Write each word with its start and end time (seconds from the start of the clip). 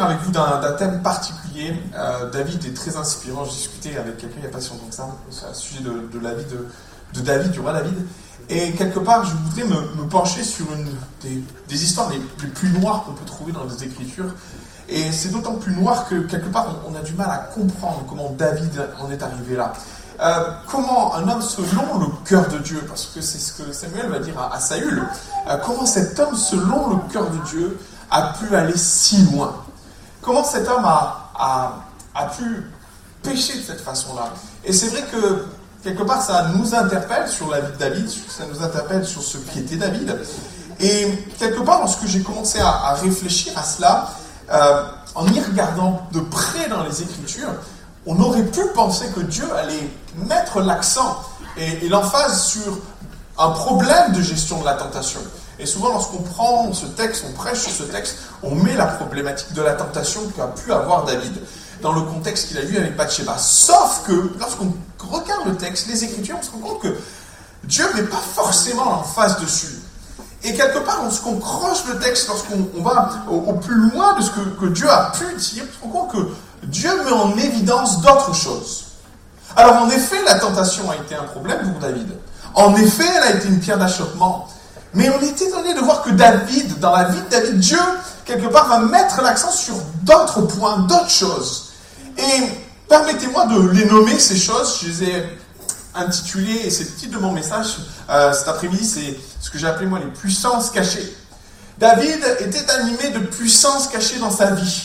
Avec 0.00 0.18
vous 0.22 0.32
d'un 0.32 0.72
thème 0.76 1.02
particulier. 1.02 1.72
Euh, 1.96 2.28
David 2.30 2.64
est 2.64 2.74
très 2.74 2.96
inspirant. 2.96 3.44
J'ai 3.44 3.52
discuté 3.52 3.96
avec 3.96 4.18
quelqu'un 4.18 4.36
il 4.38 4.42
n'y 4.42 4.48
a 4.48 4.50
pas 4.50 4.60
si 4.60 4.70
longtemps 4.70 4.88
que 4.88 4.94
ça, 4.94 5.08
sur 5.30 5.48
le 5.48 5.54
sujet 5.54 5.80
de, 5.82 6.18
la 6.18 6.34
vie 6.34 6.44
de, 7.14 7.20
David, 7.20 7.52
du 7.52 7.60
roi 7.60 7.72
David. 7.72 7.94
Et 8.48 8.72
quelque 8.72 8.98
part, 8.98 9.24
je 9.24 9.32
voudrais 9.36 9.64
me, 9.64 10.08
pencher 10.08 10.42
sur 10.42 10.66
une 10.72 10.88
des, 11.68 11.84
histoires 11.84 12.10
les, 12.10 12.18
plus 12.48 12.70
noires 12.70 13.04
qu'on 13.04 13.12
peut 13.12 13.24
trouver 13.24 13.52
dans 13.52 13.64
les 13.64 13.84
Écritures. 13.84 14.34
Et 14.88 15.12
c'est 15.12 15.30
d'autant 15.30 15.54
plus 15.54 15.72
noir 15.74 16.08
que 16.08 16.22
quelque 16.22 16.48
part, 16.48 16.74
on, 16.88 16.94
a 16.96 17.00
du 17.00 17.12
mal 17.14 17.30
à 17.30 17.38
comprendre 17.54 18.04
comment 18.08 18.30
David 18.30 18.88
en 19.00 19.10
est 19.12 19.22
arrivé 19.22 19.54
là. 19.54 19.72
Euh, 20.20 20.50
comment 20.68 21.14
un 21.14 21.28
homme 21.28 21.42
selon 21.42 21.98
le 22.00 22.06
cœur 22.24 22.48
de 22.48 22.58
Dieu, 22.58 22.82
parce 22.88 23.06
que 23.06 23.20
c'est 23.20 23.38
ce 23.38 23.52
que 23.52 23.72
Samuel 23.72 24.08
va 24.08 24.18
dire 24.18 24.38
à, 24.38 24.54
à 24.54 24.60
Saül, 24.60 25.02
euh, 25.48 25.56
comment 25.64 25.86
cet 25.86 26.18
homme 26.18 26.36
selon 26.36 26.90
le 26.90 27.12
cœur 27.12 27.30
de 27.30 27.38
Dieu 27.48 27.78
a 28.10 28.34
pu 28.34 28.54
aller 28.54 28.76
si 28.76 29.24
loin? 29.24 29.63
Comment 30.24 30.42
cet 30.42 30.66
homme 30.68 30.84
a, 30.86 31.30
a, 31.34 31.72
a 32.14 32.24
pu 32.26 32.70
pécher 33.22 33.58
de 33.58 33.62
cette 33.62 33.82
façon-là 33.82 34.30
Et 34.64 34.72
c'est 34.72 34.88
vrai 34.88 35.02
que 35.12 35.44
quelque 35.82 36.02
part 36.02 36.22
ça 36.22 36.48
nous 36.56 36.74
interpelle 36.74 37.28
sur 37.28 37.50
la 37.50 37.60
vie 37.60 37.72
de 37.72 37.76
David, 37.78 38.08
ça 38.08 38.44
nous 38.50 38.62
interpelle 38.62 39.04
sur 39.04 39.22
ce 39.22 39.36
qui 39.36 39.58
était 39.60 39.76
David. 39.76 40.16
Et 40.80 41.08
quelque 41.38 41.60
part, 41.60 41.80
lorsque 41.80 42.06
j'ai 42.06 42.22
commencé 42.22 42.58
à, 42.60 42.94
réfléchir 42.94 43.52
à 43.56 43.62
cela, 43.62 44.10
euh, 44.50 44.82
en 45.14 45.26
y 45.28 45.40
regardant 45.40 46.00
de 46.12 46.20
près 46.20 46.68
dans 46.68 46.82
les 46.84 47.02
Écritures, 47.02 47.54
on 48.06 48.18
aurait 48.20 48.44
pu 48.44 48.60
penser 48.74 49.06
que 49.14 49.20
Dieu 49.20 49.44
allait 49.54 49.90
mettre 50.16 50.60
l'accent 50.60 51.22
et 51.56 51.88
l'emphase 51.88 52.44
sur 52.44 52.78
un 53.38 53.50
problème 53.50 54.12
de 54.12 54.22
gestion 54.22 54.60
de 54.60 54.64
la 54.64 54.74
tentation. 54.74 55.20
Et 55.58 55.66
souvent, 55.66 55.90
lorsqu'on 55.90 56.22
prend 56.22 56.72
ce 56.72 56.86
texte, 56.86 57.24
on 57.28 57.32
prêche 57.32 57.60
sur 57.60 57.72
ce 57.72 57.84
texte, 57.84 58.16
on 58.42 58.54
met 58.54 58.74
la 58.74 58.86
problématique 58.86 59.52
de 59.52 59.62
la 59.62 59.74
tentation 59.74 60.20
qu'a 60.36 60.48
pu 60.48 60.72
avoir 60.72 61.04
David 61.04 61.32
dans 61.80 61.92
le 61.92 62.02
contexte 62.02 62.48
qu'il 62.48 62.58
a 62.58 62.62
eu 62.62 62.76
avec 62.76 62.96
Bathsheba. 62.96 63.36
Sauf 63.38 64.02
que, 64.06 64.32
lorsqu'on 64.38 64.72
regarde 64.98 65.46
le 65.46 65.56
texte, 65.56 65.86
les 65.88 66.04
Écritures, 66.04 66.36
on 66.40 66.42
se 66.42 66.50
rend 66.50 66.58
compte 66.58 66.82
que 66.82 66.96
Dieu 67.64 67.84
n'est 67.94 68.02
pas 68.02 68.22
forcément 68.34 68.84
l'emphase 68.84 69.38
dessus. 69.40 69.80
Et 70.42 70.54
quelque 70.54 70.78
part, 70.80 71.02
lorsqu'on 71.02 71.38
croche 71.38 71.84
le 71.86 71.98
texte, 71.98 72.28
lorsqu'on 72.28 72.68
on 72.76 72.82
va 72.82 73.10
au, 73.30 73.36
au 73.36 73.52
plus 73.54 73.90
loin 73.90 74.14
de 74.18 74.22
ce 74.22 74.30
que, 74.30 74.40
que 74.60 74.66
Dieu 74.66 74.88
a 74.90 75.12
pu 75.12 75.24
dire, 75.36 75.64
on 75.82 75.88
se 75.88 75.92
rend 75.92 76.00
compte 76.00 76.12
que 76.12 76.66
Dieu 76.66 76.90
met 77.04 77.12
en 77.12 77.36
évidence 77.36 78.00
d'autres 78.02 78.34
choses. 78.34 78.84
Alors 79.56 79.82
en 79.82 79.88
effet, 79.88 80.22
la 80.26 80.38
tentation 80.38 80.90
a 80.90 80.96
été 80.96 81.14
un 81.14 81.22
problème 81.24 81.72
pour 81.72 81.80
David. 81.80 82.08
En 82.54 82.74
effet, 82.76 83.04
elle 83.16 83.22
a 83.22 83.36
été 83.36 83.48
une 83.48 83.60
pierre 83.60 83.78
d'achoppement. 83.78 84.48
Mais 84.94 85.10
on 85.10 85.20
est 85.20 85.42
étonné 85.42 85.74
de 85.74 85.80
voir 85.80 86.02
que 86.02 86.10
David, 86.10 86.78
dans 86.78 86.94
la 86.94 87.04
vie 87.04 87.20
de 87.20 87.28
David, 87.28 87.58
Dieu, 87.58 87.78
quelque 88.24 88.46
part, 88.46 88.68
va 88.68 88.78
mettre 88.78 89.20
l'accent 89.22 89.50
sur 89.50 89.74
d'autres 90.02 90.42
points, 90.42 90.78
d'autres 90.80 91.10
choses. 91.10 91.72
Et 92.16 92.42
permettez-moi 92.88 93.46
de 93.46 93.70
les 93.70 93.86
nommer, 93.86 94.18
ces 94.18 94.36
choses. 94.36 94.80
Je 94.82 94.88
les 94.88 95.04
ai 95.10 95.38
intitulées, 95.96 96.62
et 96.64 96.70
c'est 96.70 96.84
le 96.84 96.90
titre 96.90 97.14
de 97.14 97.22
mon 97.22 97.32
message 97.32 97.76
euh, 98.10 98.32
cet 98.32 98.48
après-midi, 98.48 98.84
c'est 98.84 99.16
ce 99.40 99.50
que 99.50 99.58
j'ai 99.58 99.66
appelé 99.66 99.86
moi 99.86 99.98
les 99.98 100.06
puissances 100.06 100.70
cachées. 100.70 101.16
David 101.78 102.20
était 102.40 102.70
animé 102.70 103.10
de 103.10 103.20
puissances 103.20 103.88
cachées 103.88 104.18
dans 104.18 104.30
sa 104.30 104.52
vie. 104.52 104.82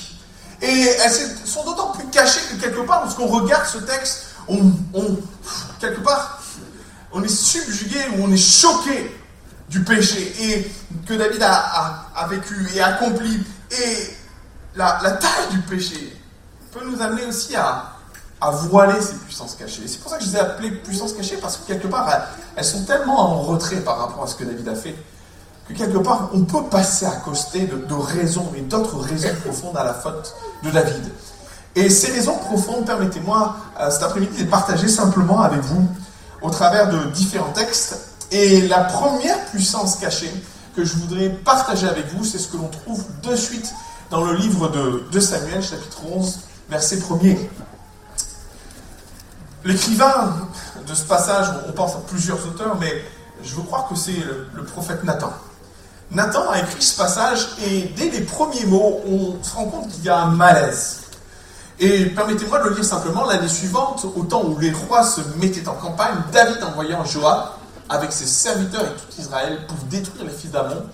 Et 0.61 0.85
elles 1.03 1.11
sont 1.45 1.63
d'autant 1.63 1.91
plus 1.91 2.07
cachées 2.07 2.41
que 2.51 2.61
quelque 2.61 2.81
part, 2.81 3.03
lorsqu'on 3.03 3.27
regarde 3.27 3.65
ce 3.65 3.77
texte, 3.79 4.25
on, 4.47 4.71
on, 4.93 5.17
quelque 5.79 6.01
part, 6.01 6.41
on 7.11 7.23
est 7.23 7.27
subjugué 7.27 7.99
ou 8.17 8.23
on 8.23 8.31
est 8.31 8.37
choqué 8.37 9.18
du 9.69 9.83
péché 9.83 10.33
et 10.41 10.71
que 11.05 11.13
David 11.13 11.41
a, 11.43 12.27
vécu 12.29 12.67
et 12.75 12.81
accompli. 12.81 13.43
Et 13.71 14.09
la, 14.75 14.99
taille 14.99 15.49
du 15.51 15.59
péché 15.59 16.17
peut 16.71 16.81
nous 16.85 17.01
amener 17.01 17.25
aussi 17.25 17.55
à, 17.55 17.95
voiler 18.41 18.99
ces 19.01 19.15
puissances 19.15 19.55
cachées. 19.55 19.83
C'est 19.87 19.99
pour 19.99 20.11
ça 20.11 20.17
que 20.17 20.23
je 20.23 20.29
les 20.29 20.35
ai 20.37 20.39
appelées 20.39 20.71
puissances 20.71 21.13
cachées, 21.13 21.37
parce 21.37 21.57
que 21.57 21.67
quelque 21.67 21.87
part, 21.87 22.09
elles, 22.55 22.63
sont 22.63 22.83
tellement 22.83 23.19
en 23.19 23.41
retrait 23.41 23.81
par 23.81 23.97
rapport 23.97 24.23
à 24.23 24.27
ce 24.27 24.35
que 24.35 24.43
David 24.43 24.67
a 24.69 24.75
fait, 24.75 24.95
que 25.67 25.73
quelque 25.73 25.97
part, 25.97 26.29
on 26.33 26.43
peut 26.45 26.63
passer 26.63 27.05
à 27.05 27.15
côté 27.17 27.67
de, 27.67 27.93
raisons 27.93 28.51
et 28.55 28.61
d'autres 28.61 28.97
raisons 28.97 29.35
profondes 29.43 29.77
à 29.77 29.83
la 29.83 29.93
faute 29.93 30.35
de 30.63 30.71
David. 30.71 31.11
Et 31.75 31.89
ces 31.89 32.11
raisons 32.11 32.37
profondes, 32.37 32.85
permettez-moi 32.85 33.55
euh, 33.79 33.91
cet 33.91 34.03
après-midi 34.03 34.43
de 34.43 34.49
partager 34.49 34.87
simplement 34.87 35.41
avec 35.41 35.61
vous 35.61 35.87
au 36.41 36.49
travers 36.49 36.89
de 36.89 37.09
différents 37.11 37.51
textes. 37.51 38.09
Et 38.31 38.67
la 38.67 38.83
première 38.83 39.43
puissance 39.45 39.95
cachée 39.95 40.31
que 40.75 40.83
je 40.83 40.93
voudrais 40.95 41.29
partager 41.29 41.87
avec 41.87 42.07
vous, 42.13 42.23
c'est 42.23 42.37
ce 42.37 42.47
que 42.47 42.57
l'on 42.57 42.67
trouve 42.67 43.03
de 43.23 43.35
suite 43.35 43.73
dans 44.11 44.23
le 44.23 44.35
livre 44.35 44.69
de, 45.11 45.19
Samuel, 45.19 45.63
chapitre 45.63 46.01
11, 46.11 46.39
verset 46.69 46.97
1er. 46.97 47.37
L'écrivain 49.65 50.47
de 50.87 50.93
ce 50.93 51.03
passage, 51.03 51.47
on 51.67 51.71
pense 51.71 51.95
à 51.95 51.99
plusieurs 52.07 52.37
auteurs, 52.47 52.77
mais 52.79 53.03
je 53.43 53.55
veux 53.55 53.63
croire 53.63 53.87
que 53.87 53.95
c'est 53.95 54.15
le, 54.53 54.63
prophète 54.63 55.03
Nathan. 55.03 55.33
Nathan 56.11 56.49
a 56.49 56.59
écrit 56.59 56.81
ce 56.81 56.97
passage 56.97 57.49
et 57.65 57.91
dès 57.95 58.09
les 58.09 58.21
premiers 58.21 58.65
mots, 58.65 58.99
on 59.07 59.43
se 59.43 59.55
rend 59.55 59.65
compte 59.65 59.89
qu'il 59.89 60.03
y 60.03 60.09
a 60.09 60.19
un 60.19 60.31
malaise. 60.31 61.01
Et 61.79 62.05
permettez-moi 62.07 62.59
de 62.59 62.69
le 62.69 62.75
lire 62.75 62.85
simplement. 62.85 63.25
L'année 63.25 63.47
suivante, 63.47 64.05
au 64.15 64.23
temps 64.23 64.43
où 64.43 64.57
les 64.59 64.71
rois 64.71 65.03
se 65.03 65.21
mettaient 65.39 65.67
en 65.67 65.75
campagne, 65.75 66.15
David 66.31 66.63
envoyant 66.63 67.05
Joab 67.05 67.58
avec 67.89 68.11
ses 68.11 68.25
serviteurs 68.25 68.83
et 68.83 68.95
tout 68.95 69.19
Israël 69.21 69.65
pour 69.67 69.77
détruire 69.89 70.23
les 70.23 70.31
fils 70.31 70.51
d'Amon 70.51 70.85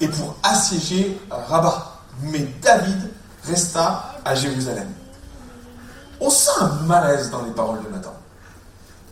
et 0.00 0.08
pour 0.08 0.36
assiéger 0.42 1.20
Rabat. 1.30 2.00
Mais 2.22 2.46
David 2.60 3.10
resta 3.44 4.14
à 4.24 4.34
Jérusalem. 4.34 4.88
On 6.20 6.30
sent 6.30 6.50
un 6.60 6.68
malaise 6.86 7.30
dans 7.30 7.42
les 7.42 7.52
paroles 7.52 7.82
de 7.84 7.88
Nathan. 7.90 8.14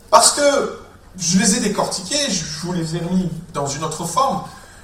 Parce 0.09 0.31
que 0.31 0.79
je 1.17 1.37
les 1.37 1.57
ai 1.57 1.59
décortiquées, 1.59 2.29
je 2.29 2.43
vous 2.61 2.73
les 2.73 2.95
ai 2.95 3.01
mis 3.01 3.29
dans 3.53 3.67
une 3.67 3.83
autre 3.83 4.05
forme. 4.05 4.43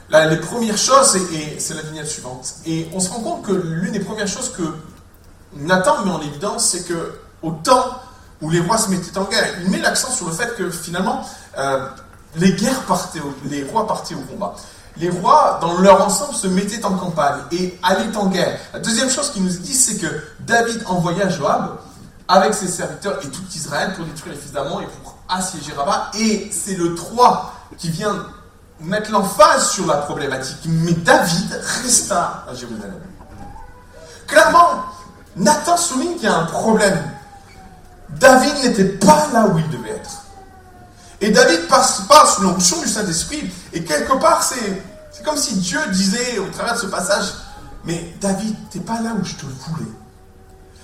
Là, 0.09 0.25
les 0.25 0.37
premières 0.37 0.77
choses, 0.77 1.15
et 1.33 1.59
c'est 1.59 1.75
la 1.75 1.81
vignette 1.81 2.07
suivante. 2.07 2.55
Et 2.65 2.89
on 2.93 2.99
se 2.99 3.09
rend 3.09 3.19
compte 3.19 3.45
que 3.45 3.51
l'une 3.51 3.91
des 3.91 3.99
premières 3.99 4.27
choses 4.27 4.51
que 4.51 4.63
Nathan 5.55 6.03
met 6.05 6.11
en 6.11 6.21
évidence, 6.21 6.65
c'est 6.65 6.83
que 6.87 7.19
au 7.41 7.51
temps 7.51 7.99
où 8.41 8.49
les 8.49 8.59
rois 8.59 8.77
se 8.77 8.89
mettaient 8.89 9.17
en 9.17 9.25
guerre, 9.25 9.47
il 9.61 9.69
met 9.69 9.79
l'accent 9.79 10.11
sur 10.11 10.27
le 10.27 10.31
fait 10.31 10.55
que 10.55 10.69
finalement, 10.69 11.25
euh, 11.57 11.87
les 12.35 12.53
guerres 12.53 12.83
partaient, 12.83 13.21
les 13.45 13.63
rois 13.63 13.87
partaient 13.87 14.15
au 14.15 14.21
combat. 14.21 14.55
Les 14.97 15.09
rois, 15.09 15.59
dans 15.61 15.79
leur 15.79 16.05
ensemble, 16.05 16.33
se 16.33 16.47
mettaient 16.47 16.83
en 16.83 16.95
campagne 16.95 17.39
et 17.51 17.79
allaient 17.83 18.15
en 18.17 18.27
guerre. 18.27 18.59
La 18.73 18.79
deuxième 18.79 19.09
chose 19.09 19.31
qu'il 19.31 19.43
nous 19.43 19.49
dit, 19.49 19.73
c'est 19.73 19.97
que 19.97 20.07
David 20.41 20.83
envoya 20.87 21.29
Joab 21.29 21.77
avec 22.27 22.53
ses 22.53 22.67
serviteurs 22.67 23.19
et 23.23 23.29
tout 23.29 23.41
Israël 23.55 23.93
pour 23.95 24.05
détruire 24.05 24.35
les 24.35 24.39
fils 24.39 24.51
d'Amon 24.51 24.81
et 24.81 24.87
pour 25.01 25.17
assiéger 25.29 25.73
Rabat. 25.73 26.11
Et 26.19 26.49
c'est 26.51 26.75
le 26.75 26.95
3 26.95 27.53
qui 27.77 27.89
vient 27.89 28.25
mettre 28.81 29.11
l'emphase 29.11 29.71
sur 29.71 29.87
la 29.87 29.95
problématique. 29.95 30.59
Mais 30.65 30.93
David 30.93 31.59
resta 31.83 32.45
à 32.49 32.53
Jérusalem. 32.53 32.99
Clairement, 34.27 34.83
Nathan 35.35 35.77
souligne 35.77 36.15
qu'il 36.15 36.25
y 36.25 36.27
a 36.27 36.37
un 36.37 36.45
problème. 36.45 36.99
David 38.09 38.63
n'était 38.63 38.85
pas 38.85 39.27
là 39.33 39.47
où 39.47 39.57
il 39.57 39.69
devait 39.69 39.91
être. 39.91 40.23
Et 41.21 41.31
David 41.31 41.67
passe, 41.67 42.01
passe 42.07 42.35
sous 42.35 42.43
l'onction 42.43 42.81
du 42.81 42.87
Saint-Esprit. 42.87 43.51
Et 43.73 43.83
quelque 43.83 44.13
part, 44.19 44.43
c'est, 44.43 44.81
comme 45.23 45.37
si 45.37 45.55
Dieu 45.55 45.79
disait 45.91 46.39
au 46.39 46.47
travers 46.47 46.75
de 46.75 46.79
ce 46.79 46.85
passage, 46.87 47.25
mais 47.85 48.13
David, 48.21 48.55
t'es 48.71 48.79
pas 48.79 49.01
là 49.01 49.11
où 49.19 49.25
je 49.25 49.33
te 49.33 49.45
voulais. 49.45 49.91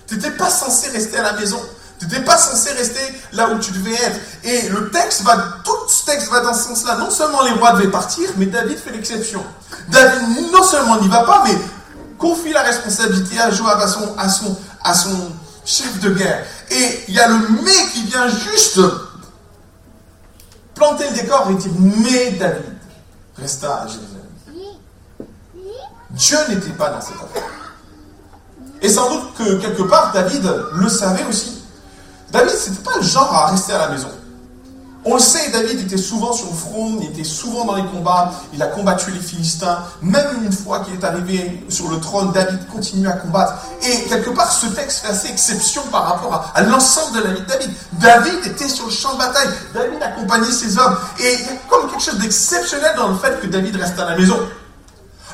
Tu 0.07 0.15
n'étais 0.15 0.31
pas 0.31 0.49
censé 0.49 0.89
rester 0.89 1.17
à 1.17 1.23
la 1.23 1.33
maison. 1.33 1.61
Tu 1.99 2.05
n'étais 2.05 2.21
pas 2.21 2.37
censé 2.37 2.71
rester 2.73 3.01
là 3.31 3.49
où 3.49 3.59
tu 3.59 3.71
devais 3.71 3.93
être. 3.93 4.19
Et 4.43 4.69
le 4.69 4.91
texte 4.91 5.23
va, 5.23 5.37
tout 5.63 5.71
ce 5.87 6.05
texte 6.05 6.29
va 6.29 6.41
dans 6.41 6.53
ce 6.53 6.63
sens-là. 6.63 6.97
Non 6.97 7.09
seulement 7.09 7.41
les 7.43 7.51
rois 7.51 7.71
devaient 7.73 7.91
partir, 7.91 8.29
mais 8.37 8.45
David 8.45 8.77
fait 8.77 8.91
l'exception. 8.91 9.43
David 9.89 10.51
non 10.51 10.63
seulement 10.63 11.01
n'y 11.01 11.07
va 11.07 11.23
pas, 11.23 11.43
mais 11.45 11.57
confie 12.17 12.51
la 12.51 12.61
responsabilité 12.61 13.39
à 13.39 13.51
Joab, 13.51 13.79
à 13.79 13.87
son, 13.87 14.15
à 14.17 14.29
son, 14.29 14.57
à 14.83 14.93
son 14.93 15.31
chef 15.63 15.99
de 15.99 16.09
guerre. 16.09 16.45
Et 16.69 17.03
il 17.07 17.13
y 17.13 17.19
a 17.19 17.27
le 17.27 17.37
mais 17.63 17.91
qui 17.93 18.03
vient 18.03 18.27
juste 18.27 18.79
planter 20.75 21.09
le 21.09 21.15
décor 21.15 21.47
et 21.49 21.55
dire 21.55 21.71
mais 21.79 22.31
David 22.31 22.75
resta 23.37 23.81
à 23.81 23.87
Jérusalem. 23.87 24.21
Dieu 26.11 26.37
n'était 26.49 26.71
pas 26.71 26.89
dans 26.91 27.01
cette 27.01 27.15
affaire. 27.15 27.43
Et 28.81 28.89
sans 28.89 29.09
doute 29.09 29.33
que 29.37 29.55
quelque 29.55 29.83
part, 29.83 30.11
David 30.13 30.43
le 30.73 30.89
savait 30.89 31.25
aussi. 31.25 31.63
David, 32.31 32.53
c'était 32.53 32.83
pas 32.83 32.97
le 32.97 33.03
genre 33.03 33.33
à 33.33 33.47
rester 33.47 33.73
à 33.73 33.79
la 33.79 33.89
maison. 33.89 34.09
On 35.07 35.13
le 35.13 35.19
sait, 35.19 35.51
David 35.51 35.81
était 35.81 35.97
souvent 35.97 36.33
sur 36.33 36.47
le 36.47 36.55
front, 36.55 36.97
il 36.99 37.09
était 37.09 37.23
souvent 37.23 37.63
dans 37.63 37.75
les 37.75 37.85
combats, 37.85 38.31
il 38.53 38.63
a 38.63 38.65
combattu 38.65 39.11
les 39.11 39.19
Philistins. 39.19 39.83
Même 40.01 40.25
une 40.43 40.51
fois 40.51 40.79
qu'il 40.79 40.95
est 40.95 41.03
arrivé 41.03 41.63
sur 41.69 41.89
le 41.91 41.99
trône, 41.99 42.31
David 42.31 42.67
continue 42.67 43.07
à 43.07 43.11
combattre. 43.11 43.53
Et 43.83 44.09
quelque 44.09 44.31
part, 44.31 44.51
ce 44.51 44.65
texte 44.65 45.05
fait 45.05 45.11
assez 45.11 45.27
exception 45.27 45.83
par 45.91 46.05
rapport 46.05 46.51
à, 46.55 46.63
l'ensemble 46.63 47.19
de 47.19 47.23
la 47.23 47.33
vie 47.35 47.41
de 47.41 47.45
David. 47.45 47.69
David 47.93 48.47
était 48.47 48.67
sur 48.67 48.85
le 48.85 48.91
champ 48.91 49.13
de 49.13 49.19
bataille, 49.19 49.49
David 49.75 50.01
accompagnait 50.01 50.51
ses 50.51 50.75
hommes. 50.79 50.97
Et 51.19 51.33
il 51.35 51.39
y 51.39 51.49
a 51.49 51.57
comme 51.69 51.87
quelque 51.87 52.01
chose 52.01 52.17
d'exceptionnel 52.17 52.95
dans 52.97 53.09
le 53.09 53.17
fait 53.17 53.39
que 53.39 53.45
David 53.45 53.75
reste 53.75 53.99
à 53.99 54.09
la 54.09 54.17
maison. 54.17 54.39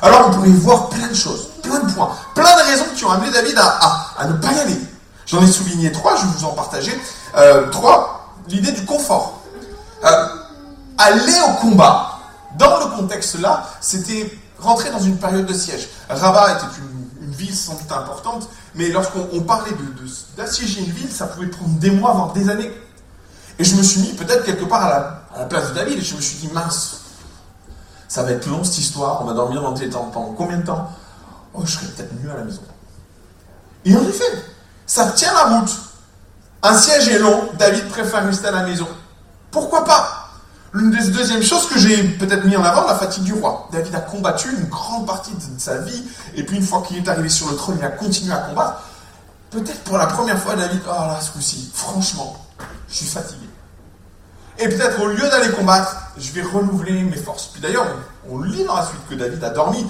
Alors 0.02 0.28
on 0.28 0.34
pourrait 0.34 0.50
voir 0.50 0.90
plein 0.90 1.08
de 1.08 1.14
choses. 1.14 1.48
plein 1.62 1.78
de 1.78 1.90
points, 1.90 2.14
plein 2.34 2.56
de 2.56 2.70
raisons 2.70 2.86
qui 2.94 3.06
ont 3.06 3.10
amené 3.10 3.32
David 3.32 3.56
à, 3.56 4.26
ne 4.26 4.34
pas 4.34 4.52
y 4.52 4.60
aller. 4.60 4.76
J'en 5.24 5.40
ai 5.40 5.46
souligné 5.46 5.90
trois, 5.92 6.14
je 6.16 6.26
vais 6.26 6.32
vous 6.36 6.44
en 6.44 6.52
partager. 6.52 6.92
Euh, 7.38 7.70
trois, 7.70 8.34
l'idée 8.48 8.72
du 8.72 8.84
confort. 8.84 9.41
Euh, 10.04 10.26
aller 10.98 11.40
au 11.48 11.52
combat, 11.60 12.18
dans 12.58 12.78
le 12.80 12.96
contexte 12.96 13.38
là, 13.38 13.68
c'était 13.80 14.32
rentrer 14.58 14.90
dans 14.90 15.00
une 15.00 15.18
période 15.18 15.46
de 15.46 15.52
siège. 15.52 15.88
Rabat 16.08 16.54
était 16.54 16.66
une, 16.78 17.02
ville 17.32 17.56
sans 17.56 17.74
doute 17.74 17.90
importante, 17.90 18.46
mais 18.74 18.88
lorsqu'on 18.90 19.40
parlait 19.40 19.72
d'assiéger 20.36 20.80
une 20.80 20.92
ville, 20.92 21.10
ça 21.10 21.26
pouvait 21.26 21.46
prendre 21.46 21.78
des 21.78 21.90
mois, 21.90 22.12
voire 22.12 22.32
des 22.34 22.48
années. 22.50 22.70
Et 23.58 23.64
je 23.64 23.74
me 23.74 23.82
suis 23.82 24.02
mis 24.02 24.12
peut-être 24.12 24.44
quelque 24.44 24.66
part 24.66 24.84
à 24.84 25.24
la, 25.38 25.44
place 25.46 25.70
de 25.70 25.74
David, 25.74 25.98
et 25.98 26.02
je 26.02 26.14
me 26.14 26.20
suis 26.20 26.36
dit, 26.36 26.50
mince, 26.52 27.00
ça 28.06 28.22
va 28.22 28.32
être 28.32 28.46
long 28.46 28.62
cette 28.62 28.78
histoire, 28.78 29.22
on 29.22 29.24
va 29.24 29.32
dormir 29.32 29.62
dans 29.62 29.72
tes 29.72 29.88
temps 29.88 30.10
pendant 30.12 30.34
combien 30.34 30.58
de 30.58 30.66
temps? 30.66 30.90
Oh, 31.54 31.62
je 31.64 31.72
serais 31.72 31.86
peut-être 31.86 32.12
mieux 32.22 32.30
à 32.30 32.36
la 32.36 32.44
maison. 32.44 32.60
Et 33.86 33.96
en 33.96 34.02
effet, 34.06 34.44
ça 34.86 35.10
tient 35.12 35.32
la 35.32 35.56
route. 35.56 35.72
Un 36.62 36.76
siège 36.76 37.08
est 37.08 37.18
long, 37.18 37.48
David 37.58 37.88
préfère 37.88 38.24
rester 38.24 38.48
à 38.48 38.52
la 38.52 38.62
maison. 38.64 38.86
Pourquoi 39.52 39.84
pas? 39.84 40.30
L'une 40.72 40.90
des 40.90 41.10
deuxièmes 41.10 41.42
choses 41.42 41.68
que 41.68 41.78
j'ai 41.78 42.02
peut-être 42.14 42.46
mis 42.46 42.56
en 42.56 42.64
avant, 42.64 42.86
la 42.86 42.96
fatigue 42.96 43.24
du 43.24 43.34
roi. 43.34 43.68
David 43.70 43.94
a 43.94 44.00
combattu 44.00 44.48
une 44.48 44.64
grande 44.64 45.06
partie 45.06 45.32
de 45.32 45.60
sa 45.60 45.76
vie, 45.78 46.02
et 46.34 46.42
puis 46.42 46.56
une 46.56 46.62
fois 46.62 46.82
qu'il 46.82 46.96
est 46.96 47.08
arrivé 47.08 47.28
sur 47.28 47.50
le 47.50 47.56
trône, 47.56 47.76
il 47.78 47.84
a 47.84 47.90
continué 47.90 48.32
à 48.32 48.38
combattre. 48.38 48.82
Peut-être 49.50 49.80
pour 49.84 49.98
la 49.98 50.06
première 50.06 50.38
fois, 50.38 50.56
David, 50.56 50.80
oh 50.86 50.90
là, 50.90 51.20
ce 51.20 51.30
coup-ci, 51.32 51.70
franchement, 51.74 52.42
je 52.88 52.94
suis 52.96 53.06
fatigué. 53.06 53.46
Et 54.58 54.68
peut-être 54.68 55.02
au 55.02 55.08
lieu 55.08 55.28
d'aller 55.28 55.50
combattre, 55.50 55.94
je 56.16 56.32
vais 56.32 56.42
renouveler 56.42 57.02
mes 57.02 57.16
forces. 57.16 57.48
Puis 57.48 57.60
d'ailleurs, 57.60 57.86
on, 58.30 58.40
lit 58.40 58.64
dans 58.64 58.76
la 58.76 58.86
suite 58.86 59.06
que 59.10 59.14
David 59.14 59.44
a 59.44 59.50
dormi, 59.50 59.86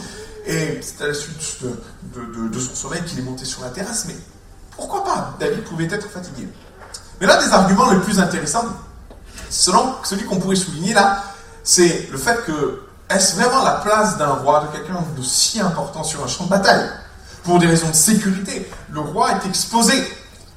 et 0.46 0.80
c'est 0.82 1.04
à 1.04 1.06
la 1.06 1.14
suite 1.14 1.58
de, 1.62 2.48
de 2.48 2.58
son 2.58 2.74
sommeil 2.74 3.04
qu'il 3.04 3.20
est 3.20 3.22
monté 3.22 3.44
sur 3.44 3.62
la 3.62 3.70
terrasse, 3.70 4.06
mais 4.08 4.16
pourquoi 4.76 5.04
pas? 5.04 5.34
David 5.38 5.62
pouvait 5.62 5.84
être 5.84 6.08
fatigué. 6.08 6.48
Mais 7.20 7.28
l'un 7.28 7.40
des 7.40 7.52
arguments 7.52 7.92
les 7.92 8.00
plus 8.00 8.18
intéressants, 8.18 8.64
selon 9.50 9.94
celui 10.04 10.24
qu'on 10.24 10.38
pourrait 10.38 10.56
souligner 10.56 10.94
là, 10.94 11.24
c'est 11.64 12.08
le 12.10 12.18
fait 12.18 12.44
que 12.44 12.82
est-ce 13.10 13.36
vraiment 13.36 13.62
la 13.62 13.72
place 13.72 14.16
d'un 14.16 14.30
roi, 14.30 14.64
de 14.66 14.76
quelqu'un 14.78 14.94
de 15.16 15.22
si 15.22 15.60
important 15.60 16.02
sur 16.02 16.24
un 16.24 16.26
champ 16.26 16.44
de 16.44 16.50
bataille? 16.50 16.88
Pour 17.44 17.58
des 17.58 17.66
raisons 17.66 17.88
de 17.88 17.94
sécurité, 17.94 18.70
le 18.90 19.00
roi 19.00 19.32
est 19.32 19.48
exposé. 19.48 19.94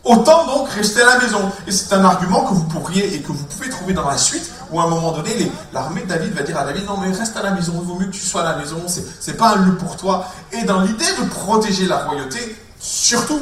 Autant 0.03 0.45
donc 0.45 0.69
rester 0.69 1.01
à 1.01 1.05
la 1.05 1.19
maison. 1.19 1.51
Et 1.65 1.71
c'est 1.71 1.91
un 1.93 2.05
argument 2.05 2.45
que 2.45 2.53
vous 2.53 2.65
pourriez 2.65 3.15
et 3.15 3.21
que 3.21 3.31
vous 3.31 3.43
pouvez 3.43 3.69
trouver 3.69 3.93
dans 3.93 4.07
la 4.07 4.17
suite, 4.17 4.51
où 4.71 4.79
à 4.79 4.83
un 4.83 4.87
moment 4.87 5.11
donné, 5.11 5.51
l'armée 5.73 6.01
de 6.01 6.07
David 6.07 6.33
va 6.33 6.43
dire 6.43 6.57
à 6.57 6.63
David, 6.63 6.85
non 6.85 6.97
mais 6.97 7.11
reste 7.11 7.35
à 7.35 7.41
la 7.41 7.51
maison, 7.51 7.73
il 7.81 7.87
vaut 7.87 7.95
mieux 7.95 8.05
que 8.05 8.11
tu 8.11 8.21
sois 8.21 8.41
à 8.41 8.51
la 8.51 8.57
maison, 8.57 8.77
c'est 8.87 9.35
pas 9.35 9.55
un 9.55 9.65
lieu 9.65 9.75
pour 9.77 9.97
toi. 9.97 10.27
Et 10.51 10.63
dans 10.63 10.81
l'idée 10.81 11.11
de 11.19 11.27
protéger 11.27 11.87
la 11.87 12.05
royauté, 12.05 12.55
surtout, 12.79 13.41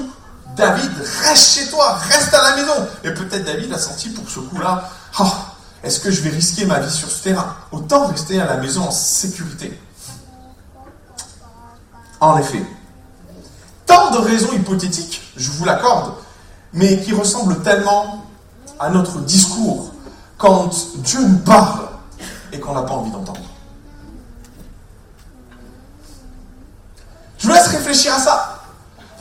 David, 0.55 0.91
reste 1.23 1.59
chez 1.59 1.69
toi, 1.69 1.93
reste 1.93 2.33
à 2.33 2.41
la 2.41 2.55
maison. 2.55 2.87
Et 3.03 3.11
peut-être 3.11 3.43
David 3.43 3.73
a 3.73 3.79
senti 3.79 4.09
pour 4.09 4.29
ce 4.29 4.39
coup-là, 4.39 4.89
oh, 5.19 5.31
est-ce 5.83 5.99
que 5.99 6.11
je 6.11 6.21
vais 6.21 6.29
risquer 6.29 6.65
ma 6.65 6.79
vie 6.79 6.91
sur 6.91 7.09
ce 7.09 7.23
terrain? 7.23 7.55
Autant 7.71 8.07
rester 8.07 8.39
à 8.39 8.45
la 8.45 8.57
maison 8.57 8.83
en 8.83 8.91
sécurité. 8.91 9.79
En 12.19 12.37
effet, 12.37 12.63
tant 13.85 14.11
de 14.11 14.17
raisons 14.19 14.53
hypothétiques, 14.53 15.21
je 15.35 15.51
vous 15.51 15.65
l'accorde, 15.65 16.13
mais 16.71 17.01
qui 17.01 17.13
ressemblent 17.13 17.61
tellement 17.63 18.25
à 18.79 18.89
notre 18.89 19.19
discours 19.19 19.91
quand 20.37 20.69
Dieu 20.97 21.19
nous 21.21 21.39
parle 21.39 21.87
et 22.51 22.59
qu'on 22.59 22.73
n'a 22.73 22.83
pas 22.83 22.93
envie 22.93 23.11
d'entendre. 23.11 23.41
Je 27.39 27.47
vous 27.47 27.53
laisse 27.53 27.67
réfléchir 27.67 28.13
à 28.13 28.19
ça. 28.19 28.52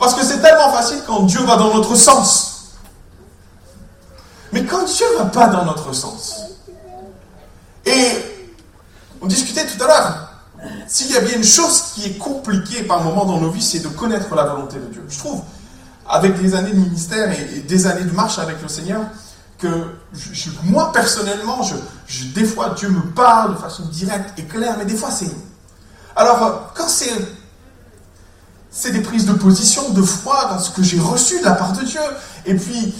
Parce 0.03 0.15
que 0.15 0.25
c'est 0.25 0.41
tellement 0.41 0.69
facile 0.73 0.97
quand 1.07 1.21
Dieu 1.21 1.41
va 1.45 1.55
dans 1.55 1.73
notre 1.73 1.95
sens. 1.95 2.73
Mais 4.51 4.65
quand 4.65 4.83
Dieu 4.83 5.05
ne 5.13 5.19
va 5.19 5.29
pas 5.29 5.47
dans 5.47 5.63
notre 5.63 5.93
sens, 5.93 6.41
et 7.85 8.11
on 9.21 9.27
discutait 9.27 9.65
tout 9.65 9.81
à 9.81 9.87
l'heure, 9.87 10.29
s'il 10.89 11.09
y 11.09 11.15
a 11.15 11.21
bien 11.21 11.37
une 11.37 11.43
chose 11.45 11.93
qui 11.95 12.05
est 12.05 12.17
compliquée 12.17 12.83
par 12.83 13.01
moment 13.01 13.23
dans 13.23 13.39
nos 13.39 13.49
vies, 13.49 13.63
c'est 13.63 13.79
de 13.79 13.87
connaître 13.87 14.35
la 14.35 14.43
volonté 14.43 14.75
de 14.75 14.87
Dieu. 14.87 15.05
Je 15.07 15.17
trouve, 15.17 15.41
avec 16.09 16.37
des 16.37 16.53
années 16.53 16.71
de 16.71 16.79
ministère 16.79 17.31
et, 17.31 17.61
des 17.61 17.87
années 17.87 18.03
de 18.03 18.11
marche 18.11 18.39
avec 18.39 18.61
le 18.61 18.67
Seigneur, 18.67 19.03
que 19.57 19.85
moi 20.65 20.91
personnellement, 20.91 21.61
des 22.35 22.43
fois 22.43 22.71
Dieu 22.71 22.89
me 22.89 23.03
parle 23.13 23.55
de 23.55 23.57
façon 23.57 23.83
directe 23.83 24.37
et 24.37 24.43
claire, 24.43 24.75
mais 24.77 24.83
des 24.83 24.97
fois 24.97 25.11
c'est... 25.11 25.31
Alors, 26.17 26.73
quand 26.75 26.89
c'est 26.89 27.09
c'est 28.73 28.91
des 28.91 29.01
prises 29.01 29.25
de 29.25 29.33
position, 29.33 29.89
de 29.89 30.01
foi 30.01 30.47
dans 30.49 30.59
ce 30.59 30.71
que 30.71 30.81
j'ai 30.81 30.99
reçu 30.99 31.39
de 31.39 31.45
la 31.45 31.51
part 31.51 31.73
de 31.73 31.83
Dieu. 31.83 32.01
Et 32.45 32.55
puis, 32.55 32.93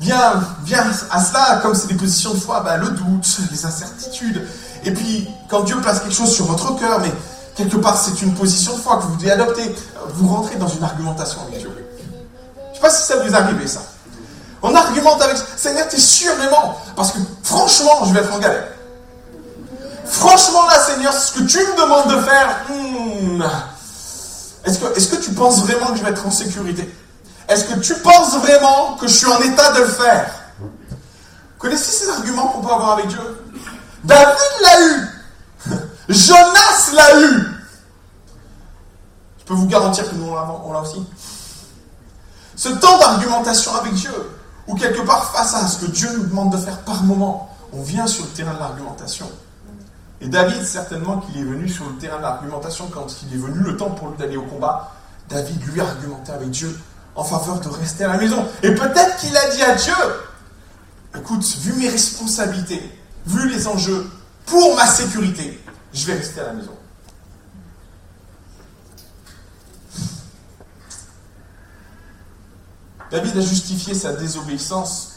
vient, 0.00 0.42
vient 0.64 0.84
à 1.10 1.22
cela, 1.22 1.60
comme 1.62 1.74
c'est 1.74 1.86
des 1.86 1.94
positions 1.94 2.34
de 2.34 2.40
foi, 2.40 2.60
ben, 2.60 2.78
le 2.78 2.88
doute, 2.90 3.38
les 3.50 3.64
incertitudes. 3.66 4.46
Et 4.84 4.92
puis, 4.92 5.28
quand 5.48 5.60
Dieu 5.60 5.76
place 5.80 6.00
quelque 6.00 6.14
chose 6.14 6.34
sur 6.34 6.46
votre 6.46 6.74
cœur, 6.76 7.00
mais 7.00 7.12
quelque 7.54 7.76
part 7.76 7.96
c'est 7.96 8.22
une 8.22 8.34
position 8.34 8.74
de 8.74 8.80
foi 8.80 8.96
que 8.96 9.02
vous 9.04 9.16
devez 9.16 9.30
adopter, 9.30 9.74
vous 10.14 10.28
rentrez 10.28 10.56
dans 10.56 10.68
une 10.68 10.82
argumentation 10.82 11.40
avec 11.46 11.60
Dieu. 11.60 11.70
Je 11.70 12.70
ne 12.70 12.74
sais 12.74 12.80
pas 12.80 12.90
si 12.90 13.06
ça 13.06 13.16
vous 13.22 13.34
arrive, 13.34 13.66
ça. 13.66 13.82
On 14.62 14.74
argumente 14.74 15.20
avec 15.20 15.36
Seigneur, 15.56 15.88
tu 15.88 15.96
es 15.96 16.00
sûr 16.00 16.34
vraiment 16.36 16.78
Parce 16.94 17.10
que 17.10 17.18
franchement, 17.42 18.04
je 18.06 18.14
vais 18.14 18.20
être 18.20 18.32
en 18.32 18.38
galère. 18.38 18.68
Franchement, 20.04 20.66
là, 20.66 20.78
Seigneur, 20.78 21.12
ce 21.12 21.32
que 21.32 21.42
tu 21.44 21.58
me 21.58 21.80
demandes 21.80 22.08
de 22.08 22.20
faire, 22.22 22.60
hmm, 22.68 23.42
est-ce 24.64 25.08
que, 25.08 25.16
tu 25.16 25.32
penses 25.32 25.60
vraiment 25.64 25.86
que 25.86 25.96
je 25.98 26.04
vais 26.04 26.10
être 26.10 26.26
en 26.26 26.30
sécurité? 26.30 26.92
Est-ce 27.48 27.64
que 27.64 27.80
tu 27.80 27.94
penses 27.96 28.36
vraiment 28.36 28.96
que 28.96 29.08
je 29.08 29.12
suis 29.12 29.26
en 29.26 29.40
état 29.40 29.72
de 29.72 29.80
le 29.80 29.88
faire? 29.88 30.32
Connaissez 31.58 31.90
ces 31.90 32.10
arguments 32.10 32.48
qu'on 32.48 32.60
peut 32.60 32.72
avoir 32.72 32.92
avec 32.92 33.08
Dieu? 33.08 33.20
David 34.04 34.36
l'a 34.62 34.80
eu! 34.80 35.76
Jonas 36.08 36.92
l'a 36.94 37.20
eu! 37.20 37.44
Je 39.38 39.44
peux 39.44 39.54
vous 39.54 39.66
garantir 39.66 40.08
que 40.08 40.14
nous, 40.14 40.30
on 40.30 40.72
l'a 40.72 40.80
aussi. 40.80 41.04
Ce 42.54 42.68
temps 42.68 42.98
d'argumentation 42.98 43.74
avec 43.74 43.94
Dieu, 43.94 44.14
ou 44.68 44.76
quelque 44.76 45.02
part 45.02 45.32
face 45.32 45.54
à 45.54 45.66
ce 45.66 45.78
que 45.78 45.90
Dieu 45.90 46.08
nous 46.16 46.26
demande 46.26 46.52
de 46.52 46.56
faire 46.56 46.78
par 46.82 47.02
moment, 47.02 47.50
on 47.72 47.82
vient 47.82 48.06
sur 48.06 48.24
le 48.24 48.30
terrain 48.30 48.54
de 48.54 48.60
l'argumentation. 48.60 49.28
Et 50.22 50.28
David, 50.28 50.62
certainement 50.64 51.18
qu'il 51.18 51.36
est 51.36 51.44
venu 51.44 51.68
sur 51.68 51.84
le 51.84 51.96
terrain 51.96 52.18
de 52.18 52.90
quand 52.92 53.16
il 53.24 53.34
est 53.34 53.40
venu 53.40 53.58
le 53.58 53.76
temps 53.76 53.90
pour 53.90 54.08
lui 54.08 54.16
d'aller 54.16 54.36
au 54.36 54.44
combat. 54.44 54.94
David 55.28 55.60
lui 55.66 55.80
a 55.80 55.84
argumenté 55.84 56.30
avec 56.30 56.50
Dieu 56.50 56.78
en 57.16 57.24
faveur 57.24 57.58
de 57.58 57.68
rester 57.68 58.04
à 58.04 58.08
la 58.08 58.18
maison. 58.18 58.46
Et 58.62 58.72
peut-être 58.72 59.16
qu'il 59.16 59.36
a 59.36 59.50
dit 59.50 59.62
à 59.62 59.74
Dieu, 59.74 59.94
écoute, 61.18 61.44
vu 61.58 61.72
mes 61.72 61.88
responsabilités, 61.88 62.80
vu 63.26 63.48
les 63.48 63.66
enjeux, 63.66 64.08
pour 64.46 64.76
ma 64.76 64.86
sécurité, 64.86 65.60
je 65.92 66.06
vais 66.06 66.14
rester 66.14 66.40
à 66.40 66.44
la 66.44 66.52
maison. 66.52 66.76
David 73.10 73.36
a 73.36 73.40
justifié 73.40 73.92
sa 73.92 74.12
désobéissance, 74.12 75.16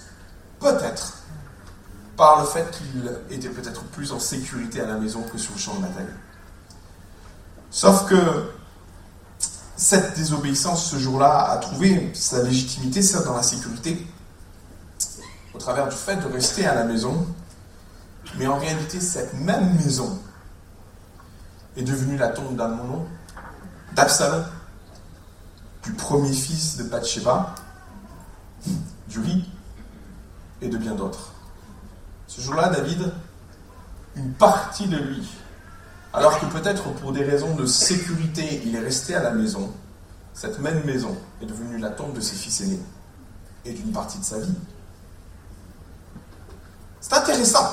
peut-être, 0.59 1.19
par 2.15 2.39
le 2.39 2.47
fait 2.47 2.69
qu'il 2.71 3.19
était 3.29 3.49
peut-être 3.49 3.83
plus 3.85 4.11
en 4.11 4.19
sécurité 4.19 4.81
à 4.81 4.85
la 4.85 4.95
maison 4.95 5.21
que 5.23 5.37
sur 5.37 5.53
le 5.53 5.59
champ 5.59 5.75
de 5.75 5.81
bataille. 5.81 6.05
Sauf 7.69 8.07
que 8.07 8.51
cette 9.75 10.15
désobéissance 10.15 10.89
ce 10.89 10.97
jour-là 10.97 11.51
a 11.51 11.57
trouvé 11.57 12.11
sa 12.13 12.41
légitimité, 12.43 13.01
ça 13.01 13.23
dans 13.23 13.35
la 13.35 13.43
sécurité, 13.43 14.07
au 15.53 15.57
travers 15.57 15.89
du 15.89 15.95
fait 15.95 16.15
de 16.15 16.27
rester 16.27 16.65
à 16.65 16.75
la 16.75 16.85
maison. 16.85 17.27
Mais 18.37 18.47
en 18.47 18.57
réalité, 18.57 18.99
cette 18.99 19.33
même 19.33 19.75
maison 19.75 20.19
est 21.75 21.83
devenue 21.83 22.17
la 22.17 22.29
tombe 22.29 22.55
d'Amnon, 22.55 23.05
d'Absalom, 23.93 24.45
du 25.83 25.93
premier 25.93 26.33
fils 26.33 26.77
de 26.77 26.83
Bathsheba, 26.83 27.55
du 29.07 29.19
riz 29.19 29.49
et 30.61 30.69
de 30.69 30.77
bien 30.77 30.95
d'autres. 30.95 31.34
Ce 32.27 32.41
jour-là, 32.41 32.69
David, 32.69 33.11
une 34.15 34.33
partie 34.33 34.87
de 34.87 34.97
lui, 34.97 35.27
alors 36.13 36.39
que 36.39 36.45
peut-être 36.45 36.91
pour 36.93 37.11
des 37.11 37.23
raisons 37.23 37.55
de 37.55 37.65
sécurité, 37.65 38.61
il 38.65 38.75
est 38.75 38.79
resté 38.79 39.15
à 39.15 39.21
la 39.21 39.31
maison, 39.31 39.71
cette 40.33 40.59
même 40.59 40.83
maison 40.85 41.15
est 41.41 41.45
devenue 41.45 41.77
la 41.77 41.89
tombe 41.89 42.13
de 42.13 42.21
ses 42.21 42.35
fils 42.35 42.61
aînés 42.61 42.79
et 43.65 43.73
d'une 43.73 43.91
partie 43.91 44.19
de 44.19 44.23
sa 44.23 44.39
vie. 44.39 44.53
C'est 47.01 47.13
intéressant 47.13 47.69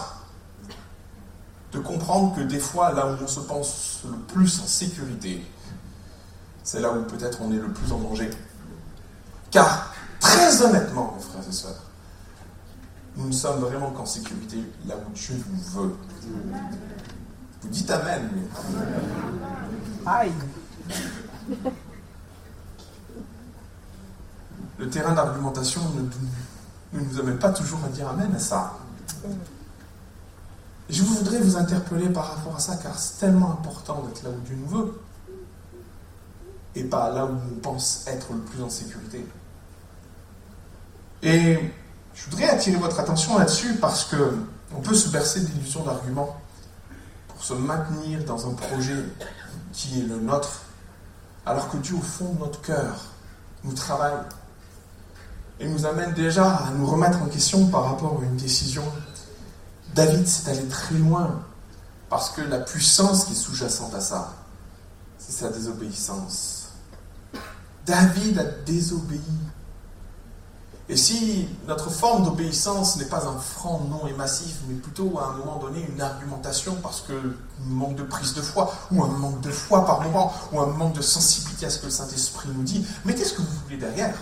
de 1.73 1.78
comprendre 1.78 2.37
que 2.37 2.42
des 2.42 2.59
fois, 2.59 2.92
là 2.92 3.06
où 3.06 3.16
on 3.23 3.26
se 3.26 3.40
pense 3.40 4.00
le 4.04 4.18
plus 4.18 4.61
en 4.61 4.66
sécurité, 4.66 5.44
c'est 6.62 6.80
là 6.80 6.92
où 6.92 7.02
peut-être 7.04 7.40
on 7.40 7.50
est 7.52 7.56
le 7.56 7.73
plus 7.73 7.92
en 7.92 7.99
danger. 7.99 8.30
Car, 9.50 9.92
très 10.21 10.62
honnêtement, 10.62 11.14
mes 11.16 11.23
frères 11.23 11.49
et 11.49 11.52
sœurs, 11.52 11.82
nous 13.16 13.26
ne 13.26 13.33
sommes 13.33 13.61
vraiment 13.61 13.90
qu'en 13.90 14.07
sécurité 14.07 14.59
là 14.87 14.95
où 14.97 15.12
Dieu 15.12 15.35
nous 15.50 15.81
veut. 15.81 15.95
Vous 17.62 17.69
dites 17.69 17.90
Amen. 17.90 18.31
Aïe. 20.07 20.33
le 24.78 24.88
terrain 24.88 25.12
d'argumentation 25.12 25.81
ne, 26.92 27.00
nous 27.00 27.21
amène 27.21 27.38
pas 27.38 27.52
toujours 27.52 27.81
à 27.85 27.88
dire 27.88 28.09
Amen 28.09 28.33
à 28.35 28.38
ça. 28.38 28.78
Et 30.88 30.92
je 30.92 31.02
voudrais 31.02 31.38
vous 31.38 31.57
interpeller 31.57 32.09
par 32.09 32.35
rapport 32.35 32.57
à 32.57 32.59
ça, 32.59 32.76
car 32.76 32.99
c'est 32.99 33.21
tellement 33.21 33.52
important 33.52 34.02
d'être 34.02 34.25
là 34.25 34.31
où 34.31 34.40
Dieu 34.40 34.57
nous 34.57 34.66
veut, 34.66 35.00
et 36.75 36.85
pas 36.85 37.11
là 37.12 37.26
où 37.26 37.31
on 37.31 37.61
pense 37.61 38.04
être 38.07 38.33
le 38.33 38.40
plus 38.40 38.62
en 38.62 38.69
sécurité. 38.69 39.25
Et 41.23 41.59
je 42.14 42.31
voudrais 42.31 42.49
attirer 42.49 42.76
votre 42.76 43.00
attention 43.00 43.38
là-dessus 43.38 43.75
parce 43.76 44.04
que 44.04 44.37
on 44.76 44.81
peut 44.81 44.95
se 44.95 45.09
bercer 45.09 45.40
d'illusions 45.40 45.85
d'arguments 45.85 46.37
pour 47.28 47.42
se 47.42 47.54
maintenir 47.54 48.25
dans 48.25 48.49
un 48.49 48.54
projet 48.54 49.04
qui 49.73 50.00
est 50.00 50.04
le 50.04 50.19
nôtre, 50.19 50.62
alors 51.45 51.69
que 51.71 51.76
Dieu, 51.76 51.95
au 51.97 52.00
fond 52.00 52.33
de 52.35 52.38
notre 52.40 52.61
cœur, 52.61 52.95
nous 53.64 53.73
travaille 53.73 54.19
et 55.61 55.69
nous 55.69 55.87
amène 55.87 56.12
déjà 56.14 56.49
à 56.49 56.71
nous 56.71 56.87
remettre 56.87 57.23
en 57.23 57.26
question 57.26 57.66
par 57.66 57.85
rapport 57.85 58.21
à 58.21 58.25
une 58.25 58.37
décision. 58.37 58.85
David 59.95 60.26
s'est 60.26 60.50
allé 60.50 60.66
très 60.69 60.95
loin 60.97 61.42
parce 62.09 62.31
que 62.31 62.40
la 62.42 62.59
puissance 62.59 63.26
qui 63.26 63.33
est 63.33 63.37
sous-jacente 63.37 63.95
à 63.95 64.00
ça, 64.00 64.35
c'est 65.19 65.33
sa 65.33 65.50
désobéissance. 65.50 66.69
David 67.87 68.38
a 68.38 68.45
désobéi 68.45 69.21
et 70.93 70.97
si 70.97 71.49
notre 71.67 71.89
forme 71.89 72.23
d'obéissance 72.23 72.99
n'est 72.99 73.07
pas 73.07 73.27
un 73.27 73.39
franc 73.39 73.81
non 73.89 74.07
et 74.07 74.13
massif, 74.13 74.59
mais 74.69 74.75
plutôt 74.75 75.19
à 75.19 75.29
un 75.29 75.39
moment 75.39 75.57
donné 75.57 75.89
une 75.89 76.03
argumentation 76.03 76.77
parce 76.83 77.01
que 77.01 77.15
manque 77.67 77.97
de 77.97 78.03
prise 78.03 78.35
de 78.35 78.43
foi, 78.43 78.75
ou 78.91 79.03
un 79.03 79.09
manque 79.09 79.41
de 79.41 79.51
foi 79.51 79.87
par 79.87 80.03
moment, 80.03 80.35
ou 80.53 80.61
un 80.61 80.67
manque 80.67 80.93
de 80.93 81.01
sensibilité 81.01 81.65
à 81.65 81.71
ce 81.71 81.79
que 81.79 81.87
le 81.87 81.91
Saint-Esprit 81.91 82.51
nous 82.55 82.63
dit, 82.63 82.85
mettez 83.07 83.25
ce 83.25 83.33
que 83.33 83.41
vous 83.41 83.57
voulez 83.65 83.79
derrière? 83.79 84.15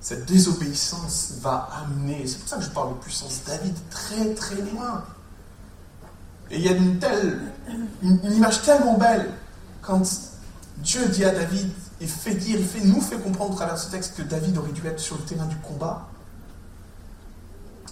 Cette 0.00 0.26
désobéissance 0.26 1.32
va 1.40 1.68
amener, 1.82 2.24
c'est 2.28 2.38
pour 2.38 2.48
ça 2.48 2.58
que 2.58 2.62
je 2.62 2.70
parle 2.70 2.90
de 2.90 3.00
puissance 3.00 3.40
David, 3.44 3.74
très 3.90 4.34
très 4.34 4.62
loin. 4.72 5.02
Et 6.52 6.58
il 6.58 6.62
y 6.62 6.68
a 6.68 6.72
une 6.72 7.00
telle, 7.00 7.52
une 8.00 8.32
image 8.32 8.62
tellement 8.62 8.96
belle 8.96 9.32
quand 9.82 10.02
Dieu 10.76 11.04
dit 11.08 11.24
à 11.24 11.32
David, 11.32 11.72
il 12.00 12.08
fait 12.08 12.34
dire, 12.34 12.58
il 12.58 12.66
fait, 12.66 12.80
nous 12.80 13.00
fait 13.00 13.18
comprendre 13.18 13.52
au 13.52 13.56
travers 13.56 13.78
ce 13.78 13.90
texte 13.90 14.16
que 14.16 14.22
David 14.22 14.56
aurait 14.58 14.72
dû 14.72 14.86
être 14.86 15.00
sur 15.00 15.16
le 15.16 15.24
terrain 15.24 15.46
du 15.46 15.56
combat 15.56 16.08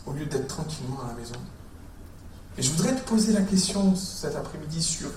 au 0.06 0.12
lieu 0.12 0.26
d'être 0.26 0.46
tranquillement 0.46 1.00
à 1.04 1.08
la 1.08 1.14
maison. 1.14 1.34
Et 2.56 2.62
je 2.62 2.70
voudrais 2.70 2.94
te 2.94 3.06
poser 3.06 3.32
la 3.32 3.42
question 3.42 3.94
cet 3.96 4.36
après-midi 4.36 4.82
sur 4.82 5.10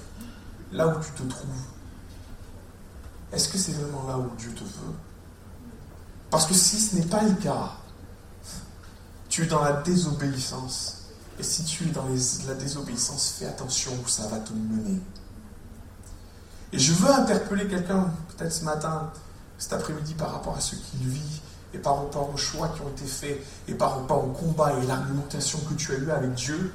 là 0.72 0.88
où 0.88 1.00
tu 1.00 1.12
te 1.12 1.24
trouves. 1.24 1.50
Est-ce 3.32 3.50
que 3.50 3.58
c'est 3.58 3.74
vraiment 3.74 4.08
là 4.08 4.18
où 4.18 4.30
Dieu 4.38 4.52
te 4.54 4.64
veut? 4.64 4.96
Parce 6.32 6.46
que 6.46 6.54
si 6.54 6.80
ce 6.80 6.96
n'est 6.96 7.06
pas 7.06 7.24
le 7.24 7.34
cas, 7.36 7.74
tu 9.30 9.44
es 9.44 9.46
dans 9.46 9.64
la 9.64 9.74
désobéissance. 9.82 10.96
Et 11.40 11.44
si 11.44 11.64
tu 11.64 11.86
es 11.86 11.92
dans 11.92 12.06
la 12.48 12.56
désobéissance, 12.56 13.36
fais 13.38 13.46
attention 13.46 13.92
où 14.04 14.08
ça 14.08 14.28
va 14.28 14.40
te 14.40 14.52
mener. 14.52 15.00
Et 16.72 16.80
je 16.80 16.94
veux 16.94 17.12
interpeller 17.12 17.68
quelqu'un, 17.68 18.12
peut-être 18.30 18.54
ce 18.54 18.64
matin, 18.64 19.12
cet 19.58 19.74
après-midi, 19.74 20.14
par 20.14 20.32
rapport 20.32 20.56
à 20.56 20.62
ce 20.62 20.76
qu'il 20.76 21.08
vit, 21.08 21.42
et 21.74 21.78
par 21.78 21.98
rapport 21.98 22.30
aux 22.34 22.38
choix 22.38 22.70
qui 22.70 22.82
ont 22.82 22.90
été 22.90 23.06
faits, 23.06 23.40
et 23.68 23.74
par 23.74 23.96
rapport 23.96 24.24
au 24.24 24.32
combat 24.32 24.74
et 24.74 24.86
l'argumentation 24.86 25.60
que 25.70 25.74
tu 25.74 25.92
as 25.94 25.98
eu 25.98 26.12
avec 26.12 26.34
Dieu. 26.34 26.74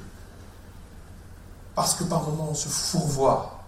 Parce 1.75 1.95
que 1.95 2.03
par 2.03 2.23
moments, 2.23 2.49
on 2.51 2.55
se 2.55 2.69
fourvoie 2.69 3.63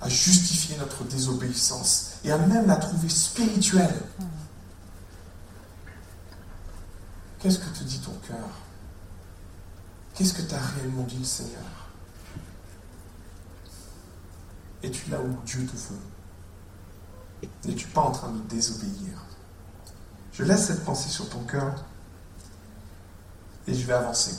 à 0.00 0.08
justifier 0.08 0.76
notre 0.78 1.04
désobéissance 1.04 2.12
et 2.24 2.30
à 2.30 2.38
même 2.38 2.66
la 2.66 2.76
trouver 2.76 3.08
spirituelle. 3.08 4.02
Qu'est-ce 7.40 7.58
que 7.58 7.78
te 7.78 7.84
dit 7.84 8.00
ton 8.00 8.12
cœur? 8.26 8.48
Qu'est-ce 10.14 10.34
que 10.34 10.42
t'a 10.42 10.58
réellement 10.58 11.04
dit 11.04 11.18
le 11.18 11.24
Seigneur? 11.24 11.85
Es-tu 14.82 15.10
là 15.10 15.18
où 15.20 15.36
Dieu 15.44 15.66
te 15.66 15.72
veut 15.72 17.50
N'es-tu 17.64 17.86
pas 17.88 18.02
en 18.02 18.12
train 18.12 18.30
de 18.30 18.38
désobéir? 18.48 19.24
Je 20.32 20.42
laisse 20.42 20.66
cette 20.66 20.84
pensée 20.84 21.08
sur 21.08 21.28
ton 21.28 21.40
cœur 21.40 21.84
et 23.66 23.74
je 23.74 23.86
vais 23.86 23.94
avancer. 23.94 24.36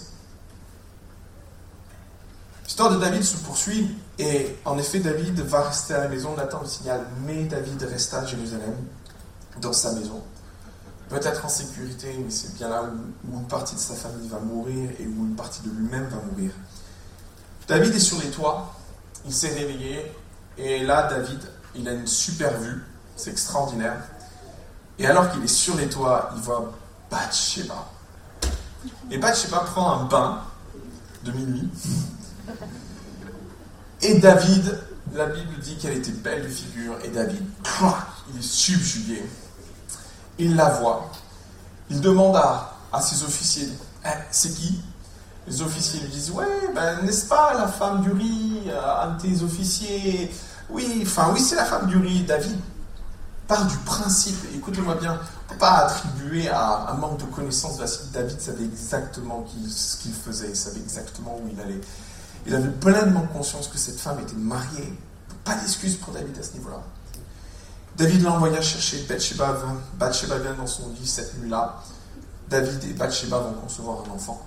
L'histoire 2.63 2.91
de 2.91 2.97
David 2.97 3.23
se 3.23 3.37
poursuit 3.37 3.95
et 4.19 4.55
en 4.65 4.77
effet 4.77 4.99
David 4.99 5.39
va 5.39 5.63
rester 5.63 5.93
à 5.93 5.99
la 5.99 6.07
maison, 6.07 6.35
Nathan 6.35 6.61
le 6.61 6.67
signal, 6.67 7.01
mais 7.25 7.45
David 7.45 7.81
resta 7.83 8.19
à 8.19 8.25
Jérusalem, 8.25 8.75
dans 9.61 9.73
sa 9.73 9.93
maison. 9.93 10.21
Peut-être 11.09 11.45
en 11.45 11.49
sécurité, 11.49 12.15
mais 12.23 12.29
c'est 12.29 12.53
bien 12.55 12.67
là 12.67 12.83
où, 12.83 13.31
où, 13.31 13.39
une 13.39 13.47
partie 13.47 13.75
de 13.75 13.79
sa 13.79 13.95
famille 13.95 14.27
va 14.27 14.39
mourir 14.39 14.91
et 14.99 15.07
où 15.07 15.25
une 15.25 15.35
partie 15.35 15.61
de 15.61 15.69
lui-même 15.69 16.07
va 16.07 16.17
mourir. 16.29 16.51
David 17.67 17.95
est 17.95 17.99
sur 17.99 18.19
les 18.21 18.29
toits, 18.29 18.75
il 19.25 19.33
s'est 19.33 19.53
réveillé, 19.53 20.11
et 20.57 20.79
là, 20.83 21.07
David, 21.09 21.39
il 21.75 21.87
a 21.87 21.93
une 21.93 22.07
super 22.07 22.57
vue, 22.59 22.83
c'est 23.15 23.31
extraordinaire. 23.31 24.01
Et 24.99 25.05
alors 25.05 25.31
qu'il 25.31 25.43
est 25.43 25.47
sur 25.47 25.75
les 25.75 25.87
toits, 25.87 26.31
il 26.35 26.41
voit 26.41 26.73
Bathsheba. 27.11 27.87
Et 29.11 29.17
Bathsheba 29.17 29.59
prend 29.59 29.91
un 30.01 30.05
bain 30.05 30.41
de 31.23 31.31
minuit. 31.31 31.69
Et 34.01 34.15
David, 34.19 34.79
la 35.13 35.27
Bible 35.27 35.59
dit 35.59 35.75
qu'elle 35.77 35.97
était 35.97 36.11
belle 36.11 36.43
de 36.43 36.47
figure, 36.47 36.97
et 37.03 37.09
David, 37.09 37.43
il 38.33 38.39
est 38.39 38.43
subjugué. 38.43 39.23
Il 40.39 40.55
la 40.55 40.69
voit. 40.69 41.11
Il 41.89 42.01
demande 42.01 42.35
à, 42.35 43.01
ses 43.01 43.23
officiers, 43.23 43.69
eh, 44.05 44.09
c'est 44.31 44.53
qui? 44.53 44.81
Les 45.47 45.61
officiers 45.61 46.01
lui 46.01 46.09
disent, 46.09 46.31
ouais, 46.31 46.45
ben, 46.75 47.03
n'est-ce 47.03 47.25
pas 47.27 47.53
la 47.53 47.67
femme 47.67 48.01
du 48.01 48.11
riz, 48.11 48.63
euh, 48.67 49.01
un 49.03 49.11
de 49.11 49.21
tes 49.21 49.43
officiers? 49.43 50.31
Oui, 50.69 51.03
enfin 51.05 51.31
oui, 51.33 51.39
c'est 51.39 51.55
la 51.55 51.65
femme 51.65 51.87
du 51.87 51.97
riz. 51.97 52.23
David 52.23 52.57
part 53.47 53.65
du 53.65 53.77
principe, 53.77 54.37
écoutez-moi 54.53 54.95
bien, 54.95 55.19
pas 55.57 55.85
attribuer 55.85 56.49
à 56.49 56.89
un 56.91 56.93
manque 56.95 57.19
de 57.19 57.25
connaissance 57.25 57.79
David 58.11 58.41
savait 58.41 58.65
exactement 58.65 59.45
ce 59.69 59.97
qu'il 59.97 60.13
faisait, 60.13 60.49
il 60.49 60.55
savait 60.55 60.79
exactement 60.79 61.39
où 61.41 61.47
il 61.51 61.59
allait. 61.59 61.79
Il 62.45 62.53
avait 62.53 62.69
pleinement 62.69 63.25
conscience 63.27 63.67
que 63.67 63.77
cette 63.77 63.99
femme 63.99 64.19
était 64.19 64.35
mariée. 64.35 64.97
Pas 65.43 65.55
d'excuse 65.55 65.95
pour 65.95 66.13
David 66.13 66.37
à 66.37 66.43
ce 66.43 66.53
niveau-là. 66.53 66.81
David 67.97 68.21
l'envoya 68.21 68.61
chercher 68.61 69.05
Bathsheba. 69.09 69.57
Bathsheba 69.97 70.37
vient 70.39 70.53
dans 70.53 70.67
son 70.67 70.89
lit 70.89 71.07
cette 71.07 71.37
nuit-là. 71.39 71.81
David 72.49 72.83
et 72.83 72.93
Bathsheba 72.93 73.39
vont 73.39 73.53
concevoir 73.53 74.03
un 74.07 74.13
enfant. 74.13 74.45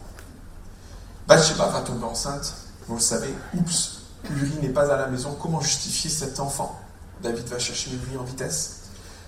Bathsheba 1.26 1.68
va 1.68 1.80
tomber 1.80 2.04
enceinte. 2.04 2.54
Vous 2.86 2.94
le 2.94 3.00
savez, 3.00 3.34
oups, 3.54 3.99
Uri 4.28 4.52
n'est 4.60 4.68
pas 4.68 4.92
à 4.92 4.96
la 4.96 5.06
maison, 5.06 5.36
comment 5.40 5.60
justifier 5.60 6.10
cet 6.10 6.40
enfant? 6.40 6.78
David 7.22 7.46
va 7.48 7.58
chercher 7.58 7.90
Uri 7.90 8.16
en 8.18 8.24
vitesse. 8.24 8.80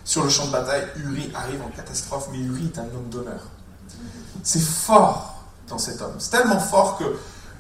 Sur 0.05 0.25
le 0.25 0.31
champ 0.31 0.47
de 0.47 0.53
bataille, 0.53 0.87
Uri 0.97 1.31
arrive 1.35 1.63
en 1.63 1.69
catastrophe, 1.69 2.29
mais 2.33 2.39
Uri 2.39 2.71
est 2.75 2.79
un 2.79 2.85
homme 2.85 3.09
d'honneur. 3.11 3.41
C'est 4.43 4.63
fort 4.63 5.45
dans 5.69 5.79
cet 5.79 6.03
homme. 6.03 6.15
C'est 6.19 6.31
tellement 6.31 6.59
fort 6.59 6.99
que 6.99 7.05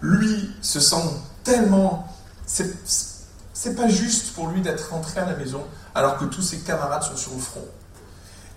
lui 0.00 0.50
se 0.60 0.80
sent 0.80 1.04
tellement. 1.44 2.08
C'est 2.46 3.76
pas 3.76 3.88
juste 3.88 4.34
pour 4.34 4.48
lui 4.48 4.60
d'être 4.60 4.90
rentré 4.90 5.20
à 5.20 5.26
la 5.26 5.36
maison 5.36 5.62
alors 5.94 6.18
que 6.18 6.24
tous 6.24 6.42
ses 6.42 6.58
camarades 6.58 7.04
sont 7.04 7.16
sur 7.16 7.32
le 7.32 7.40
front. 7.40 7.64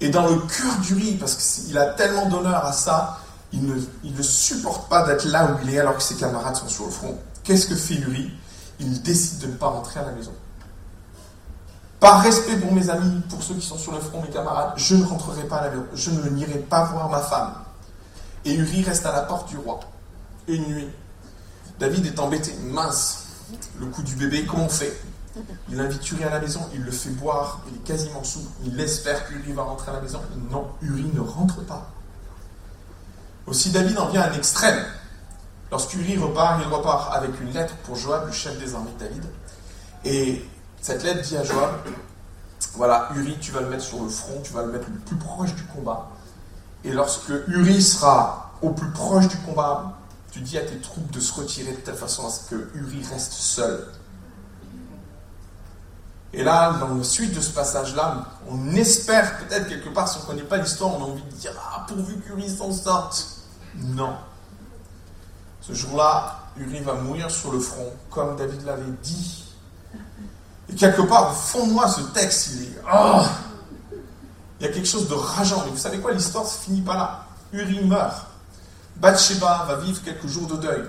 Et 0.02 0.10
dans 0.10 0.28
le 0.28 0.38
cœur 0.38 0.76
d'Uri, 0.82 1.14
parce 1.14 1.36
qu'il 1.36 1.78
a 1.78 1.86
tellement 1.94 2.28
d'honneur 2.28 2.66
à 2.66 2.74
ça, 2.74 3.20
il 3.54 3.66
ne, 3.66 3.76
il 4.04 4.14
ne 4.14 4.22
supporte 4.22 4.90
pas 4.90 5.06
d'être 5.06 5.26
là 5.26 5.52
où 5.52 5.58
il 5.64 5.74
est 5.74 5.80
alors 5.80 5.96
que 5.96 6.04
ses 6.04 6.16
camarades 6.16 6.56
sont 6.56 6.68
sur 6.68 6.86
le 6.86 6.92
front. 6.92 7.18
Qu'est-ce 7.44 7.68
que 7.68 7.76
fait 7.76 7.96
Uri 7.96 8.34
il 8.80 9.02
décide 9.02 9.40
de 9.40 9.48
ne 9.48 9.54
pas 9.54 9.68
rentrer 9.68 10.00
à 10.00 10.06
la 10.06 10.12
maison. 10.12 10.34
Par 12.00 12.22
respect 12.22 12.58
pour 12.58 12.72
mes 12.74 12.90
amis, 12.90 13.22
pour 13.30 13.42
ceux 13.42 13.56
qui 13.56 13.66
sont 13.66 13.78
sur 13.78 13.92
le 13.92 14.00
front, 14.00 14.22
mes 14.22 14.30
camarades, 14.30 14.74
je 14.76 14.96
ne 14.96 15.04
rentrerai 15.04 15.44
pas 15.44 15.58
à 15.58 15.66
la 15.66 15.70
maison. 15.72 15.86
Je 15.94 16.12
ne 16.12 16.30
n'irai 16.30 16.60
pas 16.60 16.86
voir 16.86 17.10
ma 17.10 17.20
femme. 17.20 17.54
Et 18.44 18.54
Uri 18.54 18.84
reste 18.84 19.06
à 19.06 19.12
la 19.12 19.22
porte 19.22 19.50
du 19.50 19.58
roi. 19.58 19.80
Une 20.48 20.66
nuit. 20.66 20.90
David 21.80 22.06
est 22.06 22.20
embêté. 22.20 22.54
Mince. 22.64 23.24
Le 23.80 23.88
coup 23.88 24.04
du 24.04 24.16
bébé, 24.16 24.46
comment 24.46 24.66
on 24.66 24.70
fait? 24.70 25.00
Il 25.70 25.80
invite 25.80 26.10
Uri 26.12 26.24
à 26.24 26.30
la 26.30 26.40
maison, 26.40 26.62
il 26.74 26.82
le 26.82 26.92
fait 26.92 27.10
boire, 27.10 27.62
il 27.70 27.76
est 27.76 27.84
quasiment 27.84 28.24
sous. 28.24 28.48
Il 28.64 28.80
espère 28.80 29.28
qu'Uri 29.28 29.52
va 29.52 29.64
rentrer 29.64 29.92
à 29.92 29.96
la 29.96 30.02
maison. 30.02 30.22
Non, 30.50 30.68
Uri 30.82 31.12
ne 31.14 31.20
rentre 31.20 31.62
pas. 31.66 31.92
Aussi, 33.48 33.70
David 33.72 33.98
en 33.98 34.08
vient 34.08 34.22
à 34.22 34.30
un 34.30 34.34
extrême. 34.34 34.84
Lorsqu'Uri 35.72 36.18
repart, 36.18 36.62
il 36.62 36.74
repart 36.74 37.14
avec 37.14 37.40
une 37.42 37.52
lettre 37.52 37.76
pour 37.84 37.96
Joab, 37.96 38.28
le 38.28 38.32
chef 38.32 38.58
des 38.60 38.76
armées 38.76 38.92
de 39.00 39.06
David. 39.06 39.24
Et 40.04 40.46
cette 40.82 41.04
lettre 41.04 41.22
dit 41.22 41.36
à 41.36 41.44
Joab, 41.44 41.72
voilà, 42.76 43.10
Uri, 43.16 43.38
tu 43.40 43.52
vas 43.52 43.62
le 43.62 43.70
mettre 43.70 43.84
sur 43.84 44.02
le 44.04 44.10
front, 44.10 44.42
tu 44.44 44.54
vas 44.54 44.64
le 44.64 44.72
mettre 44.72 44.88
le 44.90 45.00
plus 45.00 45.16
proche 45.16 45.56
du 45.56 45.64
combat. 45.64 46.10
Et 46.84 46.92
lorsque 46.92 47.32
Uri 47.48 47.82
sera 47.82 48.52
au 48.62 48.70
plus 48.72 48.90
proche 48.92 49.28
du 49.28 49.38
combat, 49.38 49.98
tu 50.32 50.42
dis 50.42 50.58
à 50.58 50.62
tes 50.62 50.78
troupes 50.80 51.10
de 51.12 51.20
se 51.20 51.34
retirer 51.34 51.72
de 51.72 51.78
telle 51.78 51.96
façon 51.96 52.28
à 52.28 52.30
ce 52.30 52.50
que 52.50 52.70
Uri 52.76 53.04
reste 53.12 53.34
seul. 53.34 53.88
Et 56.34 56.44
là, 56.44 56.74
dans 56.74 56.94
la 56.94 57.04
suite 57.04 57.34
de 57.34 57.40
ce 57.40 57.52
passage-là, 57.52 58.26
on 58.50 58.76
espère 58.76 59.38
peut-être 59.38 59.70
quelque 59.70 59.90
part, 59.90 60.10
si 60.10 60.18
on 60.18 60.22
ne 60.24 60.28
connaît 60.28 60.42
pas 60.42 60.58
l'histoire, 60.58 60.94
on 60.94 61.04
a 61.04 61.08
envie 61.08 61.24
de 61.24 61.36
dire 61.36 61.54
Ah, 61.58 61.86
pourvu 61.88 62.20
qu'Uri 62.20 62.50
s'en 62.50 62.74
sorte. 62.74 63.26
Non. 63.76 64.16
Ce 65.68 65.74
jour-là, 65.74 66.40
Uri 66.58 66.80
va 66.82 66.94
mourir 66.94 67.32
sur 67.32 67.52
le 67.52 67.60
front, 67.60 67.92
comme 68.10 68.36
David 68.36 68.64
l'avait 68.66 68.84
dit. 69.02 69.46
Et 70.70 70.76
quelque 70.76 71.02
part, 71.02 71.32
au 71.32 71.34
fond 71.34 71.66
de 71.68 71.74
moi, 71.74 71.88
ce 71.88 72.02
texte, 72.02 72.52
il 72.56 72.64
est. 72.64 72.82
Oh 72.94 73.24
il 74.60 74.66
y 74.66 74.70
a 74.70 74.74
quelque 74.74 74.88
chose 74.88 75.10
de 75.10 75.14
rageant. 75.14 75.64
Mais 75.66 75.72
vous 75.72 75.78
savez 75.78 76.00
quoi 76.00 76.12
L'histoire 76.14 76.46
ne 76.46 76.50
finit 76.50 76.82
pas 76.82 76.96
là. 76.96 77.26
Uri 77.52 77.84
meurt. 77.86 78.26
Bathsheba 78.98 79.66
va 79.68 79.76
vivre 79.78 80.02
quelques 80.04 80.28
jours 80.28 80.48
de 80.48 80.56
deuil. 80.56 80.84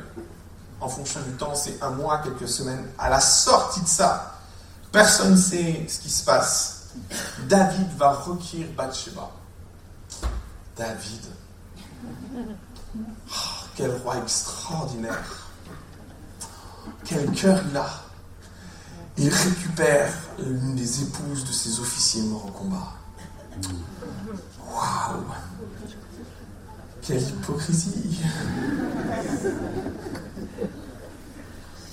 En 0.81 0.89
fonction 0.89 1.21
du 1.21 1.33
temps, 1.33 1.55
c'est 1.55 1.83
un 1.83 1.91
mois, 1.91 2.19
quelques 2.19 2.49
semaines. 2.49 2.87
À 2.99 3.09
la 3.09 3.21
sortie 3.21 3.81
de 3.81 3.89
ça, 3.89 4.39
personne 4.93 5.33
ne 5.33 5.37
sait 5.37 5.87
ce 5.89 5.99
qui 5.99 6.11
se 6.11 6.25
passe. 6.25 6.91
David 7.49 7.89
va 7.97 8.13
requérir 8.13 8.69
Bathsheba. 8.77 9.31
David. 10.77 11.23
Oh, 12.95 13.67
quel 13.77 13.91
roi 14.03 14.19
extraordinaire. 14.19 15.49
Quel 17.05 17.31
cœur 17.33 17.63
il 17.71 17.77
a. 17.77 17.89
Il 19.19 19.33
récupère 19.33 20.13
l'une 20.39 20.75
des 20.75 21.03
épouses 21.03 21.45
de 21.45 21.53
ses 21.53 21.81
officiers 21.81 22.23
morts 22.23 22.47
au 22.47 22.51
combat. 22.51 22.93
Waouh 24.71 25.25
Quelle 27.01 27.23
hypocrisie 27.23 28.21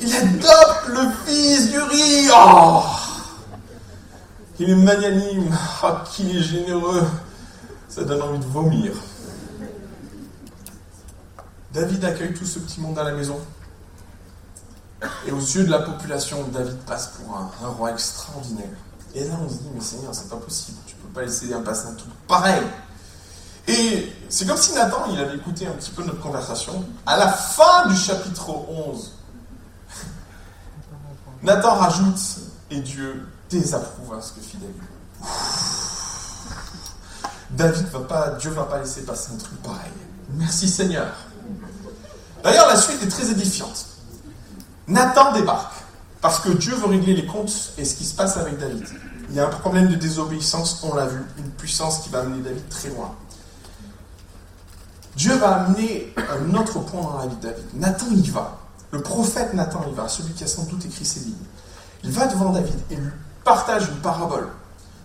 Il 0.01 0.15
adopte 0.15 0.87
le 0.87 1.09
fils 1.25 1.71
du 1.71 1.79
riz 1.79 2.27
oh 2.35 2.83
Il 4.59 4.69
est 4.69 4.75
magnanime 4.75 5.57
oh, 5.83 5.87
Qu'il 6.11 6.35
est 6.35 6.41
généreux 6.41 7.07
Ça 7.87 8.03
donne 8.03 8.21
envie 8.21 8.39
de 8.39 8.45
vomir. 8.45 8.91
David 11.73 12.05
accueille 12.05 12.33
tout 12.33 12.45
ce 12.45 12.59
petit 12.59 12.79
monde 12.79 12.97
à 12.99 13.03
la 13.03 13.13
maison. 13.13 13.39
Et 15.27 15.31
aux 15.31 15.39
yeux 15.39 15.65
de 15.65 15.71
la 15.71 15.79
population, 15.79 16.47
David 16.53 16.77
passe 16.85 17.07
pour 17.07 17.35
un, 17.35 17.51
un 17.63 17.69
roi 17.69 17.91
extraordinaire. 17.91 18.69
Et 19.15 19.25
là, 19.25 19.33
on 19.43 19.49
se 19.49 19.55
dit, 19.55 19.69
mais 19.73 19.81
Seigneur, 19.81 20.13
c'est 20.13 20.29
pas 20.29 20.37
possible 20.37 20.77
pas 21.13 21.21
laisser 21.21 21.47
passer 21.63 21.87
un 21.87 21.93
tout 21.93 22.05
pareil. 22.27 22.63
Et 23.67 24.11
c'est 24.27 24.45
comme 24.45 24.57
si 24.57 24.73
Nathan, 24.73 25.05
il 25.11 25.19
avait 25.19 25.35
écouté 25.35 25.67
un 25.67 25.73
petit 25.73 25.91
peu 25.91 26.03
notre 26.03 26.19
conversation. 26.19 26.83
À 27.05 27.17
la 27.17 27.29
fin 27.29 27.87
du 27.87 27.95
chapitre 27.95 28.49
11, 28.49 29.13
Nathan 31.43 31.75
rajoute, 31.75 32.19
et 32.69 32.81
Dieu 32.81 33.27
désapprouva 33.49 34.19
ce 34.21 34.33
que 34.33 34.41
fit 34.41 34.57
David. 34.57 34.75
David 37.51 37.87
va 37.87 37.99
pas, 37.99 38.29
Dieu 38.31 38.49
va 38.49 38.63
pas 38.63 38.79
laisser 38.79 39.03
passer 39.03 39.31
un 39.33 39.37
truc 39.37 39.61
pareil. 39.61 39.91
Merci 40.31 40.67
Seigneur. 40.67 41.13
D'ailleurs, 42.43 42.67
la 42.67 42.75
suite 42.75 43.01
est 43.01 43.07
très 43.07 43.31
édifiante. 43.31 43.85
Nathan 44.87 45.31
débarque 45.31 45.73
parce 46.21 46.39
que 46.39 46.49
Dieu 46.49 46.75
veut 46.75 46.87
régler 46.87 47.13
les 47.15 47.25
comptes 47.25 47.73
et 47.77 47.85
ce 47.85 47.95
qui 47.95 48.05
se 48.05 48.15
passe 48.15 48.37
avec 48.37 48.57
David. 48.57 48.85
Il 49.29 49.35
y 49.35 49.39
a 49.39 49.47
un 49.47 49.49
problème 49.49 49.87
de 49.87 49.95
désobéissance, 49.95 50.81
on 50.83 50.93
l'a 50.93 51.05
vu, 51.05 51.21
une 51.37 51.49
puissance 51.51 51.99
qui 51.99 52.09
va 52.09 52.19
amener 52.19 52.41
David 52.41 52.67
très 52.69 52.89
loin. 52.89 53.15
Dieu 55.15 55.35
va 55.35 55.63
amener 55.63 56.13
un 56.17 56.53
autre 56.55 56.79
point 56.79 57.01
dans 57.01 57.17
la 57.17 57.27
vie 57.27 57.35
de 57.37 57.41
David. 57.41 57.65
Nathan 57.75 58.07
y 58.11 58.29
va. 58.29 58.59
Le 58.91 59.01
prophète 59.01 59.53
Nathan 59.53 59.85
y 59.89 59.93
va, 59.93 60.07
celui 60.07 60.33
qui 60.33 60.43
a 60.43 60.47
sans 60.47 60.63
doute 60.63 60.85
écrit 60.85 61.05
ces 61.05 61.21
lignes. 61.21 61.33
Il 62.03 62.11
va 62.11 62.27
devant 62.27 62.49
David 62.49 62.75
et 62.91 62.95
lui 62.95 63.11
partage 63.43 63.87
une 63.87 64.01
parabole. 64.01 64.49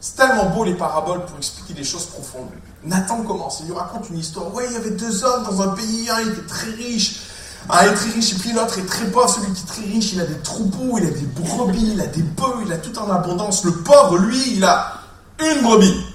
C'est 0.01 0.17
tellement 0.17 0.47
beau 0.51 0.65
les 0.65 0.75
paraboles 0.75 1.25
pour 1.27 1.37
expliquer 1.39 1.75
des 1.75 1.85
choses 1.85 2.07
profondes. 2.07 2.51
Nathan 2.85 3.23
commence, 3.23 3.61
il 3.61 3.67
lui 3.67 3.75
raconte 3.75 4.09
une 4.11 4.19
histoire. 4.19 4.55
Ouais, 4.55 4.65
il 4.69 4.73
y 4.73 4.77
avait 4.77 4.91
deux 4.91 5.25
hommes 5.25 5.45
dans 5.45 5.61
un 5.63 5.69
pays, 5.69 6.09
un 6.09 6.21
était 6.21 6.47
très 6.47 6.71
riche, 6.71 7.21
un 7.69 7.81
est 7.81 7.95
très 7.95 8.11
riche 8.11 8.33
et 8.33 8.37
puis 8.37 8.53
l'autre 8.53 8.79
est 8.79 8.87
très 8.87 9.07
pauvre. 9.07 9.29
Celui 9.29 9.53
qui 9.53 9.63
est 9.63 9.67
très 9.67 9.83
riche, 9.83 10.13
il 10.13 10.21
a 10.21 10.27
des 10.27 10.39
troupeaux, 10.39 10.99
il 10.99 11.07
a 11.07 11.11
des 11.11 11.27
brebis, 11.27 11.93
il 11.95 12.01
a 12.01 12.07
des 12.07 12.23
bœufs, 12.23 12.63
il 12.65 12.73
a 12.73 12.77
tout 12.77 12.97
en 12.97 13.11
abondance. 13.11 13.65
Le 13.65 13.73
pauvre, 13.73 14.19
lui, 14.19 14.55
il 14.57 14.65
a 14.65 15.01
une 15.41 15.63
brebis. 15.63 16.07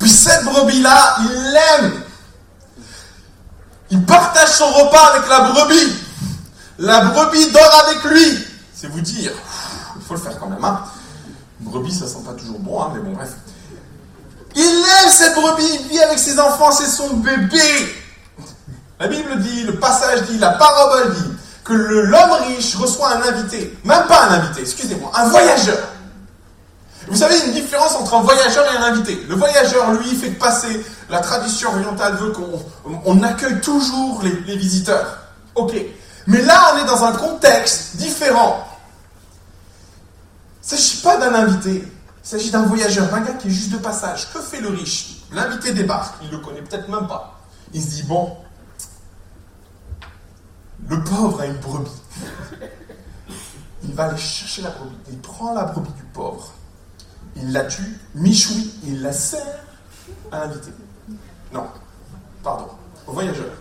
Puis 0.00 0.10
cette 0.10 0.44
brebis-là, 0.44 1.16
il 1.20 1.52
l'aime. 1.52 2.02
Il 3.90 4.04
partage 4.04 4.48
son 4.48 4.66
repas 4.72 5.12
avec 5.14 5.28
la 5.28 5.40
brebis. 5.50 5.96
La 6.78 7.00
brebis 7.04 7.52
dort 7.52 7.84
avec 7.86 8.02
lui. 8.04 8.44
C'est 8.74 8.88
vous 8.88 9.00
dire. 9.00 9.30
Il 9.94 10.02
faut 10.02 10.14
le 10.14 10.20
faire 10.20 10.36
quand 10.40 10.48
même. 10.48 10.64
Hein. 10.64 10.82
Brebis, 11.72 11.94
ça 11.94 12.06
sent 12.06 12.22
pas 12.24 12.32
toujours 12.32 12.58
bon, 12.58 12.82
hein, 12.82 12.92
mais 12.94 13.00
bon, 13.00 13.12
bref. 13.12 13.30
Il 14.54 14.62
aime 14.62 15.10
cette 15.10 15.34
brebis, 15.34 15.78
il 15.80 15.88
vit 15.88 16.02
avec 16.02 16.18
ses 16.18 16.38
enfants, 16.38 16.70
c'est 16.70 16.88
son 16.88 17.14
bébé. 17.16 17.94
La 19.00 19.08
Bible 19.08 19.40
dit, 19.40 19.62
le 19.64 19.78
passage 19.78 20.22
dit, 20.24 20.38
la 20.38 20.50
parabole 20.50 21.14
dit 21.14 21.32
que 21.64 21.72
l'homme 21.72 22.32
riche 22.46 22.76
reçoit 22.76 23.16
un 23.16 23.22
invité. 23.22 23.76
Même 23.84 24.06
pas 24.06 24.24
un 24.24 24.34
invité, 24.34 24.60
excusez-moi, 24.60 25.10
un 25.14 25.28
voyageur. 25.28 25.78
Vous 27.08 27.16
savez, 27.16 27.34
une 27.46 27.52
différence 27.52 27.96
entre 27.96 28.14
un 28.14 28.22
voyageur 28.22 28.64
et 28.72 28.76
un 28.76 28.82
invité. 28.82 29.24
Le 29.28 29.34
voyageur, 29.34 29.92
lui, 29.92 30.14
fait 30.14 30.30
passer, 30.30 30.84
la 31.08 31.20
tradition 31.20 31.70
orientale 31.70 32.16
veut 32.16 32.32
qu'on 32.32 33.22
accueille 33.22 33.60
toujours 33.60 34.20
les, 34.22 34.32
les 34.46 34.56
visiteurs. 34.56 35.18
Ok. 35.54 35.74
Mais 36.26 36.42
là, 36.42 36.74
on 36.74 36.78
est 36.78 36.86
dans 36.86 37.04
un 37.04 37.12
contexte 37.12 37.96
différent. 37.96 38.68
Il 40.62 40.74
ne 40.74 40.78
s'agit 40.78 41.02
pas 41.02 41.18
d'un 41.18 41.34
invité, 41.34 41.84
il 42.24 42.28
s'agit 42.28 42.50
d'un 42.50 42.62
voyageur, 42.62 43.10
d'un 43.10 43.20
gars 43.20 43.32
qui 43.32 43.48
est 43.48 43.50
juste 43.50 43.72
de 43.72 43.78
passage. 43.78 44.32
Que 44.32 44.40
fait 44.40 44.60
le 44.60 44.68
riche? 44.68 45.24
L'invité 45.32 45.72
débarque, 45.72 46.14
il 46.22 46.28
ne 46.28 46.32
le 46.32 46.38
connaît 46.38 46.62
peut-être 46.62 46.88
même 46.88 47.08
pas. 47.08 47.40
Il 47.72 47.82
se 47.82 47.88
dit, 47.88 48.02
bon, 48.04 48.36
le 50.88 51.02
pauvre 51.02 51.40
a 51.40 51.46
une 51.46 51.56
brebis. 51.56 51.90
Il 53.82 53.92
va 53.94 54.04
aller 54.04 54.18
chercher 54.18 54.62
la 54.62 54.70
brebis. 54.70 54.94
Il 55.10 55.18
prend 55.18 55.52
la 55.52 55.64
brebis 55.64 55.92
du 55.92 56.04
pauvre. 56.04 56.52
Il 57.34 57.52
la 57.52 57.64
tue, 57.64 57.98
michoui, 58.14 58.72
il 58.84 59.02
la 59.02 59.12
sert 59.12 59.64
à 60.30 60.40
l'invité. 60.40 60.70
Non, 61.52 61.66
pardon, 62.42 62.68
au 63.06 63.12
voyageur. 63.12 63.52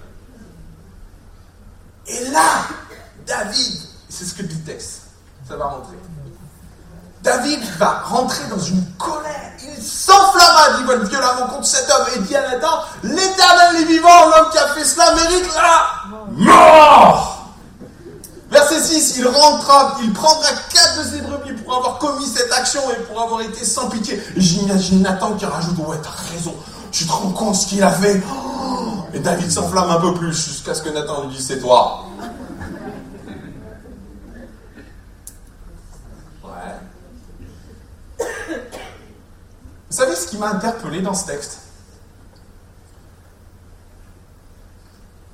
Et 2.06 2.30
là, 2.30 2.68
David, 3.26 3.78
c'est 4.10 4.26
ce 4.26 4.36
que 4.36 4.44
dit 4.44 4.56
le 4.56 4.64
texte, 4.64 5.04
ça 5.48 5.56
va 5.56 5.66
rentrer. 5.66 5.98
David 7.24 7.60
va 7.78 8.04
rentrer 8.06 8.44
dans 8.50 8.60
une 8.60 8.84
colère. 8.98 9.52
Il 9.64 9.84
s'enflamma, 9.84 10.78
dit 10.78 10.84
Paul 10.86 11.04
violemment 11.06 11.48
contre 11.48 11.68
cet 11.68 11.90
homme 11.90 12.06
et 12.16 12.20
dit 12.20 12.36
à 12.36 12.42
Nathan 12.50 12.80
L'éternel 13.04 13.82
est 13.82 13.86
vivant, 13.86 14.28
l'homme 14.30 14.50
qui 14.52 14.58
a 14.58 14.68
fait 14.70 14.84
cela 14.84 15.14
mérite 15.14 15.46
la 15.56 16.18
mort 16.32 17.38
Verset 18.50 18.82
6, 18.82 19.18
il 19.20 19.28
rentra, 19.28 19.98
il 20.04 20.12
prendra 20.12 20.50
quatre 20.74 20.98
de 20.98 21.04
ses 21.10 21.22
brebis 21.22 21.54
pour 21.64 21.78
avoir 21.78 22.00
commis 22.00 22.26
cette 22.26 22.52
action 22.52 22.82
et 22.92 23.02
pour 23.04 23.22
avoir 23.22 23.42
été 23.42 23.64
sans 23.64 23.88
pitié. 23.88 24.22
J'imagine 24.36 25.02
Nathan 25.04 25.34
qui 25.34 25.46
rajoute 25.46 25.78
Ouais, 25.78 25.98
t'as 26.04 26.34
raison, 26.34 26.54
tu 26.92 27.06
te 27.06 27.12
rends 27.12 27.30
compte 27.30 27.56
ce 27.56 27.68
qu'il 27.68 27.82
a 27.82 27.92
fait? 27.92 28.22
Et 29.14 29.20
David 29.20 29.50
s'enflamme 29.50 29.90
un 29.90 30.02
peu 30.02 30.14
plus 30.14 30.34
jusqu'à 30.34 30.74
ce 30.74 30.82
que 30.82 30.90
Nathan 30.90 31.22
lui 31.22 31.36
dise 31.36 31.48
C'est 31.48 31.60
toi. 31.60 32.06
Vous 39.91 39.97
savez 39.97 40.15
ce 40.15 40.25
qui 40.25 40.38
m'a 40.38 40.51
interpellé 40.51 41.01
dans 41.01 41.13
ce 41.13 41.25
texte? 41.25 41.60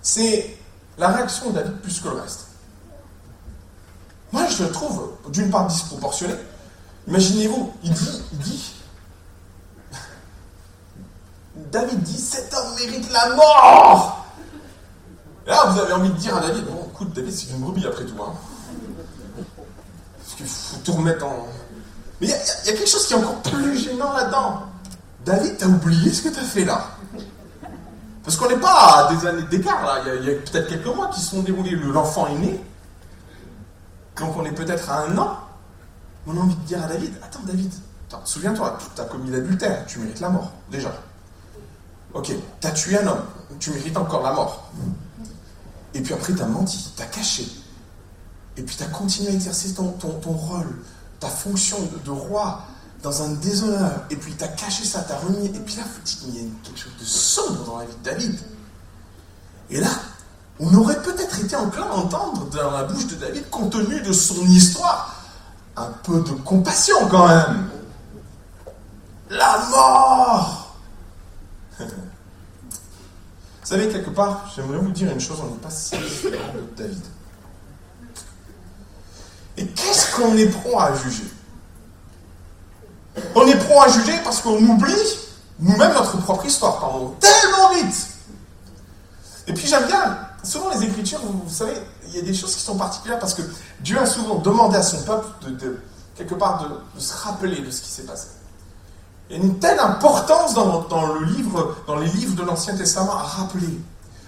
C'est 0.02 0.58
la 0.98 1.10
réaction 1.10 1.52
de 1.52 1.56
David 1.58 1.74
plus 1.74 2.00
que 2.00 2.08
le 2.08 2.16
reste. 2.16 2.48
Moi, 4.32 4.48
je 4.48 4.64
le 4.64 4.72
trouve 4.72 5.12
d'une 5.30 5.52
part 5.52 5.68
disproportionné. 5.68 6.34
Imaginez-vous, 7.08 7.72
il 7.84 7.94
dit, 7.94 8.24
il 8.34 8.40
dit, 8.40 8.74
David 11.56 12.02
dit, 12.02 12.20
cet 12.20 12.52
homme 12.56 12.74
mérite 12.80 13.12
la 13.12 13.36
mort. 13.36 14.26
Et 15.46 15.52
là, 15.52 15.66
vous 15.68 15.80
avez 15.80 15.94
envie 15.94 16.10
de 16.10 16.18
dire 16.18 16.36
à 16.36 16.42
David, 16.42 16.66
bon, 16.66 16.88
écoute, 16.92 17.14
David, 17.14 17.32
c'est 17.32 17.52
une 17.52 17.60
brebis 17.60 17.86
après 17.86 18.06
tout. 18.06 18.24
Hein. 18.24 18.34
Parce 20.18 20.34
qu'il 20.36 20.48
faut 20.48 20.78
tout 20.84 20.94
remettre 20.94 21.28
en, 21.28 21.48
mais 22.20 22.28
il 22.28 22.30
y, 22.30 22.34
a 22.34 22.74
quelque 22.74 22.90
chose 22.90 23.06
qui 23.06 23.14
est 23.14 23.18
encore 23.18 23.42
plus 23.44 23.78
gênant 23.78 24.12
là-dedans. 24.14 24.64
David, 25.24 25.58
t'as 25.58 25.68
oublié 25.68 26.12
ce 26.12 26.24
que 26.24 26.30
t'as 26.30 26.42
fait 26.42 26.66
là. 26.66 26.88
Parce 28.24 28.36
qu'on 28.36 28.50
n'est 28.50 28.58
pas 28.58 29.08
à 29.08 29.14
des 29.14 29.26
années 29.28 29.44
d'écart 29.44 29.86
là. 29.86 30.02
Il 30.20 30.26
y 30.26 30.32
a, 30.32 30.34
peut-être 30.34 30.68
quelques 30.68 30.96
mois 30.96 31.10
qui 31.10 31.20
se 31.20 31.30
sont 31.30 31.44
déroulés. 31.44 31.72
L'enfant 31.72 32.28
est 32.28 32.40
né. 32.40 32.64
Donc 34.18 34.36
on 34.36 34.46
est 34.46 34.52
peut-être 34.52 34.90
à 34.90 35.04
un 35.04 35.18
an. 35.18 35.38
On 36.26 36.36
a 36.36 36.40
envie 36.40 36.56
de 36.56 36.62
dire 36.62 36.84
à 36.84 36.88
David 36.88 37.14
Attends, 37.24 37.44
David, 37.46 37.72
souviens-toi, 38.26 38.78
tu 38.96 39.02
as 39.02 39.06
commis 39.06 39.30
l'adultère, 39.30 39.86
tu 39.86 40.00
mérites 40.00 40.20
la 40.20 40.30
mort, 40.30 40.52
déjà. 40.72 40.92
Ok, 42.14 42.34
tu 42.60 42.68
as 42.68 42.72
tué 42.72 42.98
un 42.98 43.08
homme, 43.08 43.24
tu 43.60 43.70
mérites 43.72 43.96
encore 43.96 44.24
la 44.24 44.34
mort. 44.34 44.72
Et 45.94 46.02
puis 46.02 46.14
après, 46.14 46.34
tu 46.34 46.42
as 46.42 46.48
menti, 46.48 46.92
tu 46.96 47.02
as 47.02 47.06
caché. 47.06 47.48
Et 48.58 48.64
puis 48.64 48.76
tu 48.76 48.84
as 48.84 48.88
continué 48.88 49.30
à 49.30 49.34
exercer 49.34 49.74
ton 49.74 49.94
rôle 50.26 50.80
ta 51.20 51.28
fonction 51.28 51.78
de, 52.06 52.12
roi 52.12 52.64
dans 53.04 53.22
un 53.22 53.30
déshonneur, 53.34 54.06
et 54.10 54.16
puis 54.16 54.34
tu 54.34 54.44
as 54.44 54.50
caché 54.50 54.84
ça, 54.84 55.02
tu 55.02 55.14
as 55.14 55.18
remis, 55.18 55.48
et 55.48 55.60
puis 55.60 55.76
là, 55.76 55.84
il 56.28 56.36
y 56.36 56.40
a 56.40 56.50
quelque 56.64 56.80
chose 56.80 56.98
de 57.00 57.06
sombre 57.06 57.64
dans 57.66 57.78
la 57.78 57.86
vie 57.86 57.96
de 57.96 58.04
David. 58.04 58.40
Et 59.70 59.80
là, 59.80 59.90
on 60.60 60.74
aurait 60.74 61.02
peut-être 61.02 61.40
été 61.40 61.56
enclin 61.56 61.86
à 61.86 61.94
entendre 61.94 62.50
dans 62.50 62.72
la 62.72 62.84
bouche 62.84 63.08
de 63.08 63.16
David, 63.16 63.50
compte 63.50 63.72
tenu 63.72 64.02
de 64.02 64.12
son 64.12 64.46
histoire, 64.48 65.24
un 65.76 65.92
peu 66.04 66.22
de 66.22 66.32
compassion 66.32 67.08
quand 67.10 67.28
même. 67.28 67.70
La 69.30 69.66
mort 69.70 70.76
Vous 73.68 73.74
savez, 73.74 73.90
quelque 73.90 74.12
part, 74.12 74.50
j'aimerais 74.56 74.78
vous 74.78 74.92
dire 74.92 75.12
une 75.12 75.20
chose, 75.20 75.40
on 75.44 75.52
n'est 75.52 75.58
pas 75.58 75.70
si 75.70 75.96
de 75.98 76.76
David. 76.78 77.04
Et 79.58 79.66
qu'est-ce 79.66 80.16
qu'on 80.16 80.36
est 80.38 80.48
prompt 80.48 80.80
à 80.80 80.96
juger? 80.96 81.24
On 83.36 83.48
est 83.48 83.58
prompt 83.58 83.82
à 83.82 83.90
juger 83.90 84.14
parce 84.24 84.42
qu'on 84.42 84.58
oublie 84.58 84.94
nous-mêmes 85.60 85.94
notre 85.94 86.18
propre 86.18 86.46
histoire, 86.46 86.80
pardon, 86.80 87.16
tellement 87.20 87.74
vite. 87.74 88.08
Et 89.48 89.54
puis 89.54 89.66
j'aime 89.68 89.88
bien, 89.88 90.20
souvent 90.44 90.70
les 90.70 90.86
Écritures, 90.86 91.20
vous, 91.24 91.50
savez, 91.50 91.74
il 92.08 92.16
y 92.16 92.20
a 92.20 92.22
des 92.22 92.34
choses 92.34 92.56
qui 92.56 92.62
sont 92.62 92.78
particulières 92.78 93.20
parce 93.20 93.34
que 93.34 93.42
Dieu 93.80 93.98
a 94.00 94.06
souvent 94.06 94.36
demandé 94.36 94.78
à 94.78 94.84
son 94.84 95.02
peuple 95.04 95.28
de, 95.54 95.80
quelque 96.16 96.36
part 96.36 96.68
de, 96.96 97.00
se 97.00 97.14
rappeler 97.16 97.62
de 97.62 97.72
ce 97.72 97.82
qui 97.82 97.90
s'est 97.90 98.04
passé. 98.04 98.28
Il 99.30 99.38
y 99.38 99.40
a 99.40 99.44
une 99.44 99.58
telle 99.60 99.80
importance 99.80 100.54
dans, 100.54 100.84
dans, 100.84 101.14
le 101.14 101.26
livre, 101.26 101.76
dans 101.88 101.96
les 101.96 102.08
livres 102.08 102.36
de 102.36 102.44
l'Ancien 102.44 102.76
Testament 102.76 103.14
à 103.14 103.24
rappeler. 103.24 103.80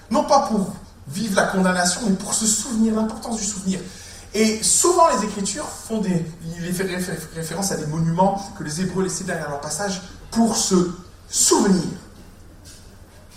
Non 0.09 0.23
pas 0.23 0.47
pour 0.47 0.73
vivre 1.07 1.35
la 1.35 1.47
condamnation, 1.47 2.01
mais 2.07 2.15
pour 2.15 2.33
se 2.33 2.45
souvenir, 2.45 2.95
l'importance 2.95 3.37
du 3.37 3.45
souvenir. 3.45 3.79
Et 4.33 4.61
souvent, 4.61 5.07
les 5.17 5.25
Écritures 5.25 5.67
font 5.67 5.99
des, 5.99 6.23
il 6.45 6.73
fait 6.73 6.87
référence 7.35 7.71
à 7.71 7.77
des 7.77 7.87
monuments 7.87 8.39
que 8.57 8.63
les 8.63 8.81
Hébreux 8.81 9.03
laissaient 9.03 9.23
derrière 9.23 9.49
leur 9.49 9.61
passage 9.61 10.01
pour 10.29 10.55
se 10.55 10.91
souvenir. 11.29 11.89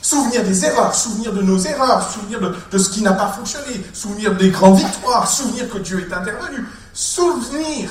Souvenir 0.02 0.44
des 0.44 0.64
erreurs, 0.64 0.94
souvenir 0.94 1.32
de 1.32 1.42
nos 1.42 1.58
erreurs, 1.58 2.10
souvenir 2.10 2.40
de, 2.40 2.78
ce 2.78 2.90
qui 2.90 3.02
n'a 3.02 3.12
pas 3.12 3.28
fonctionné, 3.28 3.82
souvenir 3.94 4.36
des 4.36 4.50
grandes 4.50 4.76
victoires, 4.76 5.28
souvenir 5.28 5.70
que 5.70 5.78
Dieu 5.78 6.00
est 6.00 6.12
intervenu, 6.12 6.66
souvenir. 6.92 7.90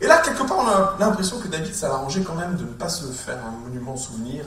Et 0.00 0.06
là, 0.06 0.18
quelque 0.18 0.44
part, 0.44 0.58
on 0.58 0.68
a 0.68 0.96
l'impression 0.98 1.38
que 1.40 1.48
David, 1.48 1.74
ça 1.74 1.88
l'arrangeait 1.88 2.22
quand 2.22 2.36
même 2.36 2.56
de 2.56 2.62
ne 2.62 2.72
pas 2.72 2.88
se 2.88 3.04
faire 3.06 3.38
un 3.44 3.50
monument 3.50 3.96
souvenir. 3.96 4.44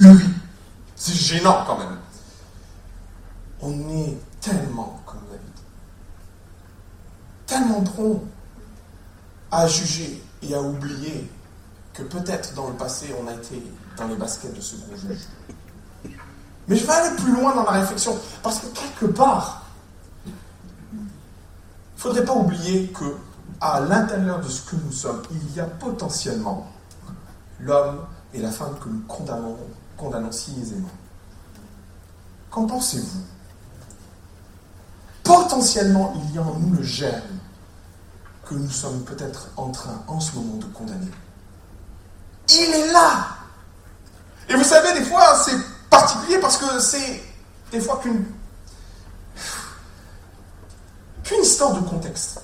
Oui, 0.00 0.24
c'est 0.94 1.14
gênant 1.14 1.64
quand 1.66 1.78
même. 1.78 1.96
On 3.62 3.72
est 3.90 4.18
tellement 4.40 5.00
comme 5.04 5.20
David 5.30 5.49
tellement 7.50 7.80
prompt 7.80 8.22
à 9.50 9.66
juger 9.66 10.22
et 10.42 10.54
à 10.54 10.62
oublier 10.62 11.28
que 11.92 12.04
peut-être 12.04 12.54
dans 12.54 12.68
le 12.68 12.74
passé, 12.74 13.12
on 13.20 13.26
a 13.26 13.34
été 13.34 13.60
dans 13.96 14.06
les 14.06 14.14
baskets 14.14 14.54
de 14.54 14.60
ce 14.60 14.76
gros 14.76 14.96
juge. 14.96 15.26
Mais 16.68 16.76
je 16.76 16.86
vais 16.86 16.92
aller 16.92 17.16
plus 17.16 17.32
loin 17.32 17.52
dans 17.54 17.64
la 17.64 17.72
réflexion, 17.72 18.16
parce 18.44 18.60
que 18.60 18.66
quelque 18.66 19.06
part, 19.06 19.64
il 20.24 20.30
ne 21.00 21.08
faudrait 21.96 22.24
pas 22.24 22.34
oublier 22.34 22.86
que 22.88 23.16
à 23.60 23.80
l'intérieur 23.80 24.40
de 24.40 24.48
ce 24.48 24.62
que 24.62 24.76
nous 24.76 24.92
sommes, 24.92 25.22
il 25.32 25.54
y 25.54 25.60
a 25.60 25.64
potentiellement 25.64 26.70
l'homme 27.58 28.06
et 28.32 28.40
la 28.40 28.52
femme 28.52 28.78
que 28.78 28.88
nous 28.88 29.00
condamnons, 29.00 29.58
condamnons 29.96 30.32
si 30.32 30.54
aisément. 30.62 30.88
Qu'en 32.50 32.66
pensez-vous? 32.66 33.22
Potentiellement, 35.24 36.14
il 36.16 36.34
y 36.34 36.38
a 36.38 36.42
en 36.42 36.54
nous 36.54 36.76
le 36.76 36.82
germe 36.82 37.20
que 38.50 38.56
nous 38.56 38.70
sommes 38.70 39.04
peut-être 39.04 39.46
en 39.56 39.70
train 39.70 40.02
en 40.08 40.18
ce 40.18 40.32
moment 40.32 40.56
de 40.56 40.64
condamner. 40.66 41.10
Il 42.48 42.74
est 42.74 42.92
là 42.92 43.28
Et 44.48 44.54
vous 44.56 44.64
savez, 44.64 44.92
des 44.98 45.04
fois, 45.04 45.40
c'est 45.44 45.54
particulier 45.88 46.38
parce 46.38 46.56
que 46.56 46.80
c'est 46.80 47.22
des 47.70 47.80
fois 47.80 48.00
qu'une 48.02 48.24
qu'une 51.22 51.42
histoire 51.42 51.74
de 51.74 51.88
contexte. 51.88 52.42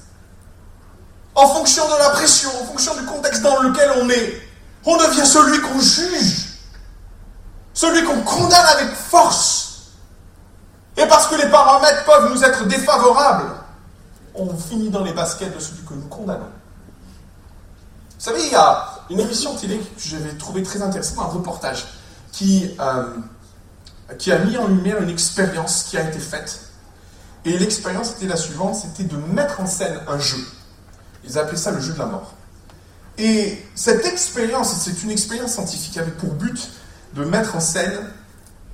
En 1.34 1.48
fonction 1.48 1.84
de 1.86 1.98
la 1.98 2.10
pression, 2.10 2.50
en 2.62 2.66
fonction 2.66 2.94
du 2.94 3.04
contexte 3.04 3.42
dans 3.42 3.60
lequel 3.62 3.90
on 4.00 4.08
est, 4.08 4.42
on 4.84 4.96
devient 4.96 5.26
celui 5.26 5.60
qu'on 5.60 5.80
juge, 5.80 6.60
celui 7.74 8.04
qu'on 8.04 8.20
condamne 8.22 8.66
avec 8.76 8.94
force. 8.94 9.90
Et 10.96 11.06
parce 11.06 11.26
que 11.26 11.34
les 11.34 11.50
paramètres 11.50 12.04
peuvent 12.04 12.32
nous 12.32 12.44
être 12.44 12.64
défavorables, 12.66 13.50
on 14.38 14.56
finit 14.56 14.90
dans 14.90 15.02
les 15.02 15.12
baskets 15.12 15.54
de 15.54 15.60
celui 15.60 15.82
que 15.82 15.94
nous 15.94 16.06
condamnons. 16.08 16.50
Vous 18.18 18.24
savez, 18.24 18.40
il 18.44 18.52
y 18.52 18.56
a 18.56 19.00
une 19.10 19.20
émission 19.20 19.54
télé 19.54 19.78
que 19.78 20.02
j'avais 20.02 20.32
trouvé 20.34 20.62
très 20.62 20.82
intéressante, 20.82 21.18
un 21.18 21.28
reportage, 21.28 21.86
qui, 22.32 22.74
euh, 22.80 23.04
qui 24.18 24.32
a 24.32 24.38
mis 24.38 24.56
en 24.56 24.68
lumière 24.68 25.02
une 25.02 25.10
expérience 25.10 25.84
qui 25.84 25.96
a 25.96 26.08
été 26.08 26.18
faite. 26.18 26.60
Et 27.44 27.58
l'expérience 27.58 28.12
était 28.12 28.26
la 28.26 28.36
suivante, 28.36 28.74
c'était 28.74 29.04
de 29.04 29.16
mettre 29.16 29.60
en 29.60 29.66
scène 29.66 30.00
un 30.08 30.18
jeu. 30.18 30.44
Ils 31.24 31.38
appelaient 31.38 31.56
ça 31.56 31.70
le 31.70 31.80
jeu 31.80 31.92
de 31.92 31.98
la 31.98 32.06
mort. 32.06 32.34
Et 33.18 33.64
cette 33.74 34.04
expérience, 34.04 34.74
c'est 34.74 35.02
une 35.02 35.10
expérience 35.10 35.52
scientifique, 35.52 35.96
avait 35.96 36.10
pour 36.10 36.34
but 36.34 36.70
de 37.14 37.24
mettre 37.24 37.56
en 37.56 37.60
scène 37.60 38.10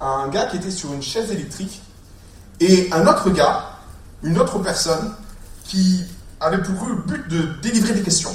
un 0.01 0.29
gars 0.29 0.47
qui 0.47 0.57
était 0.57 0.71
sur 0.71 0.93
une 0.93 1.03
chaise 1.03 1.31
électrique 1.31 1.83
et 2.61 2.89
un 2.93 3.07
autre 3.07 3.31
gars, 3.31 3.65
une 4.23 4.39
autre 4.39 4.59
personne, 4.59 5.15
qui 5.73 6.05
avait 6.39 6.59
pour 6.59 6.75
but 7.07 7.29
de 7.29 7.49
délivrer 7.63 7.95
des 7.95 8.03
questions. 8.03 8.35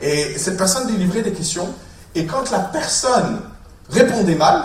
Et 0.00 0.36
cette 0.38 0.56
personne 0.56 0.88
délivrait 0.88 1.22
des 1.22 1.32
questions, 1.32 1.72
et 2.16 2.26
quand 2.26 2.50
la 2.50 2.58
personne 2.58 3.40
répondait 3.88 4.34
mal, 4.34 4.64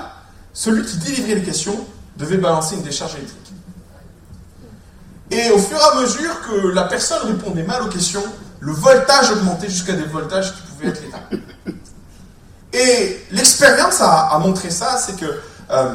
celui 0.53 0.83
qui 0.83 0.97
délivrait 0.97 1.35
les 1.35 1.43
questions 1.43 1.85
devait 2.17 2.37
balancer 2.37 2.75
une 2.77 2.81
décharge 2.81 3.13
électrique. 3.13 3.53
Et 5.29 5.51
au 5.51 5.59
fur 5.59 5.77
et 5.77 5.97
à 5.97 6.01
mesure 6.01 6.41
que 6.41 6.69
la 6.69 6.85
personne 6.85 7.27
répondait 7.27 7.63
mal 7.63 7.83
aux 7.83 7.89
questions, 7.89 8.23
le 8.59 8.71
voltage 8.71 9.31
augmentait 9.31 9.69
jusqu'à 9.69 9.93
des 9.93 10.05
voltages 10.05 10.55
qui 10.55 10.61
pouvaient 10.63 10.87
être 10.87 11.01
létals. 11.03 11.43
Et 12.73 13.23
l'expérience 13.31 14.01
a, 14.01 14.35
montré 14.39 14.71
ça, 14.71 14.97
c'est 14.97 15.15
que 15.15 15.39
euh, 15.69 15.93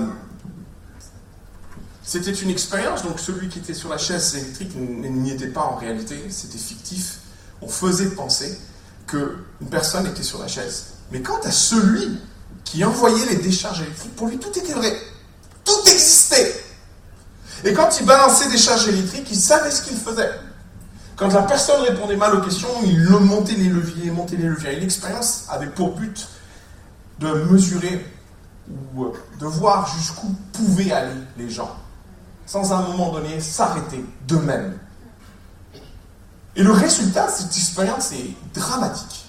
c'était 2.05 2.33
une 2.33 2.51
expérience, 2.51 3.03
donc 3.03 3.19
celui 3.19 3.49
qui 3.49 3.59
était 3.61 3.73
sur 3.73 3.89
la 3.89 3.97
chaise 3.97 4.37
électrique 4.37 4.75
n'y 4.77 5.31
était 5.31 5.49
pas 5.49 5.63
en 5.63 5.77
réalité, 5.77 6.17
c'était 6.29 6.59
fictif. 6.59 7.21
On 7.63 7.69
faisait 7.69 8.11
penser 8.11 8.59
qu'une 9.07 9.69
personne 9.71 10.07
était 10.07 10.23
sur 10.23 10.39
la 10.39 10.47
chaise. 10.47 10.89
Mais 11.11 11.23
quant 11.23 11.41
à 11.43 11.51
celui 11.51 12.19
qui 12.63 12.85
envoyait 12.85 13.25
les 13.27 13.37
décharges 13.37 13.81
électriques, 13.81 14.15
pour 14.17 14.29
lui 14.29 14.39
tout 14.39 14.51
était 14.51 14.75
vrai. 14.75 14.95
Tout 15.65 15.81
existait. 15.87 16.63
Et 17.65 17.73
quand 17.73 17.99
il 17.99 18.05
balançait 18.05 18.51
des 18.51 18.59
charges 18.59 18.87
électriques, 18.89 19.29
il 19.31 19.39
savait 19.39 19.71
ce 19.71 19.81
qu'il 19.81 19.97
faisait. 19.97 20.31
Quand 21.17 21.33
la 21.33 21.43
personne 21.43 21.81
répondait 21.83 22.17
mal 22.17 22.35
aux 22.35 22.43
questions, 22.43 22.69
il 22.85 23.09
montait 23.09 23.55
les 23.55 23.71
leviers, 23.71 24.11
montait 24.11 24.37
les 24.37 24.49
leviers. 24.49 24.75
Et 24.75 24.81
l'expérience 24.81 25.47
avait 25.49 25.69
pour 25.69 25.95
but 25.95 26.29
de 27.21 27.33
mesurer 27.51 28.05
ou 28.95 29.07
de 29.41 29.47
voir 29.47 29.87
jusqu'où 29.97 30.35
pouvaient 30.53 30.93
aller 30.93 31.15
les 31.39 31.49
gens 31.49 31.75
sans 32.47 32.73
un 32.73 32.83
moment 32.83 33.13
donné 33.13 33.41
s'arrêter 33.41 34.05
d'eux-mêmes. 34.27 34.79
Et 36.57 36.63
le 36.63 36.73
résultat 36.73 37.27
de 37.27 37.33
cette 37.33 37.57
expérience 37.57 38.13
est 38.13 38.35
dramatique, 38.55 39.27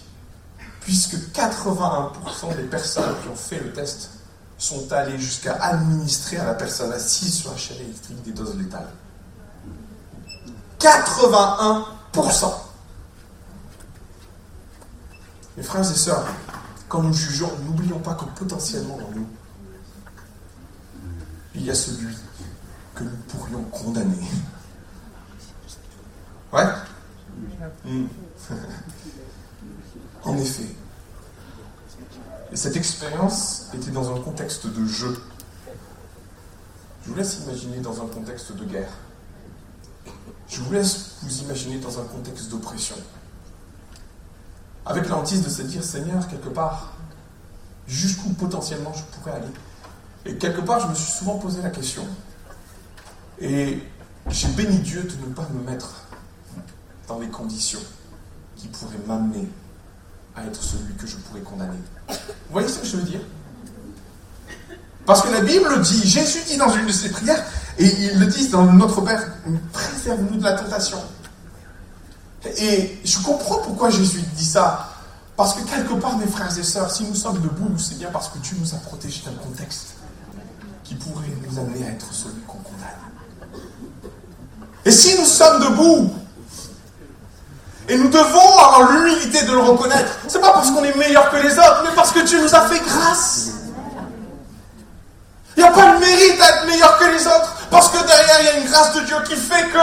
puisque 0.82 1.16
81% 1.34 2.56
des 2.56 2.64
personnes 2.64 3.16
qui 3.24 3.30
ont 3.30 3.36
fait 3.36 3.60
le 3.60 3.74
test 3.74 4.12
sont 4.58 4.92
allées 4.92 5.18
jusqu'à 5.18 5.54
administrer 5.56 6.38
à 6.38 6.46
la 6.46 6.54
personne 6.54 6.92
assise 6.94 7.34
sur 7.36 7.52
la 7.52 7.58
chaîne 7.58 7.78
électrique 7.78 8.22
des 8.24 8.32
doses 8.32 8.56
létales. 8.58 8.90
81%. 10.80 12.54
Mes 15.58 15.64
frères 15.64 15.90
et 15.90 15.96
sœurs, 15.96 16.26
quand 16.88 17.02
nous 17.02 17.14
jugeons, 17.14 17.52
n'oublions 17.64 18.00
pas 18.00 18.14
que 18.14 18.26
potentiellement 18.38 18.98
dans 18.98 19.12
nous, 19.20 19.28
il 21.56 21.66
y 21.66 21.72
a 21.72 21.76
celui 21.76 22.16
que 22.96 23.04
nous 23.04 23.18
pourrions 23.28 23.64
condamner. 23.66 24.28
Ouais 26.52 26.66
hmm. 27.86 28.06
En 30.24 30.38
effet. 30.38 30.66
Et 32.52 32.56
cette 32.56 32.76
expérience 32.76 33.68
était 33.74 33.92
dans 33.92 34.16
un 34.16 34.20
contexte 34.20 34.66
de 34.66 34.86
jeu. 34.86 35.22
Je 37.04 37.10
vous 37.10 37.16
laisse 37.16 37.40
imaginer 37.44 37.78
dans 37.80 38.02
un 38.02 38.08
contexte 38.08 38.54
de 38.54 38.64
guerre. 38.64 38.92
Je 40.48 40.62
vous 40.62 40.72
laisse 40.72 41.18
vous 41.22 41.42
imaginer 41.42 41.78
dans 41.80 42.00
un 42.00 42.04
contexte 42.06 42.50
d'oppression. 42.50 42.96
Avec 44.86 45.10
l'antise 45.10 45.44
de 45.44 45.50
se 45.50 45.64
dire, 45.64 45.84
Seigneur, 45.84 46.28
quelque 46.28 46.50
part, 46.50 46.94
jusqu'où 47.88 48.30
potentiellement 48.30 48.94
je 48.94 49.04
pourrais 49.04 49.34
aller. 49.34 49.52
Et 50.26 50.38
quelque 50.38 50.62
part, 50.62 50.80
je 50.80 50.88
me 50.88 50.96
suis 50.96 51.12
souvent 51.12 51.38
posé 51.38 51.62
la 51.62 51.70
question, 51.70 52.08
et 53.40 53.84
j'ai 54.30 54.48
béni 54.50 54.78
Dieu 54.80 55.04
de 55.04 55.28
ne 55.28 55.34
pas 55.34 55.48
me 55.54 55.64
mettre 55.70 56.06
dans 57.08 57.20
les 57.20 57.28
conditions 57.28 57.82
qui 58.56 58.68
pourrait 58.68 59.00
m'amener 59.08 59.48
à 60.36 60.46
être 60.46 60.62
celui 60.62 60.94
que 60.96 61.08
je 61.08 61.18
pourrais 61.18 61.42
condamner. 61.42 61.78
Vous 62.10 62.52
voyez 62.52 62.68
ce 62.68 62.80
que 62.80 62.86
je 62.86 62.98
veux 62.98 63.04
dire? 63.04 63.22
Parce 65.06 65.22
que 65.22 65.30
la 65.30 65.42
Bible 65.42 65.82
dit, 65.82 66.08
Jésus 66.08 66.40
dit 66.48 66.58
dans 66.58 66.74
une 66.74 66.88
de 66.88 66.92
ses 66.92 67.10
prières, 67.10 67.46
et 67.78 67.86
il 67.86 68.20
le 68.20 68.26
dit 68.26 68.48
dans 68.50 68.66
Notre 68.72 69.02
Père, 69.02 69.24
préserve-nous 69.72 70.38
de 70.38 70.44
la 70.44 70.54
tentation. 70.54 70.98
Et 72.58 73.00
je 73.04 73.20
comprends 73.20 73.60
pourquoi 73.60 73.90
Jésus 73.90 74.22
dit 74.36 74.46
ça. 74.46 74.92
Parce 75.36 75.54
que 75.54 75.62
quelque 75.64 75.94
part, 75.96 76.18
mes 76.18 76.28
frères 76.28 76.58
et 76.58 76.64
sœurs, 76.64 76.90
si 76.90 77.04
nous 77.04 77.16
sommes 77.16 77.42
debout, 77.42 77.78
c'est 77.78 77.98
bien 77.98 78.10
parce 78.12 78.30
que 78.30 78.38
Dieu 78.40 78.56
nous 78.60 78.74
a 78.74 78.78
protégés 78.78 79.24
d'un 79.26 79.34
contexte 79.34 79.96
qui 80.84 80.96
pourrait 80.96 81.26
nous 81.48 81.60
amener 81.60 81.86
à 81.86 81.90
être 81.90 82.14
celui 82.14 82.42
qu'on 82.48 82.60
condamne. 82.60 83.05
Et 84.86 84.92
si 84.92 85.18
nous 85.18 85.26
sommes 85.26 85.62
debout, 85.62 86.14
et 87.88 87.98
nous 87.98 88.10
devons 88.10 88.58
avoir 88.60 88.92
l'humilité 88.92 89.44
de 89.44 89.52
le 89.52 89.60
reconnaître, 89.60 90.12
c'est 90.28 90.40
pas 90.40 90.54
parce 90.54 90.72
qu'on 90.72 90.84
est 90.84 90.96
meilleur 90.96 91.30
que 91.30 91.38
les 91.38 91.54
autres, 91.54 91.84
mais 91.84 91.96
parce 91.96 92.12
que 92.12 92.20
Dieu 92.20 92.42
nous 92.42 92.56
a 92.56 92.62
fait 92.62 92.80
grâce. 92.80 93.50
Il 95.58 95.64
n'y 95.64 95.70
a 95.70 95.72
pas 95.72 95.94
de 95.94 96.00
mérite 96.00 96.42
à 96.42 96.50
être 96.50 96.66
meilleur 96.68 96.98
que 96.98 97.06
les 97.06 97.26
autres, 97.26 97.56
parce 97.70 97.90
que 97.90 97.98
derrière, 98.06 98.42
il 98.42 98.46
y 98.46 98.50
a 98.50 98.58
une 98.60 98.70
grâce 98.70 98.94
de 98.94 99.02
Dieu 99.02 99.16
qui 99.28 99.36
fait 99.36 99.70
que 99.70 99.80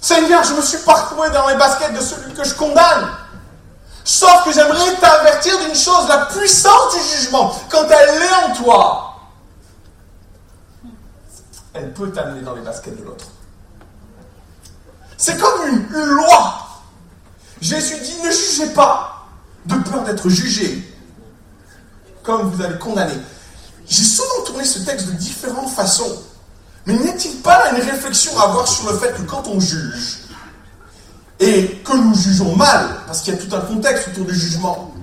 Seigneur, 0.00 0.44
je 0.44 0.54
me 0.54 0.62
suis 0.62 0.78
parcouru 0.78 1.28
dans 1.30 1.48
les 1.48 1.56
baskets 1.56 1.92
de 1.92 2.00
celui 2.00 2.32
que 2.32 2.44
je 2.44 2.54
condamne. 2.54 3.08
Sauf 4.04 4.44
que 4.44 4.52
j'aimerais 4.52 4.94
t'avertir 5.00 5.58
d'une 5.58 5.74
chose, 5.74 6.06
la 6.08 6.26
puissance 6.26 6.94
du 6.94 7.00
jugement, 7.16 7.52
quand 7.68 7.84
elle 7.90 8.22
est 8.22 8.48
en 8.48 8.54
toi, 8.54 9.15
elle 11.76 11.92
peut 11.92 12.10
t'amener 12.10 12.42
dans 12.42 12.54
les 12.54 12.62
baskets 12.62 12.98
de 12.98 13.04
l'autre. 13.04 13.26
C'est 15.16 15.38
comme 15.38 15.68
une, 15.68 16.04
loi. 16.04 16.66
Jésus 17.60 17.96
dit, 18.02 18.16
ne 18.22 18.30
jugez 18.30 18.72
pas, 18.74 19.26
de 19.64 19.76
peur 19.76 20.04
d'être 20.04 20.28
jugé, 20.28 20.84
comme 22.22 22.50
vous 22.50 22.62
allez 22.62 22.78
condamner. 22.78 23.16
J'ai 23.88 24.04
souvent 24.04 24.44
tourné 24.44 24.64
ce 24.64 24.80
texte 24.80 25.06
de 25.06 25.12
différentes 25.12 25.70
façons. 25.70 26.22
Mais 26.84 26.94
n'est-il 26.94 27.36
pas 27.40 27.58
là 27.58 27.76
une 27.76 27.82
réflexion 27.82 28.38
à 28.38 28.44
avoir 28.44 28.68
sur 28.68 28.90
le 28.90 28.98
fait 28.98 29.12
que 29.16 29.22
quand 29.22 29.46
on 29.48 29.58
juge, 29.58 30.18
et 31.38 31.82
que 31.84 31.96
nous 31.96 32.14
jugeons 32.14 32.54
mal, 32.56 32.88
parce 33.06 33.20
qu'il 33.22 33.34
y 33.34 33.36
a 33.36 33.40
tout 33.40 33.54
un 33.54 33.60
contexte 33.60 34.08
autour 34.08 34.26
du 34.26 34.34
jugement, 34.34 34.94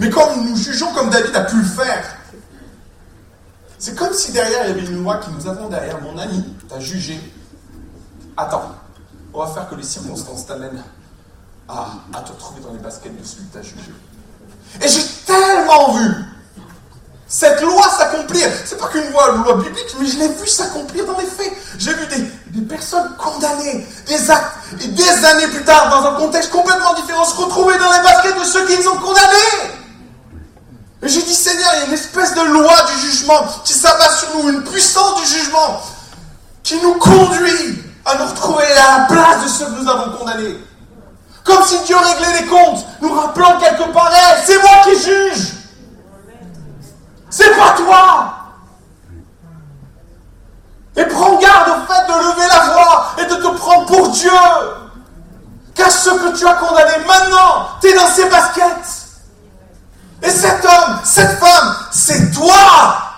mais 0.00 0.10
comme 0.10 0.44
nous 0.44 0.56
jugeons 0.56 0.92
comme 0.92 1.10
David 1.10 1.34
a 1.34 1.42
pu 1.42 1.56
le 1.56 1.64
faire, 1.64 2.17
c'est 3.78 3.94
comme 3.94 4.12
si 4.12 4.32
derrière 4.32 4.64
il 4.64 4.68
y 4.68 4.72
avait 4.72 4.86
une 4.86 5.02
loi 5.02 5.18
qui 5.18 5.30
nous 5.30 5.48
attend 5.48 5.68
derrière. 5.68 6.00
Mon 6.00 6.18
ami, 6.18 6.44
t'as 6.68 6.80
jugé. 6.80 7.18
Attends, 8.36 8.74
on 9.32 9.44
va 9.44 9.46
faire 9.46 9.68
que 9.68 9.76
les 9.76 9.84
circonstances 9.84 10.46
t'amènent 10.46 10.82
à, 11.68 12.20
te 12.24 12.32
retrouver 12.32 12.60
dans 12.60 12.72
les 12.72 12.78
baskets 12.78 13.16
de 13.16 13.24
celui 13.24 13.44
que 13.44 13.54
t'as 13.54 13.62
jugé. 13.62 13.92
Et 14.82 14.88
j'ai 14.88 15.04
tellement 15.26 15.94
vu 15.94 16.14
cette 17.28 17.60
loi 17.60 17.88
s'accomplir. 17.90 18.48
C'est 18.64 18.78
pas 18.78 18.88
qu'une 18.88 19.10
loi, 19.10 19.32
loi 19.44 19.56
biblique, 19.58 19.94
mais 20.00 20.06
je 20.06 20.18
l'ai 20.18 20.28
vu 20.28 20.46
s'accomplir 20.46 21.04
dans 21.06 21.18
les 21.18 21.26
faits. 21.26 21.52
J'ai 21.78 21.94
vu 21.94 22.06
des, 22.06 22.58
des, 22.60 22.66
personnes 22.66 23.14
condamnées, 23.16 23.86
des 24.06 24.30
actes, 24.30 24.56
et 24.82 24.88
des 24.88 25.24
années 25.24 25.48
plus 25.48 25.64
tard, 25.64 25.90
dans 25.90 26.08
un 26.08 26.14
contexte 26.14 26.50
complètement 26.50 26.94
différent, 26.94 27.24
se 27.24 27.36
retrouver 27.36 27.76
dans 27.78 27.92
les 27.92 28.00
baskets 28.00 28.38
de 28.38 28.44
ceux 28.44 28.66
qui 28.66 28.76
les 28.76 28.88
ont 28.88 28.96
condamnés. 28.96 29.78
Et 31.02 31.08
j'ai 31.08 31.22
dit, 31.22 31.34
Seigneur, 31.34 31.70
il 31.74 31.78
y 31.78 31.82
a 31.82 31.86
une 31.86 31.92
espèce 31.92 32.34
de 32.34 32.40
loi 32.40 32.74
du 32.92 33.06
jugement 33.06 33.46
qui 33.64 33.72
s'abat 33.72 34.10
sur 34.10 34.36
nous, 34.36 34.48
une 34.48 34.64
puissance 34.64 35.20
du 35.22 35.26
jugement 35.26 35.80
qui 36.62 36.76
nous 36.82 36.94
conduit 36.94 37.84
à 38.04 38.16
nous 38.16 38.26
retrouver 38.26 38.64
à 38.64 38.98
la 38.98 39.04
place 39.04 39.44
de 39.44 39.48
ceux 39.48 39.66
que 39.66 39.80
nous 39.80 39.88
avons 39.88 40.16
condamnés. 40.16 40.58
Comme 41.44 41.62
si 41.64 41.78
Dieu 41.84 41.96
réglait 41.96 42.40
les 42.40 42.46
comptes, 42.46 42.84
nous 43.00 43.14
rappelant 43.14 43.58
quelque 43.58 43.90
part, 43.92 44.10
c'est 44.44 44.60
moi 44.60 44.80
qui 44.84 45.00
juge. 45.00 45.52
C'est 47.30 47.56
pas 47.56 47.74
toi 47.76 48.34
Et 50.96 51.04
prends 51.04 51.36
garde 51.36 51.68
au 51.68 51.92
fait 51.92 52.06
de 52.06 52.18
lever 52.18 52.48
la 52.48 52.72
voix 52.72 53.06
et 53.18 53.24
de 53.26 53.34
te 53.34 53.56
prendre 53.56 53.86
pour 53.86 54.08
Dieu. 54.08 54.30
Car 55.74 55.90
ce 55.90 56.10
que 56.10 56.36
tu 56.36 56.46
as 56.46 56.54
condamné 56.54 57.04
maintenant, 57.06 57.68
tu 57.80 57.88
es 57.88 57.94
dans 57.94 58.08
ses 58.08 58.28
baskets. 58.28 58.97
Et 60.48 60.50
cet 60.50 60.64
homme, 60.64 60.98
cette 61.04 61.38
femme, 61.38 61.76
c'est 61.90 62.30
toi 62.32 63.08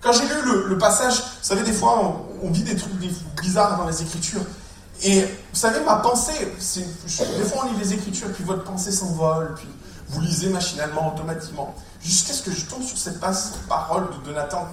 Quand 0.00 0.12
j'ai 0.12 0.26
lu 0.26 0.68
le, 0.68 0.78
passage, 0.78 1.16
vous 1.16 1.42
savez, 1.42 1.62
des 1.62 1.72
fois, 1.72 2.26
on, 2.42 2.50
vit 2.50 2.62
des 2.62 2.76
trucs 2.76 2.92
bizarres 3.40 3.78
dans 3.78 3.86
les 3.86 4.02
Écritures. 4.02 4.42
Et 5.02 5.22
vous 5.22 5.58
savez, 5.58 5.80
ma 5.84 5.96
pensée, 5.96 6.32
des 6.32 7.44
fois 7.44 7.64
on 7.64 7.72
lit 7.72 7.78
les 7.78 7.94
Écritures, 7.94 8.32
puis 8.32 8.44
votre 8.44 8.64
pensée 8.64 8.90
s'envole, 8.90 9.54
puis 9.54 9.68
vous 10.08 10.20
lisez 10.20 10.48
machinalement, 10.48 11.14
automatiquement, 11.14 11.74
jusqu'à 12.00 12.32
ce 12.32 12.42
que 12.42 12.50
je 12.50 12.64
tombe 12.66 12.82
sur 12.82 12.96
cette 12.96 13.20
parole 13.20 14.08
de 14.26 14.32
Nathan. 14.32 14.68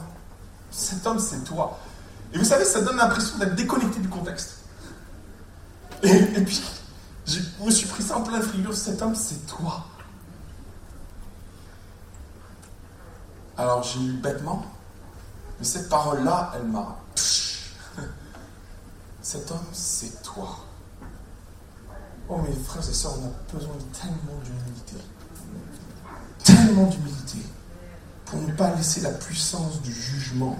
Cet 0.71 1.05
homme, 1.05 1.19
c'est 1.19 1.43
toi. 1.43 1.79
Et 2.33 2.37
vous 2.37 2.45
savez, 2.45 2.65
ça 2.65 2.81
donne 2.81 2.97
l'impression 2.97 3.37
d'être 3.37 3.55
déconnecté 3.55 3.99
du 3.99 4.09
contexte. 4.09 4.57
Et, 6.03 6.41
puis, 6.41 6.61
je 7.25 7.39
me 7.63 7.71
suis 7.71 7.87
pris 7.87 8.03
ça 8.03 8.17
en 8.17 8.23
plein 8.23 8.41
frigo. 8.41 8.71
Cet 8.73 9.01
homme, 9.01 9.15
c'est 9.15 9.45
toi. 9.47 9.85
Alors, 13.57 13.83
j'ai 13.83 13.99
eu 14.01 14.13
bêtement, 14.13 14.65
mais 15.59 15.65
cette 15.65 15.89
parole-là, 15.89 16.51
elle 16.55 16.67
m'a. 16.67 16.97
Cet 19.21 19.49
homme, 19.49 19.65
c'est 19.71 20.21
toi. 20.21 20.59
Oh, 22.27 22.41
mes 22.41 22.53
frères 22.53 22.87
et 22.87 22.93
sœurs, 22.93 23.13
on 23.19 23.27
a 23.27 23.57
besoin 23.57 23.75
tellement 23.93 24.39
d'humilité 24.43 24.97
tellement 26.45 26.87
d'humilité 26.87 27.39
pour 28.25 28.39
ne 28.41 28.51
pas 28.53 28.73
laisser 28.75 29.01
la 29.01 29.11
puissance 29.11 29.81
du 29.81 29.91
jugement 29.91 30.55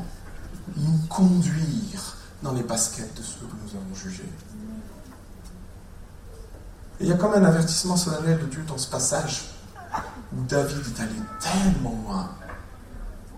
nous 0.75 0.97
conduire 1.09 2.17
dans 2.41 2.51
les 2.53 2.63
baskets 2.63 3.15
de 3.15 3.21
ceux 3.21 3.45
que 3.45 3.55
nous 3.63 3.79
avons 3.79 3.95
jugés. 3.95 4.29
Et 6.99 7.03
il 7.03 7.09
y 7.09 7.11
a 7.11 7.17
comme 7.17 7.33
un 7.33 7.43
avertissement 7.43 7.97
solennel 7.97 8.39
de 8.39 8.45
Dieu 8.45 8.63
dans 8.67 8.77
ce 8.77 8.89
passage 8.89 9.49
où 10.33 10.41
David 10.43 10.77
est 10.77 11.01
allé 11.01 11.15
tellement 11.39 12.01
loin. 12.05 12.29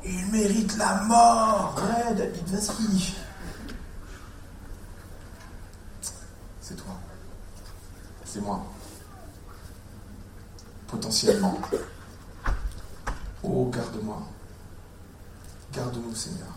Il 0.05 0.27
mérite 0.27 0.77
la 0.77 1.03
mort. 1.03 1.75
Ouais, 1.75 2.13
David, 2.13 2.47
vas-y. 2.47 3.15
C'est 6.61 6.75
toi. 6.75 6.95
C'est 8.25 8.41
moi. 8.41 8.63
Potentiellement. 10.87 11.57
Oh, 13.43 13.71
garde-moi. 13.73 14.21
Garde-nous, 15.73 16.15
Seigneur. 16.15 16.47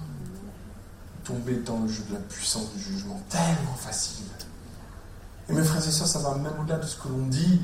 Tomber 1.24 1.56
dans 1.56 1.80
le 1.80 1.88
jeu 1.88 2.02
de 2.08 2.14
la 2.14 2.20
puissance 2.20 2.72
du 2.72 2.80
jugement, 2.80 3.20
tellement 3.28 3.74
facile. 3.74 4.26
Et 5.50 5.52
mes 5.52 5.64
frères 5.64 5.86
et 5.86 5.90
sœurs, 5.90 6.06
ça 6.06 6.20
va 6.20 6.36
même 6.36 6.52
au-delà 6.60 6.78
de 6.78 6.86
ce 6.86 6.96
que 6.96 7.08
l'on 7.08 7.26
dit. 7.26 7.60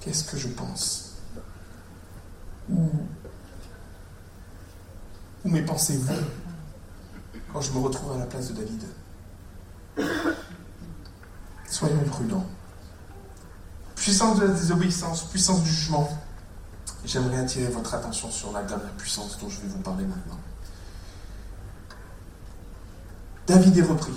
Qu'est-ce 0.00 0.24
que 0.24 0.36
je 0.36 0.48
pense? 0.48 1.16
Où, 2.70 2.88
où 5.44 5.48
mes 5.50 5.62
pensées 5.62 5.96
vont 5.98 6.14
quand 7.52 7.60
je 7.60 7.72
me 7.72 7.80
retrouve 7.80 8.12
à 8.12 8.18
la 8.18 8.26
place 8.26 8.52
de 8.52 8.62
David? 8.62 8.84
Soyons 11.66 12.04
prudents. 12.04 12.46
Puissance 13.96 14.38
de 14.38 14.46
la 14.46 14.52
désobéissance, 14.52 15.24
puissance 15.24 15.62
du 15.62 15.70
jugement. 15.70 16.08
J'aimerais 17.04 17.40
attirer 17.40 17.70
votre 17.72 17.92
attention 17.92 18.30
sur 18.30 18.52
la 18.52 18.62
dernière 18.62 18.92
puissance 18.92 19.36
dont 19.38 19.48
je 19.48 19.60
vais 19.62 19.68
vous 19.68 19.80
parler 19.80 20.04
maintenant. 20.04 20.38
David 23.48 23.76
est 23.78 23.82
repris. 23.82 24.12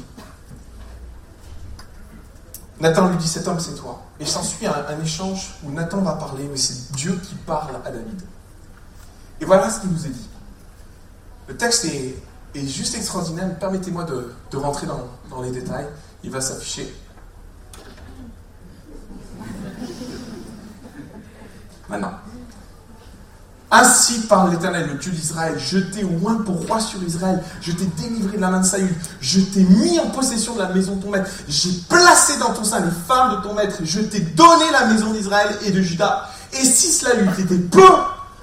Nathan 2.79 3.09
lui 3.09 3.17
dit 3.17 3.27
Cet 3.27 3.47
homme, 3.47 3.59
c'est 3.59 3.75
toi. 3.75 4.01
Et 4.19 4.25
s'ensuit 4.25 4.67
un, 4.67 5.01
échange 5.01 5.55
où 5.63 5.71
Nathan 5.71 6.01
va 6.01 6.13
parler, 6.13 6.47
mais 6.49 6.57
c'est 6.57 6.91
Dieu 6.93 7.19
qui 7.23 7.35
parle 7.35 7.75
à 7.85 7.91
David. 7.91 8.21
Et 9.41 9.45
voilà 9.45 9.69
ce 9.69 9.81
qu'il 9.81 9.91
nous 9.91 10.05
est 10.05 10.09
dit. 10.09 10.29
Le 11.47 11.57
texte 11.57 11.85
est, 11.85 12.15
juste 12.67 12.95
extraordinaire. 12.95 13.57
Permettez-moi 13.59 14.05
de, 14.05 14.57
rentrer 14.57 14.87
dans, 14.87 15.07
dans 15.29 15.41
les 15.41 15.51
détails. 15.51 15.87
Il 16.23 16.31
va 16.31 16.41
s'afficher 16.41 16.93
Maintenant. 21.89 22.13
Ainsi 23.75 24.19
parle 24.27 24.51
l'Éternel, 24.51 24.87
le 24.87 24.99
Dieu 24.99 25.11
d'Israël. 25.11 25.55
Je 25.57 25.79
t'ai 25.79 26.03
oint 26.03 26.43
pour 26.45 26.67
roi 26.67 26.79
sur 26.79 27.01
Israël. 27.01 27.41
Je 27.59 27.71
t'ai 27.71 27.85
délivré 27.85 28.37
de 28.37 28.41
la 28.41 28.51
main 28.51 28.59
de 28.59 28.65
Saül. 28.67 28.93
Je 29.19 29.39
t'ai 29.39 29.63
mis 29.63 29.99
en 29.99 30.11
possession 30.11 30.53
de 30.53 30.59
la 30.59 30.69
maison 30.69 30.97
de 30.97 31.01
ton 31.01 31.09
maître. 31.09 31.27
J'ai 31.47 31.71
placé 31.89 32.37
dans 32.37 32.53
ton 32.53 32.63
sein 32.63 32.81
les 32.81 32.91
femmes 32.91 33.37
de 33.37 33.41
ton 33.41 33.55
maître. 33.55 33.77
Je 33.83 33.99
t'ai 34.01 34.19
donné 34.19 34.65
la 34.71 34.85
maison 34.85 35.11
d'Israël 35.11 35.57
et 35.65 35.71
de 35.71 35.81
Juda. 35.81 36.29
Et 36.53 36.63
si 36.63 36.91
cela 36.91 37.15
lui 37.15 37.27
était 37.41 37.57
peu, 37.57 37.89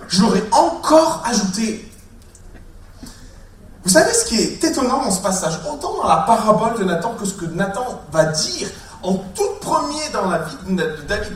je 0.09 0.21
l'aurais 0.21 0.43
encore 0.51 1.23
ajouté. 1.25 1.89
Vous 3.85 3.91
savez 3.91 4.13
ce 4.13 4.25
qui 4.25 4.35
est 4.35 4.65
étonnant 4.65 5.05
dans 5.05 5.13
ce 5.13 5.23
passage, 5.23 5.61
autant 5.73 5.97
dans 5.97 6.09
la 6.09 6.25
parabole 6.27 6.77
de 6.77 6.83
Nathan 6.83 7.15
que 7.15 7.25
ce 7.25 7.35
que 7.35 7.45
Nathan 7.45 8.03
va 8.11 8.25
dire 8.25 8.69
en 9.05 9.15
tout 9.15 9.51
premier 9.61 10.09
dans 10.13 10.29
la 10.29 10.39
vie 10.39 10.57
de 10.67 11.07
David, 11.07 11.33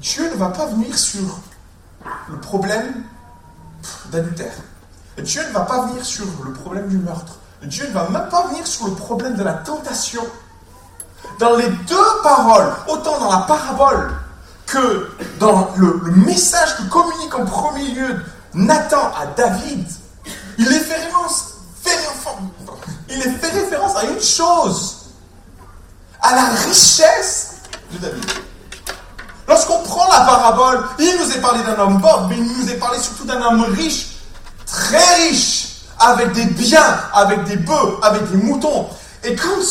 Dieu 0.00 0.24
ne 0.30 0.36
va 0.36 0.48
pas 0.48 0.64
venir 0.64 0.96
sur 0.96 1.38
le 2.30 2.38
problème 2.38 3.04
d'adultère. 4.06 4.52
Dieu 5.18 5.42
ne 5.48 5.52
va 5.52 5.60
pas 5.60 5.86
venir 5.86 6.04
sur 6.04 6.26
le 6.44 6.52
problème 6.52 6.88
du 6.88 6.98
meurtre. 6.98 7.36
Dieu 7.62 7.86
ne 7.88 7.92
va 7.92 8.08
même 8.08 8.28
pas 8.28 8.46
venir 8.48 8.66
sur 8.66 8.86
le 8.86 8.94
problème 8.94 9.34
de 9.34 9.42
la 9.42 9.54
tentation. 9.54 10.22
Dans 11.38 11.56
les 11.56 11.68
deux 11.68 12.22
paroles, 12.22 12.72
autant 12.88 13.18
dans 13.18 13.30
la 13.30 13.44
parabole 13.46 14.12
que 14.66 15.10
dans 15.38 15.70
le, 15.76 16.00
message 16.26 16.76
que 16.76 16.82
communique 16.84 17.34
en 17.34 17.44
premier 17.44 17.88
lieu 17.92 18.24
Nathan 18.54 19.12
à 19.20 19.26
David, 19.36 19.86
il 20.58 20.66
est 20.66 20.80
fait 20.80 20.96
référence, 20.96 21.54
il 23.08 23.18
est 23.18 23.30
fait 23.30 23.50
référence 23.50 23.96
à 23.96 24.04
une 24.04 24.20
chose, 24.20 25.06
à 26.20 26.34
la 26.34 26.44
richesse 26.66 27.56
de 27.92 27.98
David. 27.98 28.45
Lorsqu'on 29.48 29.78
prend 29.82 30.08
la 30.10 30.20
parabole, 30.20 30.84
il 30.98 31.16
nous 31.18 31.32
est 31.32 31.40
parlé 31.40 31.62
d'un 31.62 31.78
homme 31.78 32.00
pauvre, 32.00 32.26
mais 32.28 32.36
il 32.36 32.44
nous 32.44 32.70
est 32.70 32.76
parlé 32.76 32.98
surtout 32.98 33.24
d'un 33.24 33.40
homme 33.40 33.62
riche, 33.74 34.08
très 34.66 35.28
riche, 35.28 35.68
avec 35.98 36.32
des 36.32 36.46
biens, 36.46 37.00
avec 37.14 37.44
des 37.44 37.56
bœufs, 37.56 37.98
avec 38.02 38.30
des 38.30 38.36
moutons. 38.36 38.88
Et 39.24 39.34
quand 39.36 39.62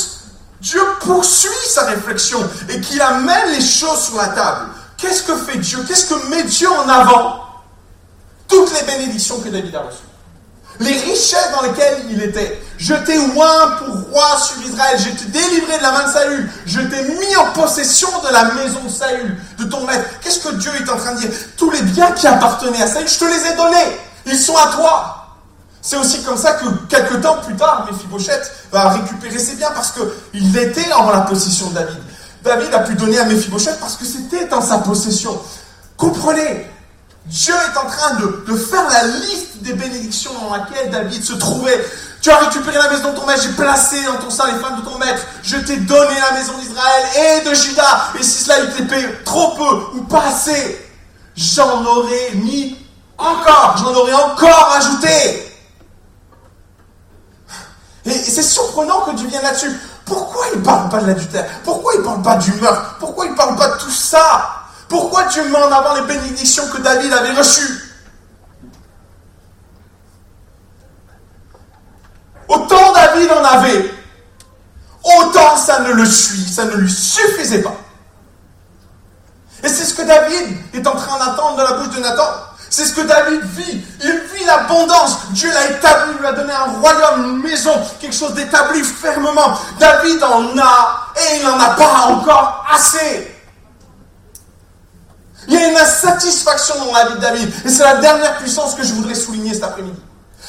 Dieu 0.62 0.82
poursuit 1.02 1.50
sa 1.68 1.84
réflexion 1.86 2.40
et 2.70 2.80
qu'il 2.82 3.02
amène 3.02 3.52
les 3.52 3.62
choses 3.62 4.06
sur 4.06 4.18
la 4.18 4.30
table, 4.30 4.70
qu'est-ce 4.98 5.24
que 5.24 5.36
fait 5.36 5.58
Dieu? 5.58 5.84
Qu'est-ce 5.88 6.08
que 6.08 6.30
met 6.30 6.44
Dieu 6.44 6.70
en 6.70 6.88
avant? 6.88 7.42
Toutes 8.48 8.72
les 8.74 8.86
bénédictions 8.86 9.40
que 9.40 9.50
David 9.50 9.76
a 9.76 9.82
reçues 9.82 10.15
les 10.80 10.94
richesses 10.94 11.52
dans 11.54 11.62
lesquelles 11.62 12.06
il 12.10 12.22
était. 12.22 12.62
Je 12.78 12.94
t'ai 12.94 13.18
oint 13.18 13.72
pour 13.80 13.96
roi 14.12 14.38
sur 14.38 14.62
Israël, 14.62 15.00
je 15.00 15.10
t'ai 15.10 15.26
délivré 15.32 15.78
de 15.78 15.84
la 15.84 15.92
main 15.92 16.08
de 16.08 16.12
Saül, 16.12 16.50
je 16.66 16.82
t'ai 16.82 17.04
mis 17.04 17.36
en 17.38 17.52
possession 17.52 18.10
de 18.28 18.34
la 18.34 18.44
maison 18.54 18.84
de 18.84 18.90
Saül, 18.90 19.38
de 19.58 19.64
ton 19.66 19.86
maître. 19.86 20.06
Qu'est-ce 20.22 20.40
que 20.40 20.56
Dieu 20.56 20.72
est 20.76 20.90
en 20.90 20.98
train 20.98 21.14
de 21.14 21.20
dire? 21.22 21.30
Tous 21.58 21.72
les 21.72 21.82
biens 21.82 22.12
qui 22.12 22.28
appartenaient 22.28 22.82
à 22.82 22.88
Saül, 22.88 23.08
je 23.08 23.20
te 23.20 23.26
les 23.26 23.52
ai 23.52 23.56
donnés, 23.56 23.98
ils 24.26 24.38
sont 24.38 24.58
à 24.58 24.68
toi. 24.68 25.22
C'est 25.82 25.98
aussi 25.98 26.24
comme 26.24 26.38
ça 26.38 26.54
que 26.54 26.66
quelques 26.90 27.22
temps 27.22 27.38
plus 27.46 27.56
tard, 27.56 27.88
Mephibosheth 27.90 28.52
va 28.72 28.90
récupérer 28.90 29.38
ses 29.38 29.56
biens 29.56 29.72
parce 29.74 29.92
qu'il 29.92 30.58
était 30.58 30.92
en 30.94 31.12
la 31.12 31.22
possession 31.22 31.70
de 31.70 31.76
David. 31.76 32.00
David 32.44 32.74
a 32.74 32.80
pu 32.80 32.96
donner 32.96 33.20
à 33.20 33.26
Mephibosheth 33.26 33.80
parce 33.80 33.96
que 33.96 34.06
c'était 34.06 34.52
en 34.54 34.62
sa 34.62 34.80
possession. 34.80 35.40
Comprenez, 35.96 36.68
Dieu 37.28 37.54
est 37.54 37.78
en 37.78 37.88
train 37.88 38.16
de, 38.16 38.56
faire 38.56 38.88
la 38.90 39.04
liste 39.04 39.58
des 39.62 39.74
bénédictions 39.74 40.32
dans 40.40 40.56
laquelle 40.56 40.92
David 40.92 41.24
se 41.24 41.34
trouvait. 41.34 41.84
Tu 42.22 42.30
as 42.30 42.38
récupéré 42.38 42.78
la 42.78 42.90
maison 42.90 43.12
de 43.12 43.18
ton 43.18 43.26
maître, 43.26 43.42
j'ai 43.44 43.54
placé 43.54 44.04
dans 44.06 44.18
ton 44.18 44.30
sein 44.30 44.52
les 44.52 44.60
femmes 44.60 44.80
de 44.82 44.86
ton 44.86 44.98
maître, 44.98 45.22
je 45.44 45.58
t'ai 45.58 45.78
donné 45.78 46.16
la 46.20 46.38
maison 46.38 46.54
d'Israël 46.58 47.42
et 47.44 47.50
de 47.50 47.54
Juda, 47.54 48.12
et 48.20 48.24
si 48.24 48.44
cela 48.44 48.60
était 48.64 48.84
payé 48.84 49.08
trop 49.24 49.56
peu 49.56 49.98
ou 49.98 50.02
pas 50.04 50.24
assez, 50.28 50.90
j'en 51.36 51.84
aurais 51.86 52.32
mis 52.36 52.78
encore, 53.18 53.76
j'en 53.78 53.94
aurais 53.94 54.14
encore 54.14 54.76
ajouté. 54.78 55.52
Et 58.06 58.12
c'est 58.12 58.44
surprenant 58.44 59.02
que 59.02 59.16
Dieu 59.16 59.28
vienne 59.28 59.44
là-dessus. 59.44 59.72
Pourquoi 60.06 60.46
il 60.54 60.60
ne 60.60 60.66
parle 60.66 60.90
pas 60.90 61.02
de 61.02 61.08
l'adultère? 61.08 61.46
Pourquoi 61.64 61.94
il 61.96 62.02
ne 62.02 62.06
parle 62.06 62.22
pas 62.22 62.36
du 62.36 62.52
meurtre? 62.54 62.98
Pourquoi 63.00 63.26
il 63.26 63.32
ne 63.32 63.38
parle 63.38 63.56
pas 63.56 63.70
de 63.70 63.80
tout 63.80 63.92
ça? 63.92 64.65
Pourquoi 64.88 65.26
Dieu 65.26 65.44
met 65.50 65.58
en 65.58 65.72
avant 65.72 65.96
les 65.96 66.02
bénédictions 66.04 66.68
que 66.70 66.78
David 66.80 67.12
avait 67.14 67.34
reçues 67.34 67.82
Autant 72.48 72.94
David 72.94 73.32
en 73.32 73.44
avait, 73.44 73.92
autant 75.04 75.58
ça 75.58 75.80
ne 75.80 75.94
le 75.94 76.06
suit, 76.06 76.48
ça 76.48 76.66
ne 76.66 76.76
lui 76.76 76.92
suffisait 76.92 77.62
pas. 77.62 77.76
Et 79.64 79.68
c'est 79.68 79.86
ce 79.86 79.96
que 79.96 80.04
David 80.04 80.58
est 80.74 80.86
en 80.86 80.96
train 80.96 81.18
d'attendre 81.18 81.58
de 81.58 81.64
la 81.64 81.72
bouche 81.74 81.96
de 81.96 82.02
Nathan. 82.02 82.30
C'est 82.70 82.86
ce 82.86 82.94
que 82.94 83.02
David 83.02 83.42
vit. 83.42 83.84
Il 84.04 84.22
vit 84.34 84.46
l'abondance. 84.46 85.18
Dieu 85.32 85.52
l'a 85.52 85.72
établi, 85.72 86.14
lui 86.20 86.28
a 86.28 86.34
donné 86.34 86.54
un 86.54 86.80
royaume, 86.80 87.24
une 87.24 87.42
maison, 87.42 87.72
quelque 88.00 88.16
chose 88.16 88.34
d'établi 88.34 88.84
fermement. 88.84 89.58
David 89.80 90.24
en 90.24 90.58
a 90.58 91.08
et 91.16 91.38
il 91.38 91.44
n'en 91.44 91.60
a 91.60 91.70
pas 91.70 92.08
encore 92.10 92.66
assez. 92.72 93.35
Il 95.48 95.54
y 95.54 95.58
a 95.58 95.70
une 95.70 95.78
insatisfaction 95.78 96.76
dans 96.86 96.94
la 96.94 97.08
vie 97.08 97.16
de 97.16 97.20
David. 97.20 97.54
Et 97.66 97.70
c'est 97.70 97.84
la 97.84 97.96
dernière 97.98 98.38
puissance 98.38 98.76
que 98.76 98.84
je 98.84 98.94
voudrais 98.94 99.16
souligner 99.16 99.54
cet 99.54 99.64
après-midi. 99.64 100.00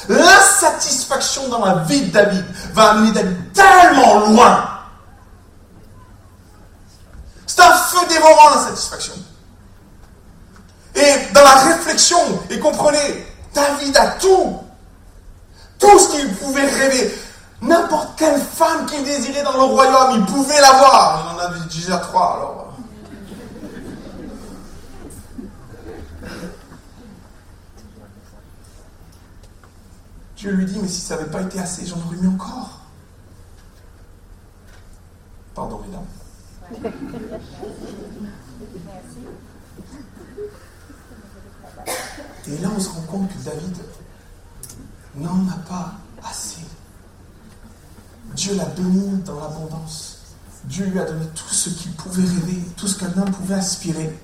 L'insatisfaction 0.09 1.49
dans 1.49 1.65
la 1.65 1.75
vie 1.83 2.01
de 2.01 2.11
David 2.11 2.45
va 2.73 2.91
amener 2.91 3.11
David 3.11 3.53
tellement 3.53 4.19
loin. 4.27 4.69
C'est 7.45 7.61
un 7.61 7.73
feu 7.73 7.99
dévorant, 8.09 8.55
l'insatisfaction. 8.55 9.13
Et 10.95 11.33
dans 11.33 11.43
la 11.43 11.55
réflexion, 11.55 12.17
et 12.49 12.59
comprenez, 12.59 13.27
David 13.53 13.95
a 13.97 14.07
tout. 14.19 14.59
Tout 15.79 15.99
ce 15.99 16.09
qu'il 16.09 16.35
pouvait 16.35 16.65
rêver. 16.65 17.19
N'importe 17.61 18.09
quelle 18.17 18.39
femme 18.39 18.85
qu'il 18.85 19.03
désirait 19.03 19.43
dans 19.43 19.53
le 19.53 19.63
royaume, 19.63 20.11
il 20.15 20.25
pouvait 20.25 20.59
l'avoir. 20.61 21.23
Il 21.23 21.35
en 21.35 21.45
avait 21.45 21.65
déjà 21.71 21.97
trois, 21.97 22.37
alors. 22.37 22.66
Dieu 30.37 30.51
lui 30.51 30.65
dit, 30.65 30.77
mais 30.79 30.87
si 30.87 31.01
ça 31.01 31.17
n'avait 31.17 31.31
pas 31.31 31.41
été 31.41 31.59
assez, 31.59 31.87
j'en 31.87 31.97
aurais 31.97 32.15
mis 32.17 32.27
encore. 32.27 32.81
Pardon, 35.55 35.81
mesdames. 35.81 36.05
Et 42.45 42.57
là, 42.59 42.69
on 42.75 42.79
se 42.79 42.89
rend 42.89 43.01
compte 43.01 43.29
que 43.29 43.43
David 43.43 43.77
n'en 45.15 45.49
a 45.49 45.55
pas 45.67 45.93
assez. 46.23 46.61
Dieu 48.35 48.53
l'a 48.55 48.65
béni 48.65 49.17
dans 49.23 49.39
l'abondance. 49.39 50.35
Dieu 50.65 50.85
lui 50.85 50.99
a 50.99 51.05
donné 51.05 51.25
tout 51.33 51.49
ce 51.49 51.71
qu'il 51.71 51.93
pouvait 51.93 52.21
rêver, 52.21 52.61
tout 52.75 52.87
ce 52.87 52.99
qu'un 52.99 53.19
homme 53.19 53.31
pouvait 53.31 53.55
aspirer. 53.55 54.15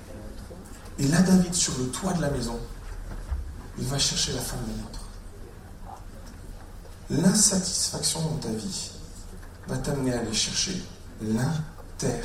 Et 1.00 1.08
là, 1.08 1.22
David, 1.22 1.54
sur 1.54 1.76
le 1.78 1.88
toit 1.88 2.12
de 2.12 2.22
la 2.22 2.30
maison, 2.30 2.60
il 3.78 3.86
va 3.86 3.98
chercher 3.98 4.32
la 4.34 4.40
femme 4.40 4.60
d'un 4.60 4.84
autre 4.84 5.03
l'insatisfaction 7.10 8.20
dans 8.22 8.36
ta 8.36 8.50
vie 8.50 8.90
va 9.68 9.76
t'amener 9.78 10.14
à 10.14 10.20
aller 10.20 10.32
chercher 10.32 10.82
l'interdit. 11.20 12.20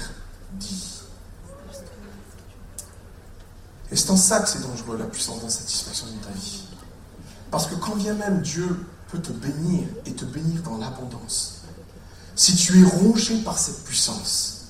Et 3.91 3.95
c'est 3.95 4.11
en 4.11 4.17
ça 4.17 4.39
que 4.41 4.49
c'est 4.49 4.61
dangereux, 4.61 4.97
la 4.97 5.05
puissance 5.05 5.41
d'insatisfaction 5.41 6.07
dans 6.07 6.27
ta 6.27 6.33
vie. 6.33 6.63
Parce 7.51 7.67
que 7.67 7.75
quand 7.75 7.95
bien 7.95 8.13
même 8.13 8.41
Dieu 8.41 8.85
peut 9.11 9.19
te 9.19 9.31
bénir 9.31 9.87
et 10.05 10.13
te 10.13 10.25
bénir 10.25 10.61
dans 10.61 10.77
l'abondance, 10.77 11.61
si 12.35 12.55
tu 12.55 12.81
es 12.81 12.85
rongé 12.85 13.41
par 13.41 13.57
cette 13.57 13.83
puissance, 13.83 14.67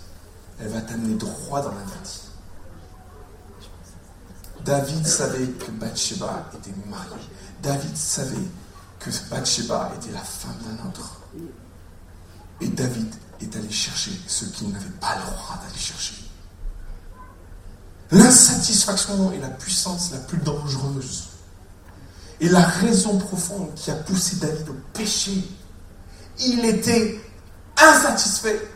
elle 0.59 0.69
va 0.69 0.81
t'amener 0.81 1.15
droit 1.15 1.61
dans 1.61 1.71
l'interdit. 1.71 2.21
David 4.65 5.05
savait 5.07 5.47
que 5.47 5.71
Bathsheba 5.71 6.49
était 6.53 6.73
mariée. 6.89 7.29
David 7.61 7.95
savait 7.95 8.37
que 8.99 9.09
Bathsheba 9.29 9.91
était 9.97 10.13
la 10.13 10.23
femme 10.23 10.57
d'un 10.65 10.87
autre. 10.87 11.21
Et 12.61 12.67
David 12.67 13.13
est 13.41 13.55
allé 13.55 13.69
chercher 13.71 14.11
ce 14.27 14.45
qu'il 14.45 14.71
n'avait 14.71 14.85
pas 14.99 15.15
le 15.15 15.31
droit 15.31 15.59
d'aller 15.65 15.79
chercher. 15.79 16.15
L'insatisfaction 18.11 19.31
est 19.31 19.39
la 19.39 19.49
puissance 19.49 20.11
la 20.11 20.17
plus 20.19 20.39
dangereuse. 20.39 21.27
Et 22.41 22.49
la 22.49 22.61
raison 22.65 23.17
profonde 23.17 23.73
qui 23.75 23.91
a 23.91 23.95
poussé 23.95 24.37
David 24.37 24.69
au 24.69 24.75
péché. 24.93 25.43
Il 26.39 26.65
était 26.65 27.19
insatisfait. 27.77 28.69